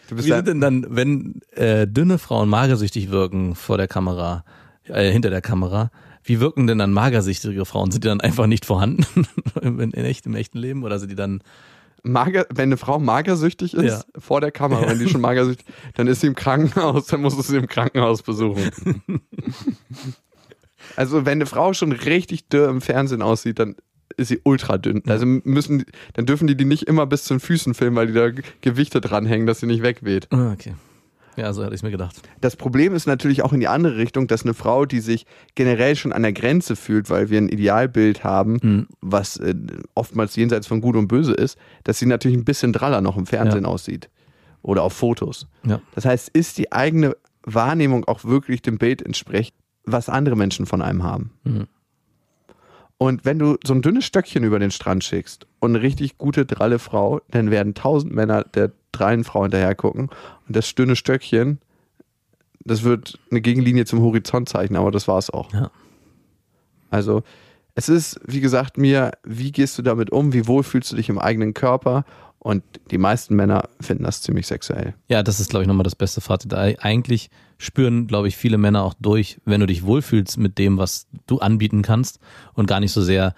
Wie 0.10 0.22
sind 0.22 0.48
denn 0.48 0.60
dann, 0.60 0.86
wenn 0.90 1.42
äh, 1.52 1.88
dünne 1.88 2.18
Frauen 2.18 2.50
magersüchtig 2.50 3.10
wirken 3.10 3.56
vor 3.56 3.78
der 3.78 3.88
Kamera, 3.88 4.44
äh, 4.84 5.10
hinter 5.10 5.30
der 5.30 5.42
Kamera, 5.42 5.92
wie 6.24 6.40
wirken 6.40 6.68
denn 6.68 6.78
dann 6.78 6.92
magersüchtige 6.92 7.66
Frauen? 7.66 7.92
Sind 7.92 8.04
die 8.04 8.10
dann 8.10 8.22
einfach 8.22 8.48
nicht 8.48 8.66
vorhanden 8.66 9.06
in, 9.62 9.80
in 9.80 9.94
echt, 9.94 10.26
im 10.26 10.36
echten 10.36 10.58
Leben 10.58 10.84
oder 10.84 11.00
sind 11.00 11.10
die 11.10 11.16
dann 11.16 11.42
mager, 12.04 12.46
wenn 12.54 12.64
eine 12.70 12.78
Frau 12.78 13.00
magersüchtig 13.00 13.74
ist, 13.74 13.84
Ja. 13.84 14.04
vor 14.20 14.42
der 14.42 14.52
Kamera, 14.52 14.88
wenn 14.90 15.00
die 15.00 15.10
schon 15.10 15.22
magersüchtig 15.22 15.66
dann 15.96 16.08
ist 16.08 16.22
sie 16.22 16.28
im 16.28 16.36
Krankenhaus, 16.36 17.08
dann 17.08 17.22
musst 17.22 17.38
du 17.38 17.42
sie 17.42 17.58
im 17.58 17.68
Krankenhaus 17.68 18.22
besuchen. 18.24 18.72
also 20.96 21.26
wenn 21.26 21.34
eine 21.34 21.46
Frau 21.46 21.74
schon 21.74 21.92
richtig 21.92 22.48
dürr 22.50 22.70
im 22.70 22.82
Fernsehen 22.82 23.22
aussieht, 23.22 23.60
dann 23.60 23.76
ist 24.18 24.28
sie 24.28 24.42
ultra 24.44 24.78
dünn. 24.78 25.04
Also 25.08 25.26
müssen, 25.26 25.86
dann 26.14 26.26
dürfen 26.26 26.48
die 26.48 26.56
die 26.58 26.66
nicht 26.66 26.84
immer 26.84 27.06
bis 27.06 27.24
zu 27.24 27.34
den 27.34 27.40
Füßen 27.40 27.74
filmen, 27.74 27.96
weil 27.96 28.08
die 28.08 28.14
da 28.14 28.30
Gewichte 28.62 29.00
dranhängen, 29.02 29.48
dass 29.48 29.60
sie 29.60 29.68
nicht 29.68 29.84
wegweht. 29.84 30.28
Ah, 30.32 30.52
okay. 30.52 30.74
Ja, 31.42 31.54
so 31.54 31.64
hatte 31.66 31.74
ich 31.74 31.82
mir 31.82 31.90
gedacht. 31.90 32.22
Das 32.40 32.56
Problem 32.56 32.94
ist 32.94 33.08
natürlich 33.08 33.42
auch 33.42 33.52
in 33.52 33.60
die 33.60 33.68
andere 33.68 33.98
Richtung, 33.98 34.28
dass 34.28 34.44
eine 34.44 34.54
Frau, 34.54 34.86
die 34.86 35.00
sich 35.00 35.26
generell 35.56 35.96
schon 35.96 36.14
an 36.14 36.22
der 36.22 36.34
Grenze 36.34 36.76
fühlt, 36.76 37.10
weil 37.10 37.32
wir 37.32 37.40
ein 37.40 37.50
Idealbild 37.50 38.24
haben, 38.24 38.60
Mhm. 38.62 38.88
was 39.02 39.38
äh, 39.38 39.56
oftmals 39.96 40.36
jenseits 40.36 40.68
von 40.68 40.82
Gut 40.82 40.96
und 40.96 41.08
Böse 41.08 41.34
ist, 41.34 41.58
dass 41.84 41.98
sie 41.98 42.06
natürlich 42.06 42.38
ein 42.38 42.46
bisschen 42.46 42.74
draller 42.74 43.02
noch 43.02 43.18
im 43.18 43.26
Fernsehen 43.26 43.64
Ja. 43.64 43.70
aussieht 43.70 44.10
oder 44.62 44.84
auf 44.84 44.94
Fotos. 44.94 45.48
Ja. 45.66 45.82
Das 45.96 46.06
heißt, 46.06 46.30
ist 46.30 46.60
die 46.60 46.72
eigene 46.72 47.16
Wahrnehmung 47.44 48.06
auch 48.06 48.24
wirklich 48.24 48.62
dem 48.62 48.78
Bild 48.78 49.02
entspricht, 49.02 49.56
was 49.84 50.10
andere 50.10 50.36
Menschen 50.36 50.68
von 50.68 50.84
einem 50.84 51.02
haben. 51.02 51.32
Mhm. 51.44 51.68
Und 53.00 53.26
wenn 53.26 53.40
du 53.40 53.58
so 53.66 53.74
ein 53.74 53.82
dünnes 53.82 54.06
Stöckchen 54.06 54.44
über 54.44 54.60
den 54.60 54.70
Strand 54.70 55.04
schickst 55.04 55.48
und 55.62 55.72
eine 55.76 55.82
richtig 55.82 56.18
gute, 56.18 56.46
dralle 56.46 56.78
Frau, 56.80 57.22
dann 57.30 57.50
werden 57.52 57.74
tausend 57.74 58.14
Männer 58.14 58.44
der 58.44 58.74
drallen 58.92 59.24
Frau 59.24 59.44
hinterher 59.44 59.74
gucken 59.76 60.10
und 60.48 60.56
das 60.56 60.76
dünne 60.76 60.98
Stöckchen, 60.98 61.60
das 62.66 62.84
wird 62.84 63.18
eine 63.32 63.40
Gegenlinie 63.42 63.86
zum 63.86 64.02
Horizont 64.02 64.50
zeichnen, 64.50 64.78
aber 64.78 64.92
das 64.92 65.08
war's 65.08 65.30
auch. 65.30 65.54
Ja. 65.54 65.72
Also 66.90 67.24
es 67.76 67.90
ist, 67.90 68.20
wie 68.26 68.42
gesagt, 68.42 68.78
mir, 68.78 69.12
wie 69.24 69.52
gehst 69.52 69.78
du 69.78 69.82
damit 69.82 70.12
um, 70.12 70.34
wie 70.34 70.48
wohl 70.48 70.64
fühlst 70.64 70.92
du 70.92 70.96
dich 70.98 71.08
im 71.10 71.18
eigenen 71.20 71.54
Körper 71.54 72.04
und 72.40 72.64
die 72.90 72.98
meisten 72.98 73.36
Männer 73.36 73.70
finden 73.80 74.04
das 74.04 74.22
ziemlich 74.22 74.48
sexuell. 74.48 74.96
Ja, 75.08 75.24
das 75.24 75.40
ist, 75.40 75.50
glaube 75.52 75.64
ich, 75.64 75.68
nochmal 75.68 75.84
das 75.84 75.96
beste 75.96 76.22
Fazit. 76.22 76.54
Ei- 76.54 76.78
Eigentlich 76.82 77.30
spüren, 77.58 78.08
glaube 78.08 78.28
ich, 78.28 78.36
viele 78.36 78.58
Männer 78.58 78.84
auch 78.84 78.96
durch, 79.00 79.40
wenn 79.46 79.62
du 79.62 79.68
dich 79.68 79.84
wohlfühlst 79.86 80.38
mit 80.38 80.58
dem, 80.58 80.78
was 80.78 81.08
du 81.28 81.38
anbieten 81.40 81.82
kannst 81.84 82.20
und 82.54 82.66
gar 82.66 82.80
nicht 82.80 82.92
so 82.92 83.02
sehr 83.02 83.36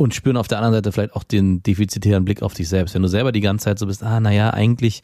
und 0.00 0.14
spüren 0.14 0.38
auf 0.38 0.48
der 0.48 0.56
anderen 0.56 0.72
Seite 0.72 0.92
vielleicht 0.92 1.14
auch 1.14 1.24
den 1.24 1.62
defizitären 1.62 2.24
Blick 2.24 2.40
auf 2.40 2.54
dich 2.54 2.70
selbst. 2.70 2.94
Wenn 2.94 3.02
du 3.02 3.08
selber 3.08 3.32
die 3.32 3.42
ganze 3.42 3.64
Zeit 3.64 3.78
so 3.78 3.86
bist, 3.86 4.02
ah, 4.02 4.18
naja, 4.18 4.48
eigentlich 4.48 5.02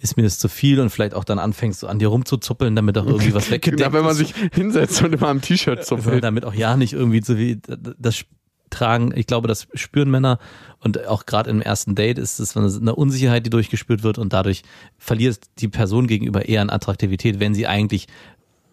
ist 0.00 0.16
mir 0.16 0.22
das 0.22 0.38
zu 0.38 0.48
viel 0.48 0.80
und 0.80 0.88
vielleicht 0.88 1.12
auch 1.12 1.24
dann 1.24 1.38
anfängst, 1.38 1.80
so 1.80 1.86
an 1.86 1.98
dir 1.98 2.08
rumzuzuppeln, 2.08 2.74
damit 2.74 2.96
auch 2.96 3.04
irgendwie 3.04 3.34
was 3.34 3.50
weggedeckt 3.50 3.76
Genau, 3.76 3.92
wenn 3.92 4.06
man 4.06 4.14
sich 4.14 4.34
hinsetzt 4.54 5.02
und 5.02 5.12
immer 5.12 5.28
am 5.28 5.42
T-Shirt 5.42 5.80
Also 5.80 5.96
zuppelt. 5.96 6.24
damit 6.24 6.46
auch 6.46 6.54
ja 6.54 6.78
nicht 6.78 6.94
irgendwie 6.94 7.20
zu 7.20 7.36
wie 7.36 7.60
das 7.98 8.24
tragen, 8.70 9.12
ich 9.14 9.26
glaube, 9.26 9.48
das 9.48 9.68
spüren 9.74 10.10
Männer 10.10 10.38
und 10.80 11.06
auch 11.06 11.26
gerade 11.26 11.50
im 11.50 11.60
ersten 11.60 11.94
Date 11.94 12.16
ist 12.16 12.40
es 12.40 12.56
eine 12.56 12.94
Unsicherheit, 12.94 13.44
die 13.44 13.50
durchgespürt 13.50 14.02
wird 14.02 14.16
und 14.16 14.32
dadurch 14.32 14.62
verliert 14.96 15.40
die 15.58 15.68
Person 15.68 16.06
gegenüber 16.06 16.48
eher 16.48 16.62
an 16.62 16.70
Attraktivität, 16.70 17.38
wenn 17.38 17.54
sie 17.54 17.66
eigentlich 17.66 18.06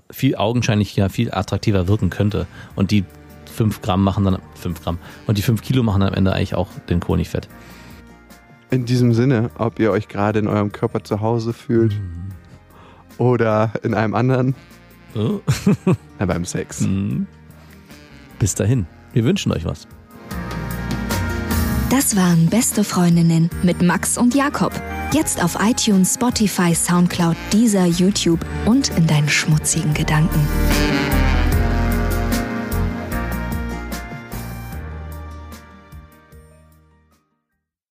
viel 0.10 0.38
augenscheinlich 0.38 0.96
ja 0.96 1.10
viel 1.10 1.34
attraktiver 1.34 1.90
wirken 1.90 2.10
könnte 2.10 2.48
und 2.78 2.92
die 2.92 3.04
fünf 3.56 3.82
Gramm 3.82 4.04
machen 4.04 4.24
dann 4.26 4.40
fünf 4.56 4.84
Gramm 4.84 5.00
und 5.28 5.38
die 5.38 5.42
fünf 5.42 5.62
Kilo 5.62 5.84
machen 5.84 6.02
dann 6.02 6.10
am 6.10 6.16
Ende 6.16 6.34
eigentlich 6.34 6.56
auch 6.56 6.70
den 6.90 7.00
Kohl 7.00 7.18
nicht 7.18 7.30
fett. 7.30 7.48
In 8.70 8.86
diesem 8.86 9.14
Sinne, 9.14 9.52
ob 9.58 9.80
ihr 9.80 9.92
euch 9.92 10.08
gerade 10.08 10.40
in 10.40 10.48
eurem 10.48 10.72
Körper 10.72 11.04
zu 11.04 11.22
Hause 11.22 11.54
fühlt 11.54 11.96
oder 13.18 13.72
in 13.84 13.94
einem 13.94 14.16
anderen, 14.16 14.56
Oh. 15.16 15.40
na, 16.20 16.26
beim 16.26 16.46
Sex. 16.46 16.82
Mhm. 16.82 17.26
Bis 18.38 18.54
dahin, 18.54 18.86
wir 19.14 19.24
wünschen 19.24 19.52
euch 19.52 19.66
was. 19.66 19.88
Das 21.90 22.16
waren 22.16 22.48
Beste 22.48 22.84
Freundinnen 22.84 23.50
mit 23.64 23.82
Max 23.82 24.18
und 24.18 24.36
Jakob. 24.36 24.74
Jetzt 25.14 25.42
auf 25.42 25.58
iTunes, 25.62 26.16
Spotify, 26.16 26.76
Soundcloud, 26.76 27.38
Deezer, 27.54 27.86
YouTube 27.86 28.46
und 28.66 28.90
in 28.98 29.08
deinen 29.08 29.30
schmutzigen 29.30 29.94
Gedanken. 29.94 30.40